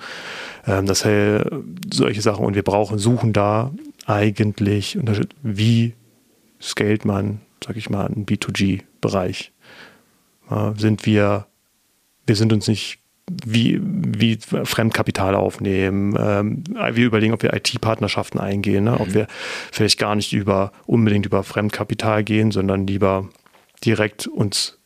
ähm, 0.68 0.86
das 0.86 1.04
äh, 1.06 1.44
solche 1.92 2.22
Sachen. 2.22 2.46
Und 2.46 2.56
wir 2.56 2.64
brauchen, 2.64 3.00
suchen 3.00 3.34
da 3.34 3.72
eigentlich, 4.06 4.98
wie 5.42 5.94
scaled 6.62 7.06
man, 7.06 7.42
sag 7.64 7.78
ich 7.78 7.90
mal, 7.90 8.06
einen 8.06 8.26
B2G-Bereich? 8.26 9.52
Äh, 10.52 10.72
sind 10.78 11.06
wir, 11.06 11.48
wir 12.28 12.36
sind 12.36 12.54
uns 12.54 12.68
nicht 12.68 13.00
wie, 13.46 13.80
wie 13.82 14.38
Fremdkapital 14.38 15.36
aufnehmen. 15.36 16.16
Ähm, 16.20 16.64
wir 16.94 17.06
überlegen, 17.06 17.34
ob 17.34 17.44
wir 17.44 17.54
IT-Partnerschaften 17.54 18.40
eingehen, 18.40 18.86
ne? 18.86 19.00
ob 19.00 19.14
wir 19.14 19.28
vielleicht 19.72 20.00
gar 20.00 20.16
nicht 20.16 20.34
über 20.34 20.72
unbedingt 20.86 21.26
über 21.26 21.44
Fremdkapital 21.44 22.24
gehen, 22.24 22.52
sondern 22.52 22.88
lieber 22.88 23.30
direkt 23.86 24.28
uns 24.28 24.78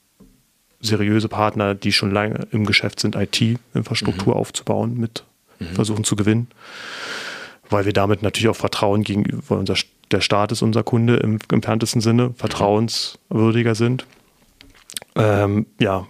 seriöse 0.79 1.29
Partner, 1.29 1.75
die 1.75 1.91
schon 1.91 2.12
lange 2.12 2.47
im 2.51 2.65
Geschäft 2.65 2.99
sind, 2.99 3.15
IT-Infrastruktur 3.15 4.36
aufzubauen, 4.36 4.97
mit 4.97 5.23
versuchen 5.73 6.03
zu 6.03 6.15
gewinnen. 6.15 6.47
Weil 7.69 7.86
wir 7.86 7.93
damit 7.93 8.21
natürlich 8.21 8.49
auch 8.49 8.56
Vertrauen 8.56 9.03
gegenüber 9.03 9.58
unser, 9.58 9.75
der 10.12 10.21
Staat 10.21 10.51
ist 10.51 10.62
unser 10.62 10.84
Kunde 10.84 11.17
im 11.17 11.39
entferntesten 11.51 12.01
Sinne, 12.01 12.34
vertrauenswürdiger 12.36 13.75
sind. 13.75 14.06
Ähm, 15.15 15.65
ja, 15.79 16.08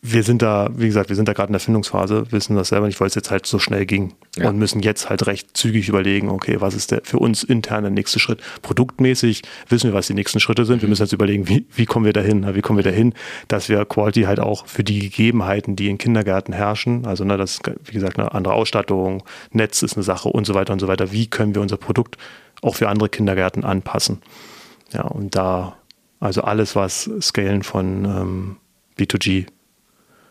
wir 0.00 0.22
sind 0.22 0.42
da, 0.42 0.68
wie 0.76 0.86
gesagt, 0.86 1.08
wir 1.08 1.16
sind 1.16 1.26
da 1.26 1.32
gerade 1.32 1.48
in 1.48 1.54
der 1.54 1.60
Findungsphase, 1.60 2.30
wissen 2.30 2.54
das 2.54 2.68
selber 2.68 2.86
nicht, 2.86 3.00
weil 3.00 3.08
es 3.08 3.16
jetzt 3.16 3.32
halt 3.32 3.46
so 3.46 3.58
schnell 3.58 3.84
ging 3.84 4.14
Ja. 4.36 4.48
und 4.48 4.56
müssen 4.56 4.80
jetzt 4.80 5.10
halt 5.10 5.26
recht 5.26 5.56
zügig 5.56 5.88
überlegen, 5.88 6.28
okay, 6.30 6.60
was 6.60 6.74
ist 6.74 6.92
der 6.92 7.00
für 7.02 7.18
uns 7.18 7.42
intern 7.42 7.82
der 7.82 7.90
nächste 7.90 8.20
Schritt? 8.20 8.40
Produktmäßig 8.62 9.42
wissen 9.68 9.90
wir, 9.90 9.94
was 9.94 10.06
die 10.06 10.14
nächsten 10.14 10.38
Schritte 10.38 10.64
sind. 10.66 10.82
Wir 10.82 10.88
müssen 10.88 11.02
jetzt 11.02 11.12
überlegen, 11.12 11.48
wie, 11.48 11.66
wie 11.74 11.84
kommen 11.84 12.04
wir 12.04 12.12
dahin? 12.12 12.54
Wie 12.54 12.60
kommen 12.60 12.76
wir 12.78 12.84
dahin, 12.84 13.12
dass 13.48 13.68
wir 13.68 13.84
Quality 13.84 14.22
halt 14.22 14.38
auch 14.38 14.66
für 14.66 14.84
die 14.84 15.00
Gegebenheiten, 15.00 15.74
die 15.74 15.88
in 15.88 15.98
Kindergärten 15.98 16.54
herrschen, 16.54 17.04
also 17.04 17.24
ne, 17.24 17.36
das, 17.36 17.58
wie 17.84 17.92
gesagt, 17.92 18.20
eine 18.20 18.32
andere 18.32 18.54
Ausstattung, 18.54 19.24
Netz 19.50 19.82
ist 19.82 19.96
eine 19.96 20.04
Sache 20.04 20.28
und 20.28 20.46
so 20.46 20.54
weiter 20.54 20.72
und 20.72 20.78
so 20.78 20.86
weiter. 20.86 21.10
Wie 21.10 21.26
können 21.26 21.56
wir 21.56 21.62
unser 21.62 21.76
Produkt 21.76 22.16
auch 22.62 22.76
für 22.76 22.88
andere 22.88 23.08
Kindergärten 23.08 23.64
anpassen? 23.64 24.20
Ja, 24.92 25.02
und 25.02 25.34
da, 25.34 25.76
also 26.20 26.42
alles, 26.42 26.76
was 26.76 27.10
Scalen 27.20 27.64
von 27.64 28.04
ähm, 28.04 28.56
B2G 28.96 29.46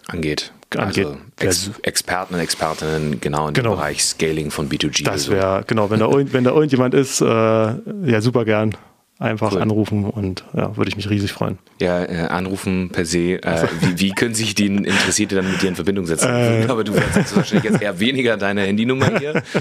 angeht. 0.07 0.51
angeht. 0.75 1.07
Also 1.07 1.21
Ex 1.39 1.71
Experten 1.83 2.33
und 2.35 2.39
Expertinnen 2.41 3.21
genau 3.21 3.47
in 3.47 3.53
Genau. 3.53 3.71
dem 3.71 3.77
Bereich 3.77 4.03
Scaling 4.03 4.51
von 4.51 4.69
B2G. 4.69 5.03
Das 5.03 5.29
wäre, 5.29 5.63
genau, 5.67 5.89
wenn 5.89 5.99
da, 5.99 6.09
wenn 6.11 6.43
da 6.43 6.51
irgendjemand 6.51 6.93
ist, 6.93 7.21
äh, 7.21 7.25
ja, 7.25 8.21
super 8.21 8.45
gern. 8.45 8.75
Einfach 9.19 9.51
Cool. 9.53 9.61
anrufen 9.63 10.05
und 10.05 10.43
ja, 10.55 10.77
würde 10.77 10.89
ich 10.89 10.95
mich 10.95 11.09
riesig 11.09 11.31
freuen. 11.33 11.57
Ja, 11.81 12.03
äh, 12.03 12.27
anrufen 12.27 12.89
per 12.91 13.03
se. 13.03 13.41
Äh, 13.41 13.67
wie, 13.81 13.99
wie 13.99 14.11
können 14.11 14.35
sich 14.35 14.53
die 14.53 14.67
Interessierte 14.67 15.33
dann 15.35 15.49
mit 15.51 15.59
dir 15.59 15.69
in 15.69 15.75
Verbindung 15.75 16.05
setzen? 16.05 16.29
Äh. 16.29 16.65
Aber 16.67 16.83
du 16.83 16.93
sagst 16.93 17.35
wahrscheinlich 17.35 17.71
jetzt 17.71 17.81
eher 17.81 17.99
weniger 17.99 18.37
deine 18.37 18.61
Handynummer 18.61 19.17
hier. 19.19 19.41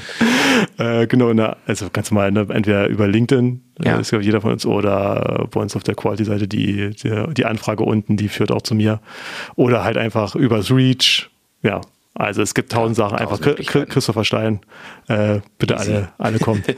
Äh, 0.78 1.06
genau, 1.06 1.32
na, 1.34 1.56
also 1.66 1.88
ganz 1.92 2.10
normal, 2.10 2.32
ne, 2.32 2.46
entweder 2.50 2.86
über 2.88 3.06
LinkedIn, 3.08 3.62
Ja. 3.82 3.92
ja. 3.92 3.98
ist 3.98 4.08
glaube 4.10 4.22
ich 4.22 4.26
jeder 4.26 4.40
von 4.40 4.52
uns, 4.52 4.64
oder 4.64 5.40
äh, 5.44 5.46
bei 5.48 5.60
uns 5.60 5.76
auf 5.76 5.82
der 5.82 5.94
Quality-Seite 5.94 6.48
die, 6.48 6.90
die, 6.90 7.24
die 7.34 7.44
Anfrage 7.44 7.82
unten, 7.84 8.16
die 8.16 8.28
führt 8.28 8.50
auch 8.50 8.62
zu 8.62 8.74
mir. 8.74 9.00
Oder 9.54 9.84
halt 9.84 9.96
einfach 9.98 10.34
übers 10.34 10.70
Reach. 10.70 11.28
Ja, 11.62 11.80
also 12.16 12.42
es 12.42 12.54
gibt 12.54 12.72
tausend 12.72 12.96
Sachen. 12.96 13.18
Einfach 13.18 13.38
tausend 13.38 13.46
Möglichkeiten. 13.46 13.90
Christopher 13.90 14.24
Stein, 14.24 14.60
äh, 15.08 15.40
bitte 15.58 15.74
Easy. 15.74 15.92
alle, 15.92 16.08
alle 16.18 16.38
kommen. 16.38 16.62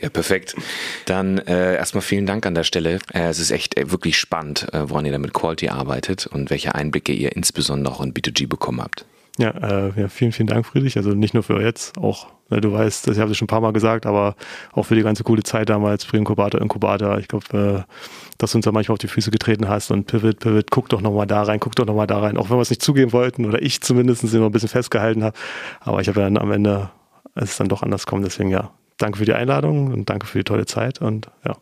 Ja, 0.00 0.08
perfekt. 0.08 0.56
Dann 1.04 1.38
äh, 1.38 1.76
erstmal 1.76 2.00
vielen 2.00 2.24
Dank 2.24 2.46
an 2.46 2.54
der 2.54 2.64
Stelle. 2.64 3.00
Äh, 3.12 3.28
es 3.28 3.38
ist 3.38 3.50
echt 3.50 3.76
äh, 3.76 3.90
wirklich 3.90 4.18
spannend, 4.18 4.72
äh, 4.72 4.88
woran 4.88 5.04
ihr 5.04 5.12
da 5.12 5.18
mit 5.18 5.34
Quality 5.34 5.68
arbeitet 5.68 6.26
und 6.26 6.48
welche 6.48 6.74
Einblicke 6.74 7.12
ihr 7.12 7.36
insbesondere 7.36 7.94
auch 7.94 8.00
in 8.00 8.14
B2G 8.14 8.48
bekommen 8.48 8.80
habt. 8.80 9.04
Ja, 9.40 9.52
äh, 9.52 9.92
ja, 9.98 10.08
vielen, 10.08 10.32
vielen 10.32 10.48
Dank, 10.48 10.66
Friedrich. 10.66 10.98
Also 10.98 11.12
nicht 11.12 11.32
nur 11.32 11.42
für 11.42 11.62
jetzt, 11.62 11.96
auch, 11.96 12.26
ne, 12.50 12.60
du 12.60 12.74
weißt, 12.74 13.06
das 13.06 13.18
habe 13.18 13.32
ich 13.32 13.38
schon 13.38 13.46
ein 13.46 13.48
paar 13.48 13.62
Mal 13.62 13.72
gesagt, 13.72 14.04
aber 14.04 14.36
auch 14.72 14.82
für 14.82 14.94
die 14.94 15.02
ganze 15.02 15.24
coole 15.24 15.42
Zeit 15.42 15.70
damals, 15.70 16.04
Pre-Inkubator, 16.04 16.60
Inkubator. 16.60 17.16
Ich 17.18 17.26
glaube, 17.26 17.86
äh, 17.86 17.92
dass 18.36 18.52
du 18.52 18.58
uns 18.58 18.66
da 18.66 18.72
manchmal 18.72 18.94
auf 18.94 18.98
die 18.98 19.08
Füße 19.08 19.30
getreten 19.30 19.66
hast 19.66 19.90
und 19.90 20.06
Pivot, 20.06 20.40
Pivot, 20.40 20.70
guck 20.70 20.90
doch 20.90 21.00
nochmal 21.00 21.26
da 21.26 21.42
rein, 21.42 21.58
guck 21.58 21.74
doch 21.74 21.86
nochmal 21.86 22.06
da 22.06 22.18
rein. 22.18 22.36
Auch 22.36 22.50
wenn 22.50 22.58
wir 22.58 22.60
es 22.60 22.68
nicht 22.68 22.82
zugeben 22.82 23.14
wollten 23.14 23.46
oder 23.46 23.62
ich 23.62 23.80
zumindest 23.80 24.24
immer 24.34 24.46
ein 24.46 24.52
bisschen 24.52 24.68
festgehalten 24.68 25.24
habe. 25.24 25.34
Aber 25.80 26.02
ich 26.02 26.08
habe 26.08 26.20
dann 26.20 26.36
am 26.36 26.52
Ende, 26.52 26.90
es 27.34 27.56
dann 27.56 27.68
doch 27.68 27.82
anders 27.82 28.04
kommen. 28.04 28.22
Deswegen 28.22 28.50
ja, 28.50 28.72
danke 28.98 29.16
für 29.16 29.24
die 29.24 29.32
Einladung 29.32 29.90
und 29.90 30.10
danke 30.10 30.26
für 30.26 30.36
die 30.36 30.44
tolle 30.44 30.66
Zeit 30.66 31.00
und 31.00 31.30
ja, 31.46 31.56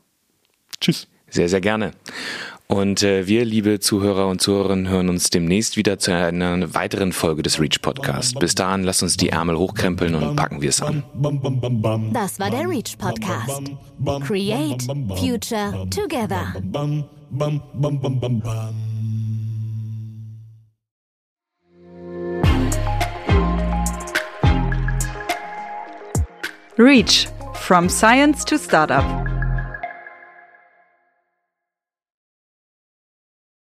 tschüss. 0.81 1.07
Sehr, 1.31 1.49
sehr 1.49 1.61
gerne. 1.61 1.93
Und 2.71 3.03
äh, 3.03 3.27
wir, 3.27 3.47
liebe 3.47 3.81
Zuhörer 3.81 4.29
und 4.29 4.43
Zuhörerinnen, 4.43 4.89
hören 4.89 5.09
uns 5.09 5.31
demnächst 5.31 5.79
wieder 5.79 5.99
zu 5.99 6.15
einer 6.15 6.75
weiteren 6.75 7.13
Folge 7.13 7.43
des 7.43 7.59
Reach 7.59 7.81
Podcast. 7.81 8.39
Bis 8.41 8.55
dahin, 8.55 8.85
lasst 8.85 9.03
uns 9.03 9.17
die 9.17 9.31
Ärmel 9.31 9.57
hochkrempeln 9.57 10.15
und 10.15 10.37
packen 10.37 10.61
wir 10.61 10.69
es 10.69 10.83
an. 10.83 11.03
Das 12.13 12.39
war 12.39 12.51
der 12.51 12.69
Reach 12.69 12.99
Podcast. 12.99 13.63
Create 14.27 14.83
Future 15.17 15.89
Together. 15.89 16.53
Reach 26.77 27.29
from 27.55 27.89
Science 27.89 28.45
to 28.45 28.59
Startup. 28.59 29.28